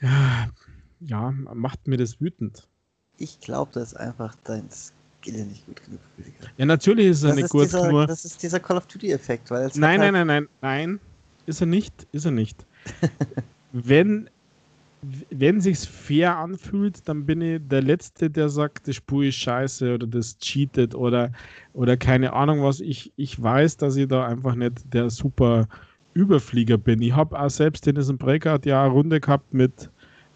ja, 0.01 0.49
ja 1.01 1.31
macht 1.31 1.87
mir 1.87 1.97
das 1.97 2.21
wütend. 2.21 2.69
Ich 3.19 3.41
glaube, 3.41 3.71
das 3.75 3.93
ist 3.93 3.99
einfach 3.99 4.35
dein 4.45 4.69
Skill 4.71 5.45
nicht 5.47 5.67
gut 5.67 5.85
genug. 5.85 6.01
Ja, 6.57 6.65
natürlich 6.65 7.07
ist 7.09 7.23
er 7.23 7.29
das 7.29 7.37
nicht 7.37 7.45
ist 7.47 7.51
gut, 7.51 7.65
dieser, 7.65 7.91
nur. 7.91 8.07
Das 8.07 8.25
ist 8.25 8.43
dieser 8.43 8.61
Call 8.61 8.79
of 8.79 8.87
Duty-Effekt. 8.87 9.51
Nein, 9.51 9.71
nein, 9.77 10.01
halt 10.01 10.13
nein, 10.13 10.27
nein, 10.27 10.49
nein, 10.61 11.01
ist 11.47 11.61
er 11.61 11.67
nicht, 11.67 12.07
ist 12.13 12.25
er 12.25 12.31
nicht. 12.31 12.65
Wenn 13.73 14.29
wenn 15.31 15.61
sich's 15.61 15.87
fair 15.87 16.37
anfühlt, 16.37 17.09
dann 17.09 17.25
bin 17.25 17.41
ich 17.41 17.61
der 17.67 17.83
Letzte, 17.83 18.29
der 18.29 18.49
sagt, 18.51 18.87
das 18.87 18.97
Spiel 18.97 19.29
ist 19.29 19.37
scheiße 19.37 19.95
oder 19.95 20.07
das 20.07 20.39
cheatet 20.39 20.95
oder, 20.95 21.33
oder 21.73 21.97
keine 21.97 22.35
Ahnung 22.35 22.63
was. 22.63 22.81
Ich, 22.81 23.13
ich 23.17 23.41
weiß, 23.41 23.79
dass 23.79 23.97
ich 23.97 24.09
da 24.09 24.27
einfach 24.27 24.55
nicht 24.55 24.93
der 24.93 25.09
super 25.09 25.69
Überflieger 26.13 26.77
bin. 26.77 27.01
Ich 27.01 27.13
habe 27.13 27.39
auch 27.39 27.49
selbst 27.49 27.87
in 27.87 27.95
diesem 27.95 28.19
Breakout 28.19 28.67
ja 28.67 28.85
eine 28.85 28.93
Runde 28.93 29.21
gehabt 29.21 29.55
mit, 29.55 29.91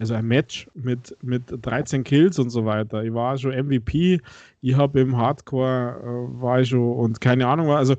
also 0.05 0.15
ein 0.15 0.27
Match 0.27 0.69
mit, 0.75 1.17
mit 1.23 1.43
13 1.49 2.05
Kills 2.05 2.39
und 2.39 2.51
so 2.51 2.67
weiter. 2.67 3.03
Ich 3.03 3.15
war 3.15 3.39
schon 3.39 3.53
MVP, 3.53 4.21
ich 4.61 4.77
habe 4.77 5.01
im 5.01 5.17
Hardcore, 5.17 5.97
äh, 6.03 6.43
war 6.43 6.61
ich 6.61 6.69
schon 6.69 6.93
und 6.93 7.23
keine 7.23 7.47
Ahnung, 7.47 7.71
also 7.71 7.97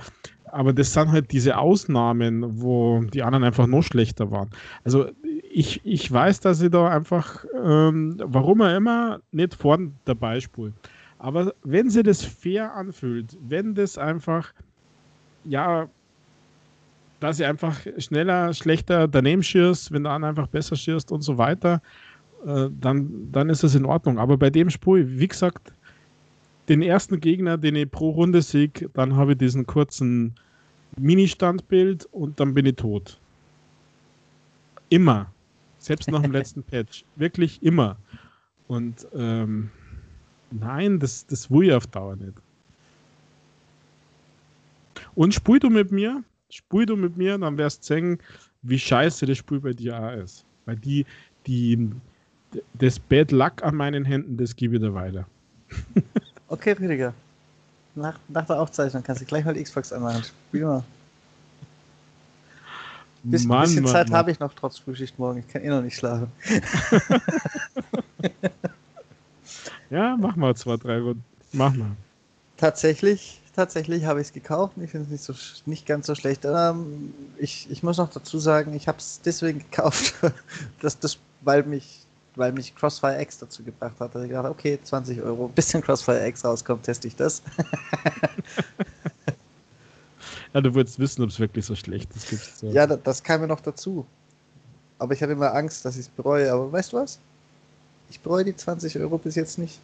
aber 0.51 0.71
das 0.71 0.93
sind 0.93 1.11
halt 1.11 1.31
diese 1.31 1.57
Ausnahmen, 1.57 2.61
wo 2.61 3.01
die 3.11 3.23
anderen 3.23 3.43
einfach 3.43 3.65
noch 3.65 3.81
schlechter 3.81 4.29
waren. 4.29 4.51
Also 4.83 5.07
ich, 5.51 5.81
ich 5.83 6.09
weiß, 6.09 6.41
dass 6.41 6.61
ich 6.61 6.69
da 6.69 6.87
einfach, 6.87 7.43
ähm, 7.61 8.17
warum 8.23 8.61
er 8.61 8.77
immer, 8.77 9.19
nicht 9.31 9.55
vorn 9.55 9.95
dabei 10.05 10.39
spult. 10.39 10.73
Aber 11.17 11.53
wenn 11.63 11.89
sie 11.89 12.03
das 12.03 12.23
fair 12.23 12.73
anfühlt, 12.73 13.35
wenn 13.49 13.73
das 13.73 13.97
einfach, 13.97 14.53
ja, 15.43 15.89
dass 17.19 17.37
sie 17.37 17.45
einfach 17.45 17.79
schneller, 17.97 18.53
schlechter 18.53 19.07
daneben 19.07 19.43
schießt, 19.43 19.91
wenn 19.91 20.03
der 20.03 20.13
andere 20.13 20.29
einfach 20.29 20.47
besser 20.47 20.75
schießt 20.75 21.11
und 21.11 21.21
so 21.21 21.37
weiter, 21.37 21.81
äh, 22.45 22.69
dann, 22.79 23.31
dann 23.31 23.49
ist 23.49 23.63
das 23.63 23.75
in 23.75 23.85
Ordnung. 23.85 24.19
Aber 24.19 24.37
bei 24.37 24.49
dem 24.49 24.69
Spur, 24.69 24.99
wie 24.99 25.27
gesagt, 25.27 25.73
den 26.67 26.81
ersten 26.81 27.19
Gegner, 27.19 27.57
den 27.57 27.75
ich 27.75 27.89
pro 27.89 28.09
Runde 28.09 28.41
sieg, 28.41 28.89
dann 28.93 29.15
habe 29.15 29.33
ich 29.33 29.37
diesen 29.37 29.65
kurzen 29.65 30.33
Mini-Standbild 30.97 32.05
und 32.11 32.39
dann 32.39 32.53
bin 32.53 32.65
ich 32.65 32.75
tot. 32.75 33.19
Immer. 34.89 35.31
Selbst 35.77 36.09
nach 36.09 36.21
dem 36.21 36.31
letzten 36.33 36.63
Patch. 36.63 37.05
Wirklich 37.15 37.61
immer. 37.61 37.97
Und 38.67 39.07
ähm, 39.13 39.69
nein, 40.51 40.99
das, 40.99 41.25
das 41.27 41.49
will 41.51 41.67
ich 41.67 41.73
auf 41.73 41.87
Dauer 41.87 42.15
nicht. 42.15 42.33
Und 45.13 45.33
spul 45.33 45.59
du 45.59 45.69
mit 45.69 45.91
mir, 45.91 46.23
spul 46.55 46.85
du 46.85 46.95
mit 46.95 47.17
mir, 47.17 47.37
dann 47.37 47.57
wirst 47.57 47.83
du 47.83 47.93
sehen, 47.93 48.19
wie 48.61 48.79
scheiße 48.79 49.25
das 49.25 49.37
Spiel 49.37 49.59
bei 49.59 49.73
dir 49.73 49.99
auch 49.99 50.13
ist. 50.13 50.45
Weil 50.65 50.77
die, 50.77 51.05
die, 51.45 51.91
das 52.73 52.99
Bad 52.99 53.31
Luck 53.31 53.63
an 53.63 53.75
meinen 53.75 54.05
Händen, 54.05 54.37
das 54.37 54.55
gebe 54.55 54.75
ich 54.75 54.81
dir 54.81 54.93
weiter. 54.93 55.25
okay, 56.47 56.71
Rüdiger. 56.71 57.13
Nach, 57.95 58.19
nach 58.27 58.45
der 58.45 58.59
Aufzeichnung 58.59 59.03
kannst 59.03 59.21
du 59.21 59.25
gleich 59.25 59.45
mal 59.45 59.53
die 59.53 59.63
Xbox 59.63 59.93
anmachen. 59.93 60.23
Spiel 60.49 60.65
mal. 60.65 60.83
Ein 63.23 63.47
Mann, 63.47 63.61
bisschen 63.63 63.87
Zeit 63.87 64.11
habe 64.11 64.31
ich 64.31 64.39
noch 64.39 64.53
trotz 64.53 64.77
Frühschicht 64.77 65.17
morgen. 65.17 65.39
Ich 65.39 65.47
kann 65.47 65.63
eh 65.63 65.69
noch 65.69 65.81
nicht 65.81 65.95
schlafen. 65.95 66.31
ja, 69.89 70.15
mach 70.19 70.35
mal 70.35 70.55
zwei, 70.55 70.77
drei 70.77 70.99
Runden. 70.99 71.23
Mach 71.51 71.73
mal. 71.73 71.91
Tatsächlich, 72.57 73.41
tatsächlich 73.55 74.05
habe 74.05 74.21
ich 74.21 74.27
es 74.27 74.33
gekauft. 74.33 74.75
Ich 74.81 74.91
finde 74.91 75.05
es 75.05 75.11
nicht, 75.11 75.23
so, 75.23 75.33
nicht 75.65 75.85
ganz 75.85 76.07
so 76.07 76.15
schlecht. 76.15 76.45
Ähm, 76.45 77.13
ich, 77.37 77.69
ich 77.71 77.83
muss 77.83 77.97
noch 77.97 78.09
dazu 78.09 78.39
sagen, 78.39 78.73
ich 78.73 78.87
habe 78.87 78.97
es 78.97 79.21
deswegen 79.23 79.59
gekauft, 79.71 80.15
dass 80.81 80.99
das, 80.99 81.17
weil 81.41 81.63
mich 81.63 82.01
weil 82.37 82.51
mich 82.51 82.75
Crossfire 82.75 83.21
X 83.21 83.39
dazu 83.39 83.63
gebracht 83.63 83.95
hat. 83.97 84.13
Da 84.13 84.21
ich 84.21 84.27
gedacht, 84.27 84.45
okay, 84.47 84.77
20 84.83 85.21
Euro, 85.21 85.47
bisschen 85.47 85.81
Crossfire 85.81 86.27
X 86.27 86.43
rauskommt, 86.43 86.83
teste 86.83 87.07
ich 87.07 87.15
das. 87.15 87.41
Ja, 90.55 90.61
du 90.61 90.73
würdest 90.73 90.99
wissen, 90.99 91.21
ob 91.21 91.29
es 91.29 91.37
wirklich 91.37 91.65
so 91.65 91.75
schlecht 91.75 92.15
ist. 92.15 92.29
Gibt's 92.29 92.59
so. 92.61 92.67
Ja, 92.67 92.87
das, 92.87 92.99
das 93.03 93.21
kam 93.21 93.41
mir 93.41 93.47
noch 93.47 93.59
dazu. 93.59 94.05
Aber 94.97 95.13
ich 95.13 95.21
hatte 95.21 95.33
immer 95.33 95.53
Angst, 95.53 95.83
dass 95.83 95.95
ich 95.95 96.03
es 96.03 96.07
bereue. 96.07 96.49
Aber 96.49 96.71
weißt 96.71 96.93
du 96.93 96.97
was? 96.97 97.19
Ich 98.09 98.21
bereue 98.21 98.45
die 98.45 98.55
20 98.55 98.97
Euro 98.99 99.17
bis 99.17 99.35
jetzt 99.35 99.57
nicht. 99.57 99.81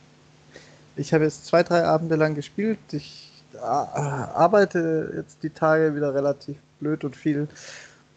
Ich 0.96 1.14
habe 1.14 1.26
jetzt 1.26 1.46
zwei, 1.46 1.62
drei 1.64 1.84
Abende 1.84 2.16
lang 2.16 2.36
gespielt. 2.36 2.80
Ich 2.94 3.31
arbeite 3.60 5.14
jetzt 5.16 5.44
die 5.44 5.50
Tage 5.50 5.96
wieder 5.96 6.14
relativ 6.14 6.58
blöd 6.80 7.04
und 7.04 7.16
viel. 7.16 7.48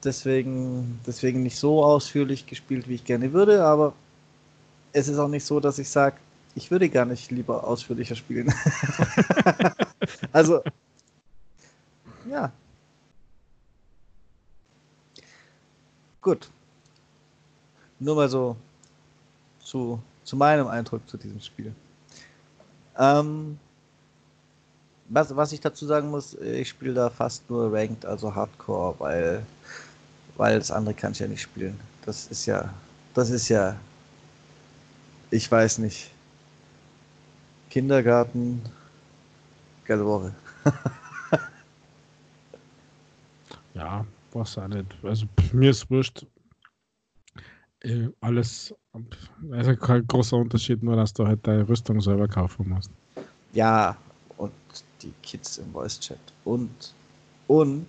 Deswegen, 0.03 1.01
deswegen 1.07 1.43
nicht 1.43 1.59
so 1.59 1.83
ausführlich 1.83 2.47
gespielt, 2.47 2.89
wie 2.89 2.97
ich 2.97 3.05
gerne 3.05 3.33
würde. 3.33 3.65
Aber 3.65 3.95
es 4.93 5.09
ist 5.09 5.19
auch 5.19 5.29
nicht 5.29 5.45
so, 5.45 5.61
dass 5.61 5.79
ich 5.79 5.89
sage, 5.89 6.17
ich 6.55 6.71
würde 6.71 6.89
gar 6.89 7.05
nicht 7.05 7.31
lieber 7.31 7.67
ausführlicher 7.67 8.15
spielen. 8.15 8.53
also 10.33 10.63
ja. 12.29 12.53
Gut. 16.21 16.49
Nur 17.99 18.17
mal 18.17 18.29
so 18.29 18.57
zu, 19.61 20.01
zu 20.25 20.37
meinem 20.37 20.67
Eindruck 20.69 21.09
zu 21.09 21.17
diesem 21.17 21.41
Spiel. 21.41 21.75
Ähm, 22.99 23.59
was, 25.09 25.35
was 25.37 25.53
ich 25.53 25.61
dazu 25.61 25.87
sagen 25.87 26.11
muss, 26.11 26.35
ich 26.35 26.69
spiele 26.69 26.95
da 26.95 27.11
fast 27.11 27.49
nur 27.51 27.73
Ranked, 27.73 28.05
also 28.07 28.35
Hardcore, 28.35 28.95
weil 28.99 29.47
weil 30.37 30.59
das 30.59 30.71
andere 30.71 30.95
kann 30.95 31.13
ich 31.13 31.19
ja 31.19 31.29
nicht 31.29 31.43
spielen. 31.43 31.79
Das 32.05 32.27
ist 32.27 32.47
ja, 32.47 32.73
das 33.15 33.31
ist 33.31 33.49
ja, 33.49 33.77
ich 35.31 35.51
weiß 35.51 35.79
nicht, 35.79 36.11
Kindergarten, 37.71 38.63
geile 39.85 40.05
Woche. 40.05 40.35
ja, 43.75 44.05
was 44.33 44.59
auch 44.59 44.69
nicht. 44.69 44.87
Also 45.03 45.27
mir 45.53 45.71
ist 45.71 45.91
wurscht. 45.91 46.27
Äh, 47.81 48.09
alles, 48.21 48.75
also 49.51 49.77
kein 49.77 50.07
großer 50.07 50.37
Unterschied, 50.37 50.83
nur 50.83 50.97
dass 50.97 51.13
du 51.13 51.27
halt 51.27 51.47
deine 51.47 51.69
Rüstung 51.69 52.01
selber 52.01 52.27
kaufen 52.29 52.69
musst. 52.69 52.91
Ja, 53.53 53.97
und 54.37 54.53
die 55.05 55.13
Kids 55.23 55.59
im 55.59 55.73
Voice 55.73 56.01
Chat. 56.01 56.19
Und, 56.45 56.95
und 57.47 57.87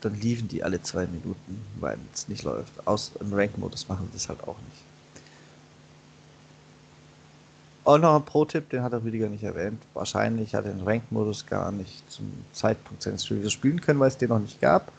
dann 0.00 0.20
liefen 0.20 0.48
die 0.48 0.62
alle 0.62 0.82
zwei 0.82 1.06
Minuten, 1.06 1.64
weil 1.80 1.98
es 2.12 2.28
nicht 2.28 2.44
läuft. 2.44 2.72
Aus 2.86 3.12
im 3.20 3.32
Rank-Modus 3.32 3.88
machen 3.88 4.06
sie 4.08 4.18
das 4.18 4.28
halt 4.28 4.42
auch 4.44 4.56
nicht. 4.68 4.82
Und 7.84 8.02
noch 8.02 8.14
ein 8.14 8.24
Pro-Tipp, 8.24 8.70
den 8.70 8.82
hat 8.82 8.92
der 8.92 9.02
Rüdiger 9.02 9.28
nicht 9.28 9.42
erwähnt. 9.42 9.82
Wahrscheinlich 9.94 10.54
hat 10.54 10.66
er 10.66 10.72
den 10.72 10.82
Rank-Modus 10.82 11.44
gar 11.46 11.72
nicht 11.72 12.08
zum 12.10 12.32
Zeitpunkt 12.52 13.02
seines 13.02 13.26
Studios 13.26 13.52
spielen 13.52 13.80
können, 13.80 13.98
weil 13.98 14.08
es 14.08 14.16
den 14.16 14.28
noch 14.28 14.38
nicht 14.38 14.60
gab. 14.60 14.92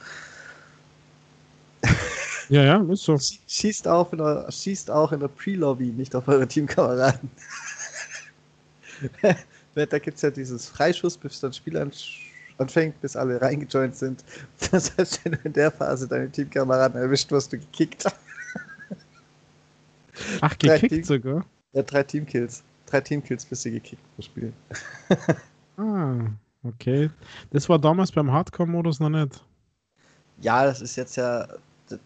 Ja, 2.50 2.62
ja, 2.64 2.82
ist 2.92 3.04
so. 3.04 3.18
Schießt 3.48 3.88
auch 3.88 4.12
in 4.12 4.20
der, 4.20 4.52
schießt 4.52 4.92
auch 4.92 5.14
in 5.14 5.22
der 5.22 5.30
Pre-Lobby, 5.30 5.86
nicht 5.86 6.14
auf 6.14 6.28
eure 6.28 6.48
Teamkameraden. 6.48 7.32
Da 9.76 10.00
gibt 10.00 10.16
es 10.16 10.22
ja 10.22 10.32
dieses 10.32 10.68
Freischuss, 10.68 11.18
bis 11.18 11.40
das 11.40 11.58
Spiel 11.58 11.78
anfängt, 12.58 13.00
bis 13.02 13.16
alle 13.16 13.42
reingejoint 13.42 13.96
sind. 13.96 14.24
Das 14.72 14.96
heißt, 14.98 15.24
wenn 15.24 15.34
du 15.34 15.40
in 15.44 15.54
der 15.54 15.72
Phase 15.72 16.08
deine 16.08 16.30
Teamkameraden 16.30 17.02
erwischt, 17.02 17.32
wirst 17.32 17.54
du 17.54 17.58
gekickt. 17.58 18.06
Ach, 20.42 20.58
gekickt 20.58 20.90
Team, 20.90 21.04
sogar? 21.04 21.46
Ja, 21.74 21.82
drei 21.82 22.04
Teamkills. 22.04 22.64
Drei 22.86 23.02
Teamkills 23.02 23.46
bist 23.46 23.66
du 23.66 23.72
gekickt 23.72 24.04
pro 24.16 24.22
Spiel. 24.22 24.54
ah, 25.78 26.28
okay. 26.64 27.10
Das 27.50 27.68
war 27.68 27.80
damals 27.80 28.12
beim 28.12 28.32
Hardcore-Modus 28.32 29.00
noch 29.00 29.10
nicht. 29.10 29.44
Ja, 30.42 30.66
das 30.66 30.82
ist 30.82 30.96
jetzt 30.96 31.16
ja 31.16 31.48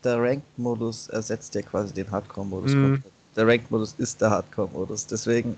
der 0.04 0.22
Ranked-Modus 0.22 1.10
ersetzt 1.10 1.56
ja 1.56 1.62
quasi 1.62 1.94
den 1.94 2.10
Hardcore-Modus. 2.10 2.74
Mm. 2.74 2.96
Der 3.38 3.48
Ranked-Modus 3.48 3.94
ist 4.00 4.20
der 4.20 4.32
Hardcore-Modus. 4.32 5.08
Deswegen 5.08 5.56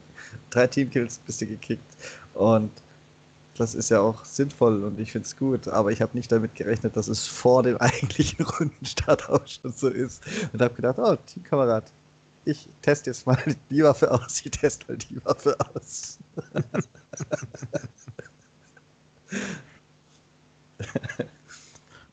drei 0.51 0.67
Teamkills 0.67 1.17
bist 1.19 1.41
du 1.41 1.47
gekickt. 1.47 1.97
Und 2.35 2.71
das 3.57 3.73
ist 3.73 3.89
ja 3.89 3.99
auch 3.99 4.23
sinnvoll 4.23 4.83
und 4.83 4.99
ich 4.99 5.11
finde 5.11 5.25
es 5.25 5.35
gut, 5.35 5.67
aber 5.67 5.91
ich 5.91 6.01
habe 6.01 6.15
nicht 6.15 6.31
damit 6.31 6.55
gerechnet, 6.55 6.95
dass 6.95 7.07
es 7.09 7.27
vor 7.27 7.63
dem 7.63 7.77
eigentlichen 7.81 8.45
Rundenstart 8.45 9.27
auch 9.29 9.45
schon 9.47 9.73
so 9.73 9.89
ist. 9.89 10.23
Und 10.53 10.61
habe 10.61 10.73
gedacht, 10.75 10.97
oh, 10.99 11.15
Teamkamerad, 11.25 11.91
ich 12.45 12.69
teste 12.81 13.09
jetzt 13.09 13.25
mal 13.25 13.37
die 13.69 13.83
Waffe 13.83 14.11
aus, 14.11 14.41
ich 14.43 14.51
teste 14.51 14.85
mal 14.87 14.97
die 14.97 15.23
Waffe 15.25 15.57
aus. 15.73 16.19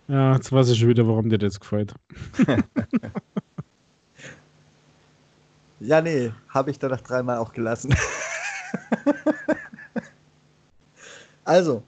Ja, 0.08 0.34
jetzt 0.34 0.52
weiß 0.52 0.68
ich 0.70 0.78
schon 0.78 0.88
wieder, 0.88 1.06
warum 1.08 1.28
dir 1.28 1.38
das 1.38 1.58
gefällt. 1.58 1.94
ja, 5.80 6.00
nee, 6.00 6.32
habe 6.48 6.70
ich 6.70 6.78
danach 6.78 7.00
dreimal 7.00 7.38
auch 7.38 7.52
gelassen. 7.52 7.94
also, 11.44 11.82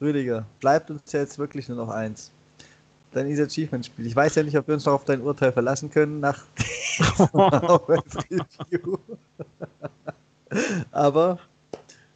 Rüdiger, 0.00 0.46
bleibt 0.60 0.90
uns 0.90 1.12
jetzt 1.12 1.38
wirklich 1.38 1.68
nur 1.68 1.76
noch 1.76 1.90
eins. 1.90 2.30
Dein 3.12 3.26
Easy 3.26 3.42
Achievement 3.42 3.86
Spiel. 3.86 4.06
Ich 4.06 4.14
weiß 4.14 4.36
ja 4.36 4.42
nicht, 4.42 4.56
ob 4.56 4.68
wir 4.68 4.74
uns 4.74 4.84
noch 4.84 4.92
auf 4.94 5.04
dein 5.04 5.20
Urteil 5.20 5.52
verlassen 5.52 5.90
können 5.90 6.20
nach 6.20 6.44
Review. 7.88 8.98
Aber 10.92 11.38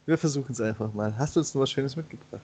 wir 0.05 0.17
versuchen 0.17 0.51
es 0.53 0.61
einfach 0.61 0.93
mal. 0.93 1.17
Hast 1.17 1.35
du 1.35 1.41
uns 1.41 1.53
noch 1.53 1.61
was 1.61 1.71
Schönes 1.71 1.95
mitgebracht? 1.95 2.41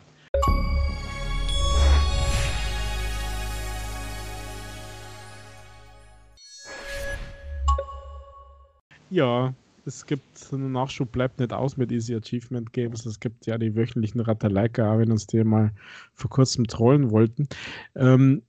Ja, 9.12 9.54
es 9.86 10.06
gibt 10.06 10.54
einen 10.54 10.72
Nachschub, 10.72 11.12
bleibt 11.12 11.40
nicht 11.40 11.52
aus 11.52 11.76
mit 11.76 11.92
Easy 11.92 12.16
Achievement 12.16 12.72
Games. 12.72 13.06
Es 13.06 13.20
gibt 13.20 13.46
ja 13.46 13.58
die 13.58 13.76
wöchentlichen 13.76 14.22
Rattaleika, 14.22 14.98
wenn 14.98 15.12
uns 15.12 15.28
die 15.28 15.44
mal 15.44 15.72
vor 16.14 16.30
kurzem 16.30 16.66
trollen 16.66 17.12
wollten. 17.12 17.48
Ähm, 17.96 18.42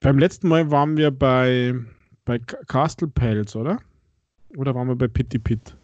beim 0.00 0.18
letzten 0.18 0.48
Mal 0.48 0.70
waren 0.70 0.96
wir 0.96 1.10
bei, 1.10 1.74
bei 2.24 2.38
Castle 2.38 3.08
Pals, 3.08 3.54
oder? 3.54 3.78
Oder 4.56 4.74
waren 4.74 4.88
wir 4.88 4.96
bei 4.96 5.08
Pitty 5.08 5.38
Pit? 5.38 5.76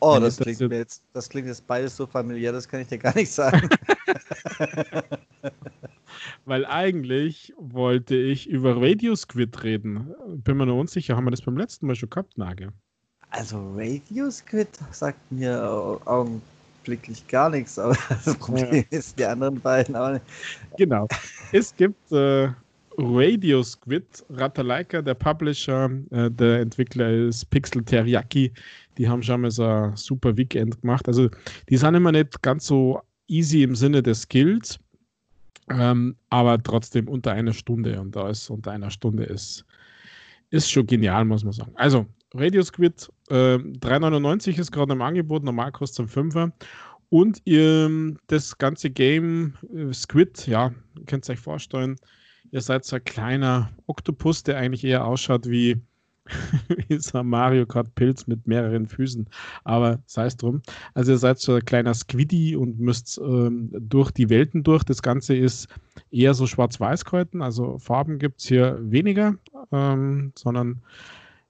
Oh, 0.00 0.18
das 0.20 0.38
klingt, 0.38 0.60
das, 0.60 0.70
jetzt, 0.70 1.02
das 1.12 1.28
klingt 1.28 1.46
jetzt 1.46 1.66
beides 1.68 1.96
so 1.96 2.06
familiär, 2.06 2.50
das 2.50 2.68
kann 2.68 2.80
ich 2.80 2.88
dir 2.88 2.98
gar 2.98 3.14
nicht 3.14 3.30
sagen. 3.30 3.68
Weil 6.44 6.64
eigentlich 6.66 7.52
wollte 7.58 8.16
ich 8.16 8.48
über 8.48 8.80
Radio 8.80 9.14
Squid 9.14 9.62
reden. 9.62 10.14
Bin 10.28 10.56
mir 10.56 10.66
nur 10.66 10.78
unsicher, 10.78 11.16
haben 11.16 11.24
wir 11.24 11.30
das 11.30 11.42
beim 11.42 11.56
letzten 11.56 11.86
Mal 11.86 11.96
schon 11.96 12.10
gehabt, 12.10 12.36
Nage? 12.38 12.72
Also 13.30 13.72
Radio 13.74 14.30
Squid 14.30 14.68
sagt 14.92 15.18
mir 15.30 16.00
augenblicklich 16.04 17.26
gar 17.28 17.50
nichts, 17.50 17.78
aber 17.78 17.96
das 18.08 18.36
Problem 18.36 18.74
ja. 18.74 18.82
ist 18.90 19.18
die 19.18 19.24
anderen 19.24 19.60
beiden 19.60 19.96
auch 19.96 20.12
nicht. 20.12 20.24
Genau. 20.78 21.08
Es 21.52 21.74
gibt 21.76 22.12
äh, 22.12 22.48
Radio 22.98 23.62
Squid, 23.62 24.24
Ratalaika, 24.30 25.02
der 25.02 25.14
Publisher, 25.14 25.90
äh, 26.10 26.30
der 26.30 26.60
Entwickler 26.60 27.10
ist 27.10 27.48
Pixel 27.50 27.84
Teriyaki. 27.84 28.52
Die 28.96 29.08
haben 29.08 29.22
schon 29.22 29.42
mal 29.42 29.50
so 29.50 29.64
ein 29.64 29.96
super 29.96 30.36
Weekend 30.36 30.80
gemacht. 30.80 31.06
Also 31.06 31.28
die 31.68 31.76
sind 31.76 31.94
immer 31.94 32.12
nicht 32.12 32.40
ganz 32.42 32.66
so 32.66 33.00
easy 33.28 33.62
im 33.62 33.74
Sinne 33.74 34.02
des 34.02 34.22
Skills, 34.22 34.78
ähm, 35.70 36.16
aber 36.30 36.62
trotzdem 36.62 37.08
unter 37.08 37.32
einer 37.32 37.52
Stunde. 37.52 38.00
Und 38.00 38.16
da 38.16 38.28
ist 38.28 38.50
unter 38.50 38.72
einer 38.72 38.90
Stunde 38.90 39.24
ist, 39.24 39.64
ist 40.50 40.70
schon 40.70 40.86
genial, 40.86 41.24
muss 41.24 41.44
man 41.44 41.52
sagen. 41.52 41.72
Also, 41.74 42.06
Radio 42.34 42.62
Squid 42.62 43.08
äh, 43.28 43.56
3,99 43.56 44.58
ist 44.58 44.72
gerade 44.72 44.92
im 44.92 45.02
Angebot, 45.02 45.42
normal 45.42 45.72
kostet 45.72 46.06
es 46.06 46.12
5 46.12 46.52
Und 47.08 47.40
ihr, 47.44 48.16
das 48.26 48.56
ganze 48.58 48.90
Game 48.90 49.54
äh, 49.74 49.92
Squid, 49.92 50.46
ja, 50.46 50.72
könnt 51.06 51.28
ihr 51.28 51.32
euch 51.32 51.40
vorstellen, 51.40 51.96
ihr 52.50 52.60
seid 52.60 52.84
so 52.84 52.96
ein 52.96 53.04
kleiner 53.04 53.70
Oktopus, 53.86 54.42
der 54.42 54.58
eigentlich 54.58 54.84
eher 54.84 55.04
ausschaut 55.04 55.48
wie 55.48 55.80
so 56.98 57.18
ein 57.18 57.26
Mario 57.26 57.66
Kart 57.66 57.94
Pilz 57.94 58.26
mit 58.26 58.46
mehreren 58.46 58.86
Füßen. 58.86 59.28
Aber 59.64 59.98
sei 60.06 60.26
es 60.26 60.36
drum. 60.36 60.62
Also 60.94 61.12
ihr 61.12 61.18
seid 61.18 61.38
so 61.38 61.54
ein 61.54 61.64
kleiner 61.64 61.94
Squiddy 61.94 62.56
und 62.56 62.78
müsst 62.78 63.18
ähm, 63.18 63.70
durch 63.72 64.10
die 64.10 64.28
Welten 64.28 64.62
durch. 64.62 64.84
Das 64.84 65.02
Ganze 65.02 65.36
ist 65.36 65.68
eher 66.10 66.34
so 66.34 66.46
schwarz-weiß 66.46 67.04
gehalten. 67.04 67.42
Also 67.42 67.78
Farben 67.78 68.18
gibt 68.18 68.40
es 68.40 68.46
hier 68.46 68.78
weniger, 68.80 69.34
ähm, 69.72 70.32
sondern 70.36 70.82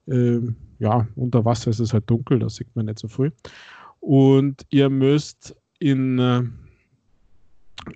ähm, 0.07 0.55
ja, 0.79 1.07
unter 1.15 1.45
Wasser 1.45 1.69
ist 1.69 1.79
es 1.79 1.93
halt 1.93 2.09
dunkel, 2.09 2.39
da 2.39 2.49
sieht 2.49 2.75
man 2.75 2.85
nicht 2.85 2.99
so 2.99 3.07
früh. 3.07 3.31
Und 3.99 4.65
ihr 4.69 4.89
müsst 4.89 5.55
in 5.79 6.19
äh, 6.19 6.43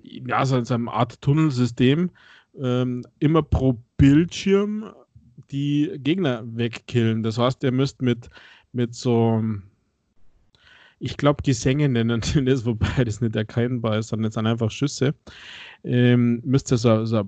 ja, 0.04 0.46
so 0.46 0.56
einem 0.56 0.90
Art 0.90 1.22
Tunnelsystem 1.22 2.12
ähm, 2.60 3.04
immer 3.20 3.44
pro 3.44 3.78
Bildschirm 3.98 4.86
die 5.52 5.91
Gegner 5.97 6.43
wegkillen. 6.45 7.24
Das 7.24 7.38
heißt, 7.38 7.64
ihr 7.64 7.72
müsst 7.72 8.02
mit, 8.02 8.30
mit 8.72 8.95
so, 8.95 9.43
ich 10.99 11.18
glaube, 11.18 11.43
Gesänge 11.43 11.89
nennen 11.89 12.22
das, 12.45 12.66
wobei 12.66 13.04
das 13.04 13.22
nicht 13.22 13.36
erkennbar 13.36 13.99
ist, 13.99 14.10
sondern 14.10 14.30
es 14.30 14.36
sind 14.36 14.47
einfach 14.47 14.72
Schüsse. 14.72 15.14
Ähm, 15.84 16.41
müsst 16.43 16.72
ihr 16.72 16.78
so, 16.78 17.06
so 17.06 17.24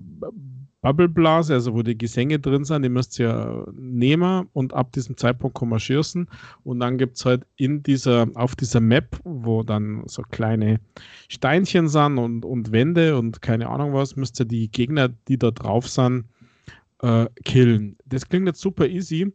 Bubbleblase, 0.83 1.53
also 1.53 1.73
wo 1.73 1.81
die 1.81 1.97
Gesänge 1.97 2.39
drin 2.39 2.65
sind, 2.65 2.83
die 2.83 2.89
müsst 2.89 3.17
ihr 3.17 3.65
nehmen 3.73 4.49
und 4.51 4.73
ab 4.73 4.91
diesem 4.91 5.15
Zeitpunkt 5.15 5.57
kann 5.57 5.79
schießen. 5.79 6.27
Und 6.65 6.79
dann 6.81 6.97
gibt 6.97 7.15
es 7.15 7.25
halt 7.25 7.47
in 7.55 7.81
dieser, 7.83 8.27
auf 8.35 8.55
dieser 8.55 8.81
Map, 8.81 9.17
wo 9.23 9.63
dann 9.63 10.03
so 10.07 10.23
kleine 10.23 10.81
Steinchen 11.29 11.87
sind 11.87 12.17
und, 12.17 12.43
und 12.43 12.73
Wände 12.73 13.17
und 13.17 13.41
keine 13.41 13.69
Ahnung 13.69 13.93
was, 13.93 14.17
müsst 14.17 14.41
ihr 14.41 14.45
die 14.45 14.69
Gegner, 14.69 15.07
die 15.07 15.37
da 15.37 15.51
drauf 15.51 15.87
sind, 15.87 16.25
äh, 17.03 17.27
killen. 17.43 17.97
Das 18.05 18.27
klingt 18.27 18.47
jetzt 18.47 18.61
super 18.61 18.87
easy, 18.87 19.31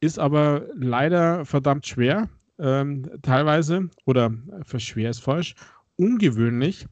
ist 0.00 0.18
aber 0.18 0.66
leider 0.74 1.44
verdammt 1.44 1.86
schwer, 1.86 2.28
ähm, 2.58 3.08
teilweise, 3.22 3.88
oder 4.06 4.32
für 4.64 4.80
schwer 4.80 5.10
ist 5.10 5.20
falsch, 5.20 5.54
ungewöhnlich, 5.96 6.86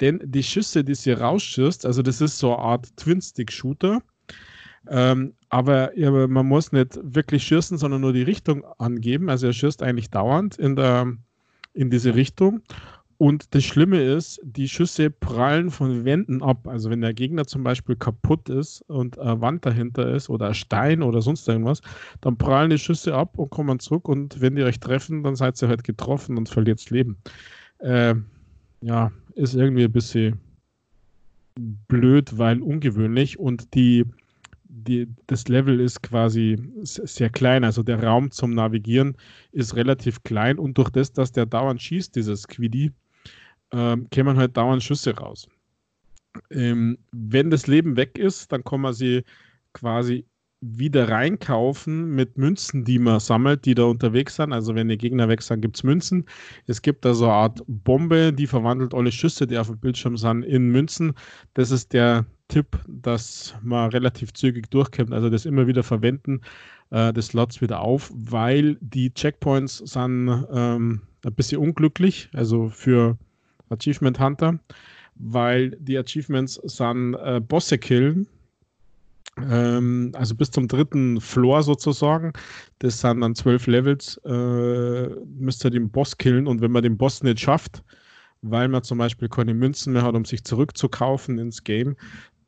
denn 0.00 0.20
die 0.24 0.42
Schüsse, 0.42 0.84
die 0.84 0.94
sie 0.94 1.12
rausschießt, 1.12 1.86
also 1.86 2.02
das 2.02 2.20
ist 2.20 2.38
so 2.38 2.54
eine 2.54 2.64
Art 2.64 2.96
Twin-Stick-Shooter, 2.96 4.02
ähm, 4.88 5.34
aber 5.48 5.96
ja, 5.96 6.10
man 6.10 6.46
muss 6.46 6.72
nicht 6.72 6.98
wirklich 7.02 7.44
schießen, 7.44 7.78
sondern 7.78 8.00
nur 8.00 8.12
die 8.12 8.22
Richtung 8.22 8.64
angeben. 8.78 9.28
Also 9.28 9.46
er 9.46 9.52
schießt 9.52 9.82
eigentlich 9.82 10.10
dauernd 10.10 10.56
in, 10.58 10.76
der, 10.76 11.14
in 11.74 11.90
diese 11.90 12.14
Richtung 12.14 12.62
und 13.18 13.52
das 13.52 13.64
Schlimme 13.64 14.00
ist, 14.00 14.40
die 14.44 14.68
Schüsse 14.68 15.10
prallen 15.10 15.70
von 15.72 16.04
Wänden 16.04 16.40
ab. 16.40 16.68
Also 16.68 16.88
wenn 16.88 17.00
der 17.00 17.14
Gegner 17.14 17.46
zum 17.46 17.64
Beispiel 17.64 17.96
kaputt 17.96 18.48
ist 18.48 18.82
und 18.82 19.18
eine 19.18 19.40
Wand 19.40 19.66
dahinter 19.66 20.08
ist 20.14 20.30
oder 20.30 20.48
ein 20.48 20.54
Stein 20.54 21.02
oder 21.02 21.20
sonst 21.20 21.48
irgendwas, 21.48 21.80
dann 22.20 22.38
prallen 22.38 22.70
die 22.70 22.78
Schüsse 22.78 23.14
ab 23.14 23.36
und 23.36 23.50
kommen 23.50 23.80
zurück 23.80 24.08
und 24.08 24.40
wenn 24.40 24.54
die 24.54 24.62
euch 24.62 24.78
treffen, 24.78 25.24
dann 25.24 25.34
seid 25.34 25.60
ihr 25.60 25.68
halt 25.68 25.82
getroffen 25.82 26.38
und 26.38 26.48
verliert 26.48 26.78
das 26.78 26.90
Leben. 26.90 27.18
Äh, 27.78 28.14
ja, 28.82 29.10
ist 29.34 29.54
irgendwie 29.54 29.84
ein 29.84 29.92
bisschen 29.92 30.38
blöd, 31.88 32.38
weil 32.38 32.62
ungewöhnlich 32.62 33.36
und 33.36 33.74
die, 33.74 34.04
die, 34.62 35.08
das 35.26 35.48
Level 35.48 35.80
ist 35.80 36.04
quasi 36.04 36.56
sehr 36.82 37.30
klein. 37.30 37.64
Also 37.64 37.82
der 37.82 38.00
Raum 38.00 38.30
zum 38.30 38.54
Navigieren 38.54 39.16
ist 39.50 39.74
relativ 39.74 40.22
klein 40.22 40.56
und 40.56 40.78
durch 40.78 40.90
das, 40.90 41.12
dass 41.12 41.32
der 41.32 41.46
dauernd 41.46 41.82
schießt, 41.82 42.14
dieses 42.14 42.46
Quidi, 42.46 42.92
ähm, 43.72 44.08
kämen 44.10 44.36
halt 44.36 44.56
dauernd 44.56 44.82
Schüsse 44.82 45.16
raus. 45.16 45.48
Ähm, 46.50 46.98
wenn 47.12 47.50
das 47.50 47.66
Leben 47.66 47.96
weg 47.96 48.18
ist, 48.18 48.52
dann 48.52 48.64
kann 48.64 48.80
man 48.80 48.94
sie 48.94 49.24
quasi 49.72 50.24
wieder 50.60 51.08
reinkaufen 51.08 52.14
mit 52.16 52.36
Münzen, 52.36 52.84
die 52.84 52.98
man 52.98 53.20
sammelt, 53.20 53.64
die 53.64 53.74
da 53.74 53.84
unterwegs 53.84 54.36
sind. 54.36 54.52
Also 54.52 54.74
wenn 54.74 54.88
die 54.88 54.98
Gegner 54.98 55.28
weg 55.28 55.42
sind, 55.42 55.60
gibt 55.60 55.76
es 55.76 55.84
Münzen. 55.84 56.24
Es 56.66 56.82
gibt 56.82 57.04
da 57.04 57.14
so 57.14 57.26
eine 57.26 57.34
Art 57.34 57.62
Bombe, 57.68 58.32
die 58.32 58.46
verwandelt 58.46 58.92
alle 58.92 59.12
Schüsse, 59.12 59.46
die 59.46 59.56
auf 59.56 59.68
dem 59.68 59.78
Bildschirm 59.78 60.16
sind, 60.16 60.42
in 60.42 60.70
Münzen. 60.70 61.14
Das 61.54 61.70
ist 61.70 61.92
der 61.92 62.26
Tipp, 62.48 62.78
dass 62.88 63.54
man 63.62 63.90
relativ 63.90 64.32
zügig 64.32 64.68
durchkommt. 64.70 65.12
Also 65.12 65.30
das 65.30 65.46
immer 65.46 65.68
wieder 65.68 65.84
verwenden, 65.84 66.40
äh, 66.90 67.12
des 67.12 67.28
Slots 67.28 67.60
wieder 67.60 67.80
auf, 67.80 68.10
weil 68.14 68.76
die 68.80 69.12
Checkpoints 69.14 69.78
sind 69.78 70.46
ähm, 70.50 71.02
ein 71.24 71.34
bisschen 71.34 71.60
unglücklich. 71.60 72.30
Also 72.32 72.68
für 72.68 73.16
Achievement 73.70 74.18
Hunter, 74.18 74.58
weil 75.16 75.70
die 75.80 75.98
Achievements 75.98 76.54
sind 76.64 77.14
äh, 77.14 77.40
Bosse 77.40 77.78
killen. 77.78 78.26
Ähm, 79.38 80.12
also 80.14 80.34
bis 80.34 80.50
zum 80.50 80.68
dritten 80.68 81.20
Floor 81.20 81.62
sozusagen. 81.62 82.32
Das 82.80 83.00
sind 83.00 83.20
dann 83.20 83.34
zwölf 83.34 83.66
Levels. 83.66 84.16
Äh, 84.24 85.08
müsst 85.38 85.64
ihr 85.64 85.70
den 85.70 85.90
Boss 85.90 86.16
killen 86.16 86.46
und 86.46 86.60
wenn 86.60 86.72
man 86.72 86.82
den 86.82 86.96
Boss 86.96 87.22
nicht 87.22 87.40
schafft, 87.40 87.82
weil 88.42 88.68
man 88.68 88.82
zum 88.82 88.98
Beispiel 88.98 89.28
keine 89.28 89.54
Münzen 89.54 89.92
mehr 89.92 90.02
hat, 90.02 90.14
um 90.14 90.24
sich 90.24 90.44
zurückzukaufen 90.44 91.38
ins 91.38 91.64
Game, 91.64 91.96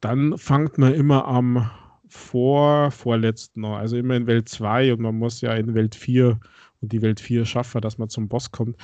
dann 0.01 0.39
fangt 0.39 0.79
man 0.79 0.95
immer 0.95 1.27
am 1.27 1.71
vor, 2.09 2.91
vorletzten 2.91 3.65
an. 3.65 3.75
Also 3.75 3.97
immer 3.97 4.17
in 4.17 4.27
Welt 4.27 4.49
2 4.49 4.93
und 4.93 5.01
man 5.01 5.17
muss 5.17 5.41
ja 5.41 5.55
in 5.55 5.75
Welt 5.75 5.95
4 5.95 6.39
und 6.81 6.93
die 6.93 7.03
Welt 7.03 7.21
4 7.21 7.45
schaffen, 7.45 7.81
dass 7.81 7.99
man 7.99 8.09
zum 8.09 8.29
Boss 8.29 8.51
kommt. 8.51 8.77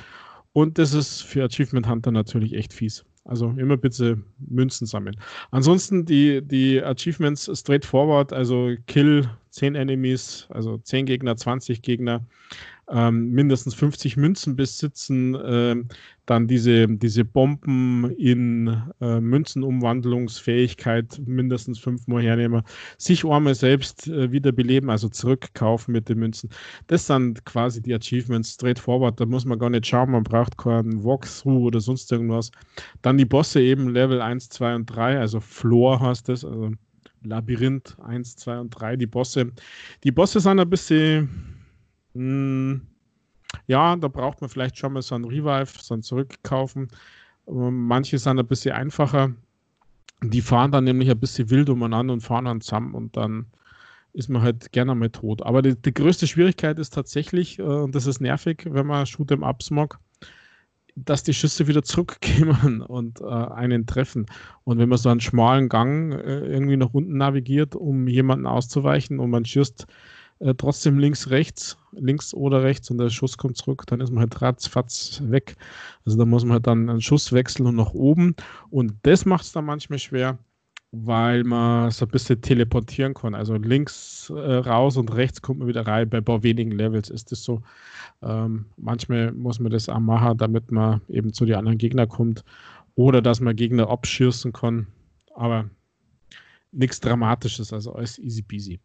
Und 0.57 0.79
das 0.79 0.95
ist 0.95 1.21
für 1.21 1.45
Achievement 1.45 1.87
Hunter 1.87 2.11
natürlich 2.11 2.55
echt 2.55 2.73
fies. 2.73 3.05
Also 3.27 3.51
immer 3.59 3.77
bitte 3.77 4.23
Münzen 4.39 4.87
sammeln. 4.87 5.15
Ansonsten 5.51 6.07
die, 6.07 6.41
die 6.41 6.83
Achievements 6.83 7.51
straightforward, 7.53 8.33
also 8.33 8.75
Kill 8.87 9.29
10 9.51 9.75
Enemies, 9.75 10.47
also 10.49 10.79
10 10.79 11.05
Gegner, 11.05 11.37
20 11.37 11.83
Gegner, 11.83 12.25
ähm, 12.91 13.31
mindestens 13.31 13.75
50 13.75 14.17
Münzen 14.17 14.57
besitzen, 14.57 15.37
ähm, 15.45 15.89
dann 16.27 16.49
diese, 16.49 16.89
diese 16.89 17.25
Bomben 17.25 18.11
in 18.17 18.83
äh, 19.01 19.21
Münzenumwandlungsfähigkeit 19.21 21.21
mindestens 21.25 21.79
fünfmal 21.79 22.23
hernehmen, 22.23 22.63
sich 22.99 23.25
einmal 23.25 23.55
selbst 23.55 24.09
äh, 24.09 24.31
wiederbeleben, 24.33 24.91
also 24.91 25.09
zurückkaufen 25.09 25.93
mit 25.93 26.09
den 26.09 26.19
Münzen. 26.19 26.51
Das 26.89 27.07
sind 27.07 27.45
quasi 27.45 27.81
die 27.81 27.95
Achievements 27.95 28.55
straightforward, 28.55 29.21
da 29.21 29.27
muss 29.27 29.45
man 29.45 29.59
gar 29.59 29.71
nicht 29.71 29.87
schauen, 29.87 30.11
man 30.11 30.25
braucht 30.25 30.59
keinen 30.59 31.03
Walkthrough 31.03 31.67
oder 31.67 31.81
sonst 31.81 32.11
irgendwas. 32.11 32.51
Dann 33.03 33.19
die 33.19 33.25
Bosse 33.25 33.61
eben 33.61 33.91
Level 33.91 34.21
1, 34.21 34.49
2 34.51 34.75
und 34.75 34.87
3, 34.87 35.19
also 35.19 35.41
Floor 35.41 36.01
heißt 36.01 36.29
das, 36.29 36.45
also 36.45 36.73
Labyrinth 37.23 37.97
1, 38.05 38.37
2 38.37 38.61
und 38.61 38.71
3, 38.71 38.97
die 38.97 39.07
Bosse. 39.07 39.51
Die 40.05 40.13
Bosse 40.13 40.41
sind 40.41 40.61
ein 40.61 40.71
bisschen 40.71 41.56
hm, 42.17 42.81
ja, 43.67 43.97
da 43.97 44.09
braucht 44.09 44.41
man 44.41 44.51
vielleicht 44.51 44.79
schon 44.79 44.93
mal 44.93 45.03
so 45.03 45.15
ein 45.15 45.25
Revive, 45.25 45.73
so 45.81 45.95
ein 45.95 46.03
Zurückkaufen. 46.03 46.89
Ähm, 47.49 47.87
manche 47.87 48.19
sind 48.19 48.39
ein 48.39 48.47
bisschen 48.47 48.73
einfacher. 48.75 49.35
Die 50.23 50.41
fahren 50.41 50.73
dann 50.73 50.85
nämlich 50.85 51.11
ein 51.11 51.21
bisschen 51.21 51.51
wild 51.51 51.69
umeinander 51.69 52.15
und 52.15 52.21
fahren 52.21 52.47
dann 52.47 52.61
zusammen 52.61 52.95
und 52.95 53.17
dann 53.17 53.47
ist 54.13 54.31
man 54.31 54.43
halt 54.43 54.73
gerne 54.73 54.95
mal 54.95 55.11
tot. 55.11 55.43
Aber 55.43 55.61
die, 55.61 55.77
die 55.77 55.93
größte 55.93 56.27
Schwierigkeit 56.27 56.79
ist 56.79 56.95
tatsächlich, 56.95 57.59
äh, 57.59 57.63
und 57.63 57.95
das 57.95 58.07
ist 58.07 58.21
nervig, 58.21 58.67
wenn 58.71 58.87
man 58.87 59.07
Shoot 59.07 59.31
em 59.31 59.43
Ups 59.43 59.71
mag, 59.71 59.99
dass 60.95 61.23
die 61.23 61.35
Schüsse 61.35 61.69
wieder 61.69 61.83
zurückkommen 61.83 62.81
und 62.89 63.21
äh, 63.21 63.25
einen 63.25 63.87
treffen. 63.87 64.27
Und 64.65 64.79
wenn 64.79 64.89
man 64.89 64.99
so 64.99 65.11
einen 65.11 65.21
schmalen 65.21 65.69
Gang 65.69 66.15
äh, 66.15 66.47
irgendwie 66.47 66.79
nach 66.79 66.95
unten 66.95 67.19
navigiert, 67.19 67.75
um 67.77 68.09
jemanden 68.09 68.47
auszuweichen 68.47 69.19
und 69.19 69.31
man 69.31 69.45
schießt 69.45 69.87
äh, 70.39 70.55
trotzdem 70.55 70.99
links, 70.99 71.31
rechts, 71.31 71.79
links 71.93 72.35
oder 72.35 72.63
rechts 72.63 72.91
und 72.91 72.99
der 72.99 73.11
Schuss 73.11 73.39
kommt 73.39 73.57
zurück, 73.57 73.85
dann 73.87 74.01
ist 74.01 74.11
man 74.11 74.21
halt 74.21 74.43
ratzfatz 74.43 75.23
weg. 75.25 75.57
Also 76.05 76.19
da 76.19 76.25
muss 76.25 76.45
man 76.45 76.55
halt 76.55 76.67
dann 76.67 76.91
einen 76.91 77.01
Schuss 77.01 77.33
wechseln 77.33 77.67
und 77.67 77.77
nach 77.77 77.95
oben. 77.95 78.35
Und 78.71 78.95
das 79.03 79.25
macht 79.25 79.45
es 79.45 79.53
dann 79.53 79.65
manchmal 79.65 79.99
schwer, 79.99 80.39
weil 80.93 81.45
man 81.45 81.91
so 81.91 82.05
ein 82.05 82.11
bisschen 82.11 82.43
teleportieren 82.43 83.15
kann. 83.15 83.35
Also 83.35 83.55
links 83.55 84.31
äh, 84.31 84.57
raus 84.57 84.97
und 84.97 85.15
rechts 85.15 85.41
kommt 85.41 85.61
man 85.61 85.69
wieder 85.69 85.87
rein. 85.87 86.11
Bei 86.11 86.21
paar 86.21 86.43
wenigen 86.43 86.73
Levels 86.73 87.09
ist 87.09 87.33
das 87.33 87.43
so. 87.43 87.63
Ähm, 88.23 88.67
manchmal 88.77 89.33
muss 89.33 89.59
man 89.59 89.73
das 89.73 89.89
auch 89.89 90.01
machen, 90.01 90.37
damit 90.39 90.71
man 90.71 91.01
eben 91.09 91.33
zu 91.33 91.47
den 91.47 91.57
anderen 91.57 91.79
Gegnern 91.79 92.09
kommt. 92.09 92.45
Oder 92.95 93.23
dass 93.23 93.41
man 93.41 93.57
Gegner 93.57 93.89
abschießen 93.89 94.53
kann. 94.53 94.87
Aber 95.35 95.69
nichts 96.73 97.01
Dramatisches, 97.01 97.73
also 97.73 97.95
alles 97.95 98.19
easy 98.19 98.43
peasy. 98.43 98.81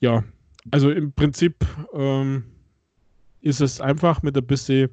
Ja, 0.00 0.24
also 0.70 0.90
im 0.90 1.12
Prinzip 1.12 1.64
ähm, 1.92 2.44
ist 3.40 3.60
es 3.60 3.80
einfach 3.80 4.22
mit 4.22 4.36
ein 4.36 4.46
bisschen 4.46 4.90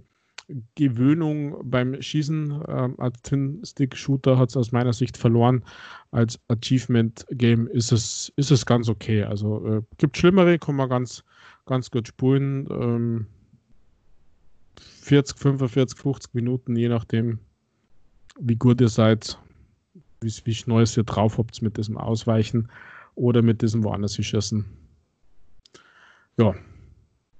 Gewöhnung 0.76 1.58
beim 1.70 2.02
Schießen. 2.02 2.64
Ähm, 2.68 2.96
als 3.00 3.22
Twin-Stick-Shooter 3.22 4.38
hat 4.38 4.50
es 4.50 4.58
aus 4.58 4.72
meiner 4.72 4.94
Sicht 4.94 5.18
verloren. 5.18 5.64
Als 6.12 6.40
Achievement-Game 6.48 7.68
ist 7.68 7.92
es, 7.92 8.34
ist 8.36 8.52
es 8.52 8.66
ganz 8.66 8.90
okay. 8.90 9.24
Also 9.24 9.66
äh, 9.66 9.82
gibt 9.98 10.18
schlimmere, 10.18 10.58
kann 10.58 10.76
man 10.76 10.90
ganz, 10.90 11.24
ganz 11.66 11.92
gut 11.92 12.08
spulen. 12.08 12.68
Ähm, 12.72 13.28
40, 15.02 15.38
45, 15.38 16.00
50 16.00 16.34
Minuten, 16.34 16.76
je 16.76 16.90
nachdem, 16.90 17.40
wie 18.40 18.56
gut 18.56 18.82
ihr 18.82 18.90
seid, 18.90 19.38
wie, 20.22 20.34
wie 20.46 20.54
schnell 20.54 20.86
ihr 20.96 21.04
drauf 21.04 21.38
habt 21.38 21.62
mit 21.62 21.78
diesem 21.78 21.98
Ausweichen 21.98 22.70
oder 23.16 23.42
mit 23.42 23.62
diesem 23.62 23.84
woanders 23.84 24.16
schießen. 24.16 24.66
Ja, 26.40 26.56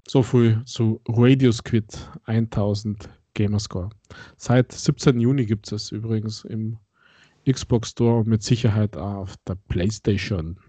so 0.10 0.22
viel 0.22 0.62
zu 0.66 1.00
Radio 1.08 1.54
Squid 1.54 1.86
1000 2.26 3.08
Gamerscore. 3.34 3.92
Seit 4.36 4.74
17. 4.74 5.22
Juni 5.22 5.46
gibt 5.46 5.72
es 5.72 5.94
übrigens 5.94 6.44
im 6.44 6.78
Xbox 7.50 7.92
Store 7.92 8.18
und 8.18 8.28
mit 8.28 8.44
Sicherheit 8.44 8.98
auch 8.98 9.16
auf 9.16 9.38
der 9.48 9.56
PlayStation. 9.70 10.60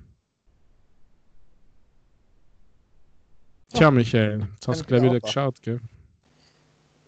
Tja, 3.72 3.90
Michael, 3.90 4.46
jetzt 4.54 4.68
hast 4.68 4.82
du 4.82 4.84
gleich 4.84 5.02
wieder 5.02 5.18
geschaut, 5.18 5.60
gell? 5.62 5.80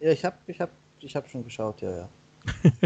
Ja, 0.00 0.10
ich 0.10 0.24
habe 0.24 0.36
ich 0.48 0.60
hab, 0.60 0.70
ich 0.98 1.14
hab 1.14 1.30
schon 1.30 1.44
geschaut, 1.44 1.82
ja, 1.82 1.98
ja. 1.98 2.08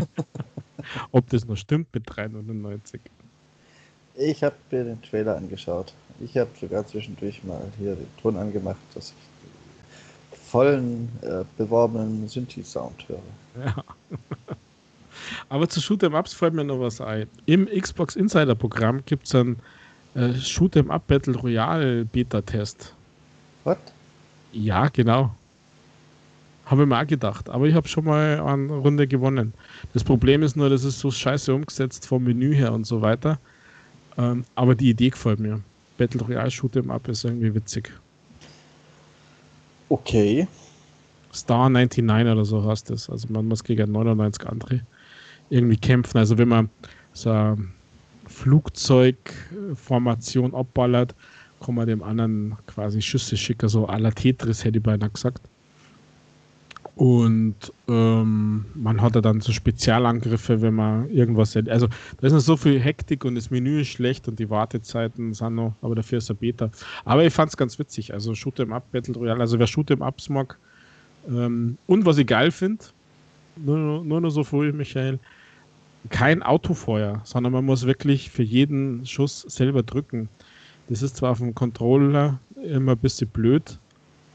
Ob 1.10 1.26
das 1.30 1.46
noch 1.46 1.56
stimmt 1.56 1.88
mit 1.94 2.06
3,99. 2.06 3.00
Ich 4.16 4.44
habe 4.44 4.56
mir 4.70 4.84
den 4.84 5.00
Trailer 5.00 5.38
angeschaut. 5.38 5.94
Ich 6.20 6.36
habe 6.36 6.50
sogar 6.60 6.86
zwischendurch 6.86 7.42
mal 7.44 7.60
hier 7.78 7.94
den 7.94 8.08
Ton 8.20 8.36
angemacht, 8.36 8.78
dass 8.94 9.10
ich 9.10 9.26
vollen, 10.38 11.08
äh, 11.22 11.44
beworbenen 11.56 12.28
Synthi-Sound 12.28 13.08
höre. 13.08 13.64
Ja. 13.64 13.84
Aber 15.48 15.68
zu 15.68 15.80
Shoot'em 15.80 16.18
Ups 16.18 16.32
fällt 16.32 16.54
mir 16.54 16.64
noch 16.64 16.80
was 16.80 17.00
ein. 17.00 17.26
Im 17.46 17.66
Xbox 17.66 18.16
Insider 18.16 18.54
Programm 18.54 19.02
gibt 19.06 19.26
es 19.26 19.34
einen 19.34 19.56
äh, 20.14 20.30
Shoot'em 20.34 20.88
Up 20.90 21.06
Battle 21.06 21.36
Royale 21.36 22.04
Beta-Test. 22.04 22.94
Was? 23.64 23.78
Ja, 24.52 24.88
genau. 24.88 25.34
Habe 26.66 26.82
ich 26.82 26.88
mir 26.88 27.00
auch 27.00 27.06
gedacht. 27.06 27.48
Aber 27.48 27.66
ich 27.66 27.74
habe 27.74 27.88
schon 27.88 28.04
mal 28.04 28.40
eine 28.40 28.72
Runde 28.72 29.06
gewonnen. 29.06 29.52
Das 29.92 30.04
Problem 30.04 30.42
ist 30.42 30.56
nur, 30.56 30.68
das 30.68 30.84
ist 30.84 30.98
so 30.98 31.10
scheiße 31.10 31.54
umgesetzt 31.54 32.06
vom 32.06 32.24
Menü 32.24 32.54
her 32.54 32.72
und 32.72 32.86
so 32.86 33.02
weiter. 33.02 33.38
Ähm, 34.18 34.44
aber 34.54 34.74
die 34.74 34.90
Idee 34.90 35.10
gefällt 35.10 35.40
mir. 35.40 35.60
Battle 35.96 36.20
Royale 36.22 36.50
Shoot'em 36.50 36.90
Up 36.90 37.06
ist 37.08 37.24
irgendwie 37.24 37.54
witzig. 37.54 37.92
Okay. 39.88 40.48
Star 41.32 41.68
99 41.68 42.32
oder 42.32 42.44
so 42.44 42.68
heißt 42.68 42.90
das. 42.90 43.08
Also 43.10 43.28
man 43.30 43.46
muss 43.46 43.62
gegen 43.62 43.92
99 43.92 44.48
andere 44.48 44.80
irgendwie 45.50 45.76
kämpfen. 45.76 46.18
Also 46.18 46.36
wenn 46.38 46.48
man 46.48 46.68
so 47.12 47.30
eine 47.30 47.56
Flugzeugformation 48.26 50.52
abballert, 50.54 51.14
kann 51.60 51.76
man 51.76 51.86
dem 51.86 52.02
anderen 52.02 52.56
quasi 52.66 53.00
Schüsse 53.00 53.36
schicken, 53.36 53.68
so 53.68 53.88
à 53.88 53.98
la 53.98 54.10
Tetris 54.10 54.64
hätte 54.64 54.78
ich 54.78 54.84
beinahe 54.84 55.10
gesagt. 55.10 55.48
Und 56.96 57.56
ähm, 57.88 58.64
man 58.74 59.02
hat 59.02 59.16
ja 59.16 59.20
dann 59.20 59.42
so 59.42 59.52
Spezialangriffe, 59.52 60.62
wenn 60.62 60.74
man 60.74 61.10
irgendwas. 61.10 61.54
Also 61.54 61.88
da 61.88 62.26
ist 62.26 62.32
noch 62.32 62.40
so 62.40 62.56
viel 62.56 62.80
Hektik 62.80 63.26
und 63.26 63.34
das 63.34 63.50
Menü 63.50 63.82
ist 63.82 63.88
schlecht 63.88 64.28
und 64.28 64.38
die 64.38 64.48
Wartezeiten 64.48 65.34
sind 65.34 65.56
noch, 65.56 65.74
aber 65.82 65.94
dafür 65.94 66.18
ist 66.18 66.30
er 66.30 66.36
Beta. 66.36 66.70
Aber 67.04 67.22
ich 67.22 67.34
fand 67.34 67.50
es 67.50 67.56
ganz 67.58 67.78
witzig. 67.78 68.14
Also 68.14 68.32
Shoot'em 68.32 68.72
Up 68.72 68.90
Battle 68.92 69.14
Royale, 69.14 69.40
also 69.40 69.58
wer 69.58 69.68
Shoot'em 69.68 70.00
Ups 70.00 70.30
mag. 70.30 70.58
Ähm, 71.28 71.76
und 71.86 72.06
was 72.06 72.16
ich 72.16 72.26
geil 72.26 72.50
finde, 72.50 72.82
nur, 73.56 74.02
nur 74.02 74.22
noch 74.22 74.30
so 74.30 74.42
früh, 74.42 74.72
Michael, 74.72 75.18
kein 76.08 76.42
Autofeuer, 76.42 77.20
sondern 77.24 77.52
man 77.52 77.66
muss 77.66 77.84
wirklich 77.86 78.30
für 78.30 78.42
jeden 78.42 79.04
Schuss 79.04 79.42
selber 79.42 79.82
drücken. 79.82 80.30
Das 80.88 81.02
ist 81.02 81.16
zwar 81.16 81.32
auf 81.32 81.38
dem 81.38 81.54
Controller 81.54 82.40
immer 82.62 82.92
ein 82.92 82.98
bisschen 82.98 83.28
blöd, 83.28 83.78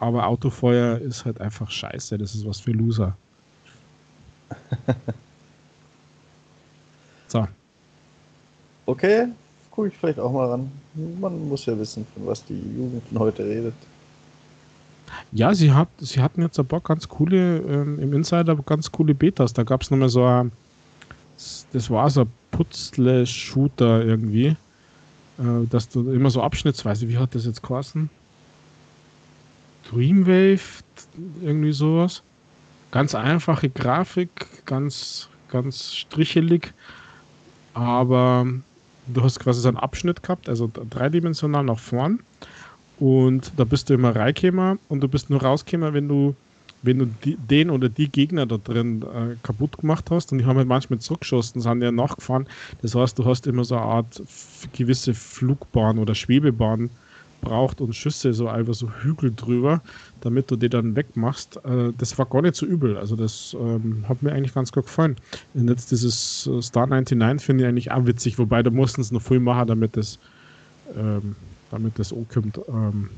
aber 0.01 0.25
Autofeuer 0.25 0.97
ist 0.97 1.25
halt 1.25 1.39
einfach 1.39 1.69
scheiße. 1.69 2.17
Das 2.17 2.33
ist 2.33 2.45
was 2.45 2.59
für 2.59 2.71
Loser. 2.71 3.15
so. 7.27 7.47
Okay, 8.87 9.27
gucke 9.69 9.89
ich 9.89 9.93
vielleicht 9.95 10.19
auch 10.19 10.31
mal 10.31 10.49
ran. 10.49 10.71
Man 11.19 11.47
muss 11.47 11.67
ja 11.67 11.77
wissen, 11.77 12.05
von 12.15 12.25
was 12.25 12.43
die 12.45 12.59
Jugend 12.75 13.03
von 13.09 13.19
heute 13.19 13.45
redet. 13.45 13.75
Ja, 15.31 15.53
sie, 15.53 15.71
hat, 15.71 15.89
sie 15.99 16.19
hatten 16.19 16.41
jetzt 16.41 16.59
ein 16.59 16.67
paar 16.67 16.81
ganz 16.81 17.07
coole, 17.07 17.59
ähm, 17.59 17.99
im 17.99 18.13
Insider 18.13 18.55
ganz 18.55 18.91
coole 18.91 19.13
Betas. 19.13 19.53
Da 19.53 19.61
gab 19.61 19.83
es 19.83 19.91
nochmal 19.91 20.09
so 20.09 20.25
ein, 20.25 20.51
das 21.73 21.89
war 21.91 22.09
so 22.09 22.21
ein 22.21 22.33
Putzle-Shooter 22.49 24.03
irgendwie, 24.03 24.47
äh, 25.37 25.67
dass 25.69 25.89
du 25.89 26.11
immer 26.11 26.31
so 26.31 26.41
abschnittsweise, 26.41 27.07
wie 27.07 27.19
hat 27.19 27.35
das 27.35 27.45
jetzt 27.45 27.61
geheißen? 27.61 28.09
Dreamwave, 29.91 30.83
irgendwie 31.41 31.73
sowas. 31.73 32.23
Ganz 32.91 33.15
einfache 33.15 33.69
Grafik, 33.69 34.29
ganz, 34.65 35.29
ganz 35.49 35.95
strichelig, 35.95 36.73
aber 37.73 38.45
du 39.07 39.23
hast 39.23 39.39
quasi 39.39 39.61
so 39.61 39.69
einen 39.69 39.77
Abschnitt 39.77 40.23
gehabt, 40.23 40.49
also 40.49 40.69
dreidimensional 40.89 41.63
nach 41.63 41.79
vorn. 41.79 42.19
Und 42.99 43.51
da 43.57 43.63
bist 43.63 43.89
du 43.89 43.95
immer 43.95 44.15
reingekommen 44.15 44.79
und 44.89 45.01
du 45.01 45.07
bist 45.07 45.29
nur 45.29 45.41
rausgekommen, 45.41 45.93
wenn 45.93 46.07
du, 46.07 46.35
wenn 46.83 46.99
du 46.99 47.05
die, 47.23 47.35
den 47.35 47.69
oder 47.69 47.89
die 47.89 48.09
Gegner 48.09 48.45
da 48.45 48.57
drin 48.57 49.01
äh, 49.01 49.35
kaputt 49.41 49.77
gemacht 49.77 50.11
hast. 50.11 50.31
Und 50.31 50.37
die 50.37 50.45
haben 50.45 50.57
halt 50.57 50.67
manchmal 50.67 50.99
zurückgeschossen, 50.99 51.61
sind 51.61 51.81
ja 51.81 51.91
nachgefahren. 51.91 52.47
Das 52.81 52.93
heißt, 52.93 53.17
du 53.17 53.25
hast 53.25 53.47
immer 53.47 53.63
so 53.63 53.75
eine 53.75 53.85
Art 53.85 54.21
gewisse 54.73 55.13
Flugbahn 55.13 55.97
oder 55.97 56.13
Schwebebahn 56.13 56.91
braucht 57.41 57.81
und 57.81 57.93
Schüsse 57.93 58.33
so 58.33 58.47
einfach 58.47 58.73
so 58.73 58.89
Hügel 58.89 59.33
drüber, 59.35 59.81
damit 60.21 60.49
du 60.49 60.55
die 60.55 60.69
dann 60.69 60.95
wegmachst. 60.95 61.57
Äh, 61.65 61.91
das 61.97 62.17
war 62.17 62.25
gar 62.25 62.41
nicht 62.41 62.55
so 62.55 62.65
übel. 62.65 62.97
Also 62.97 63.15
das 63.15 63.55
ähm, 63.59 64.05
hat 64.07 64.21
mir 64.23 64.31
eigentlich 64.31 64.53
ganz 64.53 64.71
gut 64.71 64.85
gefallen. 64.85 65.15
Und 65.53 65.69
jetzt 65.69 65.91
dieses 65.91 66.47
äh, 66.47 66.61
Star 66.61 66.87
99 66.87 67.45
finde 67.45 67.63
ich 67.63 67.67
eigentlich 67.67 67.91
auch 67.91 68.05
witzig, 68.05 68.37
wobei 68.39 68.63
da 68.63 68.69
mussten 68.69 69.01
es 69.01 69.11
noch 69.11 69.21
viel 69.21 69.39
machen, 69.39 69.67
damit 69.67 69.97
das 69.97 70.19
ähm, 70.95 71.35
damit 71.71 71.97
das 71.97 72.13
auch 72.13 72.25
kommt. 72.31 72.59
Ähm, 72.67 73.09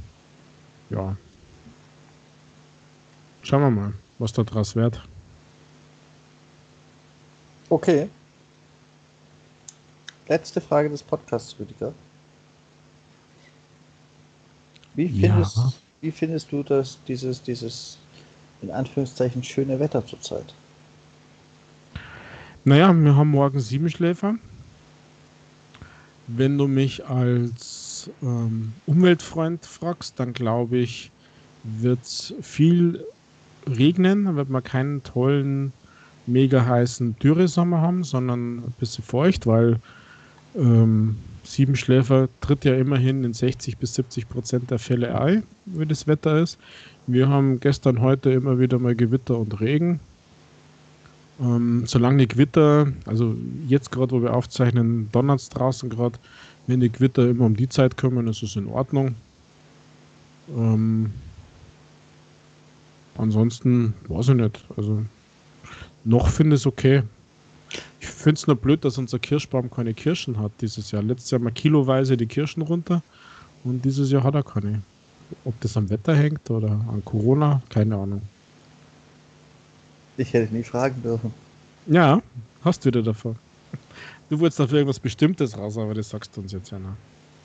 ja. 0.90 1.16
Schauen 3.42 3.62
wir 3.62 3.72
mal, 3.72 3.94
was 4.20 4.32
da 4.32 4.44
draus 4.44 4.76
wird. 4.76 5.02
Okay. 7.70 8.10
Letzte 10.28 10.62
Frage 10.62 10.90
des 10.90 11.04
Podcasts, 11.04 11.56
Rüdiger. 11.60 11.94
Wie 14.96 15.10
findest, 15.10 15.58
ja. 15.58 15.74
wie 16.02 16.12
findest 16.12 16.52
du 16.52 16.64
das, 16.64 17.00
dieses, 17.08 17.42
dieses 17.42 17.98
in 18.62 18.72
Anführungszeichen 18.72 19.44
schöne 19.44 19.80
Wetter 19.80 20.06
zurzeit? 20.06 20.54
Naja, 22.66 22.94
wir 22.94 23.16
haben 23.16 23.32
morgen 23.32 23.60
sieben 23.60 23.90
Schläfer. 23.90 24.36
Wenn 26.28 26.58
du 26.58 26.68
mich 26.68 27.06
als 27.06 28.10
ähm, 28.22 28.74
Umweltfreund 28.86 29.66
fragst, 29.66 30.18
dann 30.20 30.32
glaube 30.32 30.78
ich, 30.78 31.12
wird 31.64 32.02
es 32.04 32.34
viel 32.42 33.04
regnen, 33.68 34.26
dann 34.26 34.36
wird 34.36 34.50
man 34.50 34.64
keinen 34.64 35.04
tollen, 35.04 35.74
mega 36.26 36.66
heißen 36.66 37.18
Dürresommer 37.20 37.82
haben, 37.82 38.04
sondern 38.04 38.60
ein 38.60 38.74
bisschen 38.80 39.04
feucht, 39.04 39.46
weil 39.46 39.80
ähm, 40.56 41.18
Siebenschläfer 41.44 42.30
tritt 42.42 42.66
ja 42.66 42.76
immerhin 42.76 43.24
in 43.24 43.34
60 43.34 43.78
bis 43.78 43.96
70 43.96 44.30
Prozent 44.30 44.72
der 44.72 44.80
Fälle 44.80 45.20
ein, 45.20 45.44
wie 45.66 45.86
das 45.86 46.08
Wetter 46.08 46.40
ist. 46.40 46.58
Wir 47.06 47.28
haben 47.28 47.60
gestern, 47.60 48.02
heute 48.02 48.32
immer 48.32 48.60
wieder 48.60 48.80
mal 48.80 48.96
Gewitter 48.96 49.38
und 49.38 49.60
Regen. 49.60 50.00
Ähm, 51.42 51.84
solange 51.86 52.20
die 52.20 52.28
Gewitter, 52.28 52.92
also 53.06 53.36
jetzt 53.68 53.92
gerade, 53.92 54.12
wo 54.12 54.22
wir 54.22 54.34
aufzeichnen, 54.34 55.10
donnert 55.12 55.42
es 55.42 55.50
draußen 55.50 55.90
gerade, 55.90 56.18
wenn 56.68 56.80
die 56.80 56.92
Gewitter 56.92 57.30
immer 57.30 57.46
um 57.46 57.56
die 57.56 57.68
Zeit 57.68 57.98
kommen, 57.98 58.28
ist 58.28 58.44
es 58.44 58.56
in 58.56 58.68
Ordnung. 58.68 59.16
Ähm, 60.56 61.12
ansonsten 63.18 63.94
weiß 64.08 64.30
ich 64.30 64.36
nicht. 64.36 64.64
Also 64.78 65.04
noch 66.06 66.30
finde 66.30 66.56
ich 66.56 66.62
es 66.62 66.68
okay. 66.68 67.04
Ich 68.04 68.10
finde 68.10 68.38
es 68.38 68.48
nur 68.48 68.58
blöd, 68.58 68.84
dass 68.84 68.98
unser 68.98 69.18
Kirschbaum 69.18 69.72
keine 69.72 69.94
Kirschen 69.94 70.38
hat 70.38 70.52
dieses 70.60 70.92
Jahr. 70.92 71.02
Letztes 71.02 71.32
Jahr 71.32 71.40
mal 71.40 71.54
kiloweise 71.54 72.18
die 72.18 72.26
Kirschen 72.26 72.62
runter 72.62 73.02
und 73.64 73.86
dieses 73.86 74.12
Jahr 74.12 74.24
hat 74.24 74.36
er 74.36 74.44
keine. 74.44 74.82
Ob 75.46 75.60
das 75.62 75.78
am 75.78 75.90
Wetter 75.90 76.14
hängt 76.14 76.52
oder 76.52 76.72
an 76.72 77.02
Corona, 77.06 77.62
keine 77.70 77.96
Ahnung. 77.96 78.22
Ich 80.18 80.34
hätte 80.34 80.54
nie 80.54 80.64
fragen 80.64 81.02
dürfen. 81.02 81.34
Ja, 81.88 82.22
hast 82.66 82.86
wieder 82.86 83.02
davon. 83.02 83.38
Du 84.30 84.38
wolltest 84.38 84.60
dafür 84.60 84.80
irgendwas 84.80 85.00
Bestimmtes 85.00 85.58
raus, 85.58 85.78
aber 85.78 85.94
das 85.94 86.10
sagst 86.10 86.36
du 86.36 86.42
uns 86.42 86.52
jetzt 86.52 86.72
ja 86.72 86.80
noch. 86.80 86.98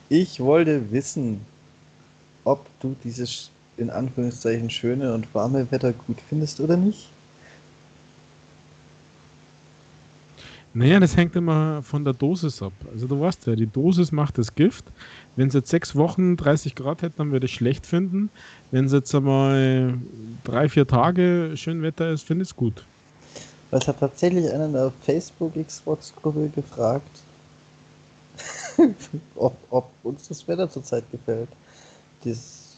Ich 0.09 0.41
wollte 0.41 0.91
wissen, 0.91 1.39
ob 2.43 2.65
du 2.81 2.97
dieses 3.05 3.49
in 3.77 3.89
Anführungszeichen 3.89 4.69
schöne 4.69 5.13
und 5.13 5.33
warme 5.33 5.71
Wetter 5.71 5.93
gut 5.93 6.17
findest 6.27 6.59
oder 6.59 6.75
nicht. 6.75 7.07
Naja, 10.79 11.01
das 11.01 11.17
hängt 11.17 11.35
immer 11.35 11.83
von 11.83 12.05
der 12.05 12.13
Dosis 12.13 12.61
ab. 12.61 12.71
Also 12.93 13.05
du 13.05 13.19
weißt 13.19 13.47
ja, 13.47 13.55
die 13.57 13.67
Dosis 13.67 14.13
macht 14.13 14.37
das 14.37 14.55
Gift. 14.55 14.85
Wenn 15.35 15.49
es 15.49 15.53
jetzt 15.53 15.69
sechs 15.69 15.93
Wochen 15.93 16.37
30 16.37 16.73
Grad 16.73 17.01
hätte, 17.01 17.15
dann 17.17 17.33
würde 17.33 17.47
ich 17.47 17.51
es 17.51 17.57
schlecht 17.57 17.85
finden. 17.85 18.29
Wenn 18.71 18.85
es 18.85 18.93
jetzt 18.93 19.13
einmal 19.13 19.95
drei, 20.45 20.69
vier 20.69 20.87
Tage 20.87 21.51
schön 21.55 21.81
Wetter 21.81 22.09
ist, 22.11 22.23
finde 22.23 22.43
ich 22.43 22.51
es 22.51 22.55
gut. 22.55 22.85
Es 23.71 23.89
hat 23.89 23.99
tatsächlich 23.99 24.49
einer 24.49 24.67
in 24.67 24.71
der 24.71 24.93
Facebook-Xbox-Gruppe 25.01 26.49
gefragt, 26.55 27.23
ob, 29.35 29.57
ob, 29.71 29.89
uns 30.03 30.29
das 30.29 30.47
Wetter 30.47 30.69
zurzeit 30.69 31.03
gefällt. 31.11 31.49
Dieses 32.23 32.77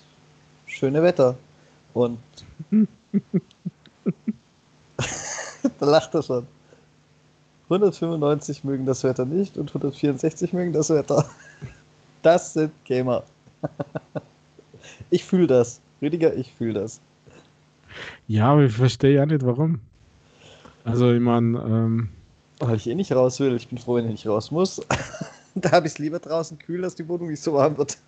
schöne 0.65 1.03
Wetter. 1.03 1.35
Und 1.93 2.17
da 5.79 5.85
lacht 5.85 6.15
er 6.15 6.23
schon. 6.23 6.47
195 7.71 8.63
mögen 8.63 8.85
das 8.85 9.03
Wetter 9.03 9.25
nicht 9.25 9.57
und 9.57 9.69
164 9.69 10.51
mögen 10.51 10.73
das 10.73 10.89
Wetter. 10.89 11.25
Das 12.21 12.53
sind 12.53 12.71
Gamer. 12.83 13.23
Ich 15.09 15.23
fühle 15.23 15.47
das. 15.47 15.79
Rüdiger, 16.01 16.35
ich 16.35 16.51
fühle 16.51 16.81
das. 16.81 16.99
Ja, 18.27 18.51
aber 18.51 18.63
ich 18.63 18.73
verstehe 18.73 19.15
ja 19.15 19.25
nicht, 19.25 19.45
warum. 19.45 19.79
Also, 20.83 21.11
ich 21.11 21.21
meine, 21.21 21.59
ähm... 21.59 22.09
weil 22.59 22.75
ich 22.75 22.87
eh 22.87 22.95
nicht 22.95 23.11
raus 23.11 23.39
will. 23.39 23.55
Ich 23.55 23.67
bin 23.67 23.77
froh, 23.77 23.95
wenn 23.95 24.05
ich 24.05 24.11
nicht 24.11 24.27
raus 24.27 24.51
muss. 24.51 24.81
da 25.55 25.71
habe 25.71 25.87
ich 25.87 25.93
es 25.93 25.99
lieber 25.99 26.19
draußen 26.19 26.57
kühl, 26.57 26.81
dass 26.81 26.95
die 26.95 27.07
Wohnung 27.07 27.29
nicht 27.29 27.41
so 27.41 27.53
warm 27.53 27.77
wird. 27.77 27.97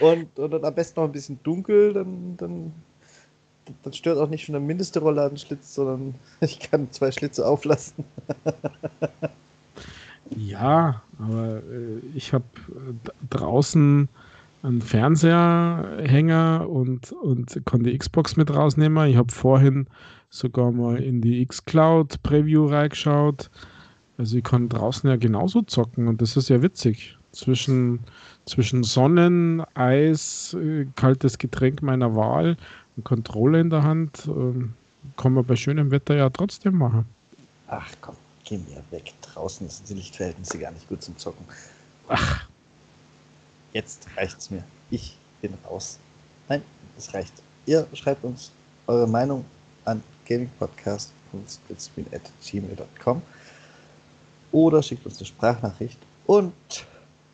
und, 0.00 0.38
und 0.38 0.50
dann 0.50 0.64
am 0.64 0.74
besten 0.74 1.00
noch 1.00 1.06
ein 1.06 1.12
bisschen 1.12 1.38
dunkel, 1.42 1.92
dann, 1.92 2.36
dann 2.36 2.72
dann 3.82 3.92
stört 3.92 4.18
auch 4.18 4.28
nicht 4.28 4.44
schon 4.44 4.54
der 4.54 4.60
mindeste 4.60 5.00
Rollladenschlitz, 5.00 5.74
sondern 5.74 6.14
ich 6.40 6.60
kann 6.60 6.90
zwei 6.90 7.10
Schlitze 7.12 7.46
auflassen. 7.46 8.04
ja, 10.36 11.02
aber 11.18 11.56
äh, 11.56 12.00
ich 12.14 12.32
habe 12.32 12.44
äh, 12.68 13.10
draußen 13.30 14.08
einen 14.62 14.80
Fernseherhänger 14.80 16.66
und, 16.68 17.12
und 17.12 17.60
kann 17.66 17.82
die 17.82 17.96
Xbox 17.96 18.36
mit 18.36 18.54
rausnehmen. 18.54 19.08
Ich 19.08 19.16
habe 19.16 19.32
vorhin 19.32 19.86
sogar 20.30 20.72
mal 20.72 20.96
in 20.96 21.20
die 21.20 21.44
Xcloud 21.44 22.22
Preview 22.22 22.66
reingeschaut. 22.66 23.50
Also 24.16 24.38
ich 24.38 24.44
kann 24.44 24.68
draußen 24.68 25.08
ja 25.08 25.16
genauso 25.16 25.62
zocken 25.62 26.08
und 26.08 26.22
das 26.22 26.36
ist 26.36 26.48
ja 26.48 26.62
witzig. 26.62 27.18
Zwischen, 27.32 28.00
zwischen 28.46 28.84
Sonnen, 28.84 29.62
Eis, 29.74 30.54
äh, 30.54 30.86
kaltes 30.94 31.36
Getränk 31.36 31.82
meiner 31.82 32.14
Wahl 32.14 32.56
eine 32.96 33.02
Kontrolle 33.02 33.60
in 33.60 33.70
der 33.70 33.82
Hand 33.82 34.22
ähm, 34.26 34.74
kann 35.16 35.32
man 35.32 35.44
bei 35.44 35.56
schönem 35.56 35.90
Wetter 35.90 36.14
ja 36.14 36.30
trotzdem 36.30 36.78
machen. 36.78 37.04
Ach 37.68 37.90
komm, 38.00 38.16
geh 38.44 38.58
mir 38.58 38.82
weg. 38.90 39.12
Draußen 39.22 39.68
sind 39.68 39.88
die 39.88 39.94
Lichtverhältnisse 39.94 40.58
gar 40.58 40.70
nicht 40.72 40.88
gut 40.88 41.02
zum 41.02 41.16
Zocken. 41.18 41.44
Ach. 42.08 42.46
Jetzt 43.72 44.06
reicht's 44.16 44.50
mir. 44.50 44.62
Ich 44.90 45.16
bin 45.42 45.52
raus. 45.68 45.98
Nein, 46.48 46.62
es 46.96 47.12
reicht. 47.12 47.34
Ihr 47.66 47.86
schreibt 47.94 48.22
uns 48.24 48.52
eure 48.86 49.08
Meinung 49.08 49.44
an 49.84 50.00
gamingpodcast.splitscreen.gmail.com 50.26 53.22
oder 54.52 54.82
schickt 54.82 55.04
uns 55.04 55.18
eine 55.18 55.26
Sprachnachricht 55.26 55.98
und 56.26 56.54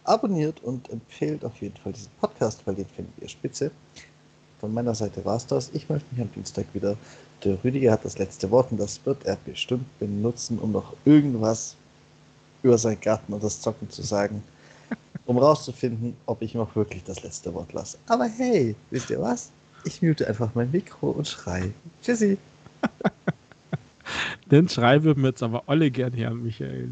abonniert 0.04 0.62
und 0.62 0.88
empfehlt 0.90 1.44
auf 1.44 1.60
jeden 1.60 1.76
Fall 1.76 1.92
diesen 1.92 2.10
Podcast, 2.20 2.66
weil 2.66 2.76
den 2.76 2.86
finden 2.86 3.12
wir 3.18 3.28
spitze. 3.28 3.70
Von 4.60 4.74
meiner 4.74 4.94
Seite 4.94 5.24
war 5.24 5.36
es 5.36 5.46
das. 5.46 5.70
Ich 5.72 5.88
möchte 5.88 6.06
mich 6.12 6.20
am 6.20 6.30
Dienstag 6.32 6.66
wieder. 6.74 6.96
Der 7.44 7.62
Rüdiger 7.64 7.92
hat 7.92 8.04
das 8.04 8.18
letzte 8.18 8.50
Wort 8.50 8.70
und 8.70 8.78
das 8.78 9.00
wird 9.06 9.24
er 9.24 9.36
bestimmt 9.46 9.86
benutzen, 9.98 10.58
um 10.58 10.72
noch 10.72 10.94
irgendwas 11.06 11.76
über 12.62 12.76
seinen 12.76 13.00
Garten 13.00 13.32
und 13.32 13.42
das 13.42 13.60
Zocken 13.62 13.88
zu 13.88 14.02
sagen, 14.02 14.42
um 15.24 15.38
rauszufinden, 15.38 16.14
ob 16.26 16.42
ich 16.42 16.58
auch 16.58 16.76
wirklich 16.76 17.02
das 17.04 17.22
letzte 17.22 17.54
Wort 17.54 17.72
lasse. 17.72 17.96
Aber 18.08 18.24
hey, 18.24 18.76
wisst 18.90 19.08
ihr 19.08 19.20
was? 19.20 19.50
Ich 19.84 20.02
mute 20.02 20.28
einfach 20.28 20.50
mein 20.54 20.70
Mikro 20.70 21.10
und 21.10 21.26
schrei. 21.26 21.72
Tschüssi. 22.02 22.36
Den 24.50 24.68
Schrei 24.68 25.02
würden 25.02 25.22
wir 25.22 25.30
jetzt 25.30 25.42
aber 25.42 25.62
alle 25.66 25.90
gern 25.90 26.14
hören, 26.14 26.42
Michael. 26.42 26.90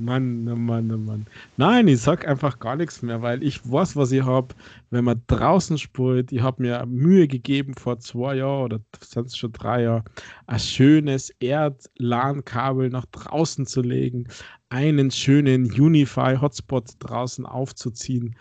Mann, 0.00 0.48
oh 0.48 0.56
Mann, 0.56 0.90
oh 0.90 0.96
Mann. 0.96 1.26
Nein, 1.56 1.86
ich 1.86 2.00
sag 2.00 2.26
einfach 2.26 2.58
gar 2.58 2.76
nichts 2.76 3.02
mehr, 3.02 3.20
weil 3.20 3.42
ich 3.42 3.60
weiß, 3.70 3.96
was 3.96 4.12
ich 4.12 4.24
habe, 4.24 4.54
wenn 4.90 5.04
man 5.04 5.22
draußen 5.26 5.76
spielt. 5.76 6.32
Ich 6.32 6.40
habe 6.40 6.62
mir 6.62 6.86
Mühe 6.86 7.28
gegeben 7.28 7.74
vor 7.74 7.98
zwei 8.00 8.36
Jahren 8.36 8.64
oder 8.64 8.80
sonst 9.00 9.36
schon 9.36 9.52
drei 9.52 9.82
Jahren, 9.82 10.04
ein 10.46 10.58
schönes 10.58 11.30
Erd-LAN-Kabel 11.40 12.88
nach 12.88 13.04
draußen 13.12 13.66
zu 13.66 13.82
legen, 13.82 14.26
einen 14.70 15.10
schönen 15.10 15.66
Unify-Hotspot 15.66 16.94
draußen 17.00 17.44
aufzuziehen 17.44 18.36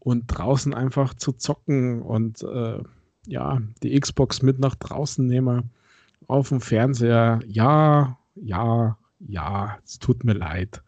und 0.00 0.26
draußen 0.26 0.74
einfach 0.74 1.14
zu 1.14 1.32
zocken 1.32 2.02
und 2.02 2.42
äh, 2.42 2.82
ja, 3.26 3.60
die 3.82 3.98
Xbox 3.98 4.42
mit 4.42 4.58
nach 4.58 4.74
draußen 4.74 5.26
nehmen 5.26 5.70
auf 6.26 6.50
dem 6.50 6.60
Fernseher. 6.60 7.40
Ja, 7.46 8.18
ja, 8.34 8.98
ja, 9.20 9.78
es 9.84 9.98
tut 9.98 10.24
mir 10.24 10.34
leid 10.34 10.82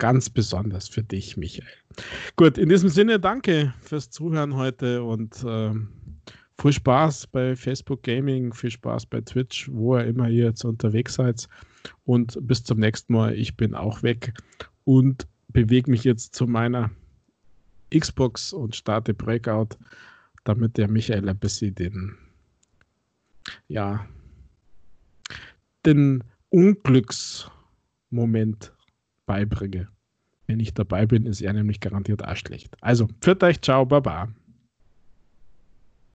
ganz 0.00 0.28
besonders 0.28 0.88
für 0.88 1.04
dich, 1.04 1.36
Michael. 1.36 1.68
Gut, 2.34 2.58
in 2.58 2.68
diesem 2.68 2.88
Sinne, 2.88 3.20
danke 3.20 3.72
fürs 3.80 4.10
Zuhören 4.10 4.56
heute 4.56 5.04
und 5.04 5.44
äh, 5.44 5.70
viel 6.60 6.72
Spaß 6.72 7.28
bei 7.28 7.54
Facebook 7.54 8.02
Gaming, 8.02 8.52
viel 8.52 8.72
Spaß 8.72 9.06
bei 9.06 9.20
Twitch, 9.20 9.70
wo 9.72 9.96
ihr 9.96 10.06
immer 10.06 10.28
ihr 10.28 10.46
jetzt 10.46 10.64
unterwegs 10.64 11.14
seid. 11.14 11.48
Und 12.04 12.36
bis 12.46 12.62
zum 12.64 12.80
nächsten 12.80 13.12
Mal. 13.12 13.34
Ich 13.34 13.56
bin 13.56 13.74
auch 13.74 14.02
weg 14.02 14.34
und 14.84 15.28
bewege 15.48 15.90
mich 15.90 16.04
jetzt 16.04 16.34
zu 16.34 16.46
meiner 16.46 16.90
Xbox 17.96 18.52
und 18.52 18.76
starte 18.76 19.14
Breakout, 19.14 19.70
damit 20.44 20.76
der 20.76 20.88
Michael 20.88 21.26
ein 21.28 21.38
bisschen 21.38 21.74
den, 21.74 22.16
ja, 23.68 24.06
den 25.84 26.22
Unglücksmoment 26.50 28.72
beibringe. 29.30 29.86
Wenn 30.48 30.58
ich 30.58 30.74
dabei 30.74 31.06
bin, 31.06 31.24
ist 31.24 31.40
er 31.40 31.52
nämlich 31.52 31.78
garantiert 31.78 32.24
auch 32.26 32.34
schlecht. 32.34 32.76
Also, 32.80 33.06
für 33.20 33.40
euch, 33.42 33.60
ciao, 33.60 33.86
baba. 33.86 34.34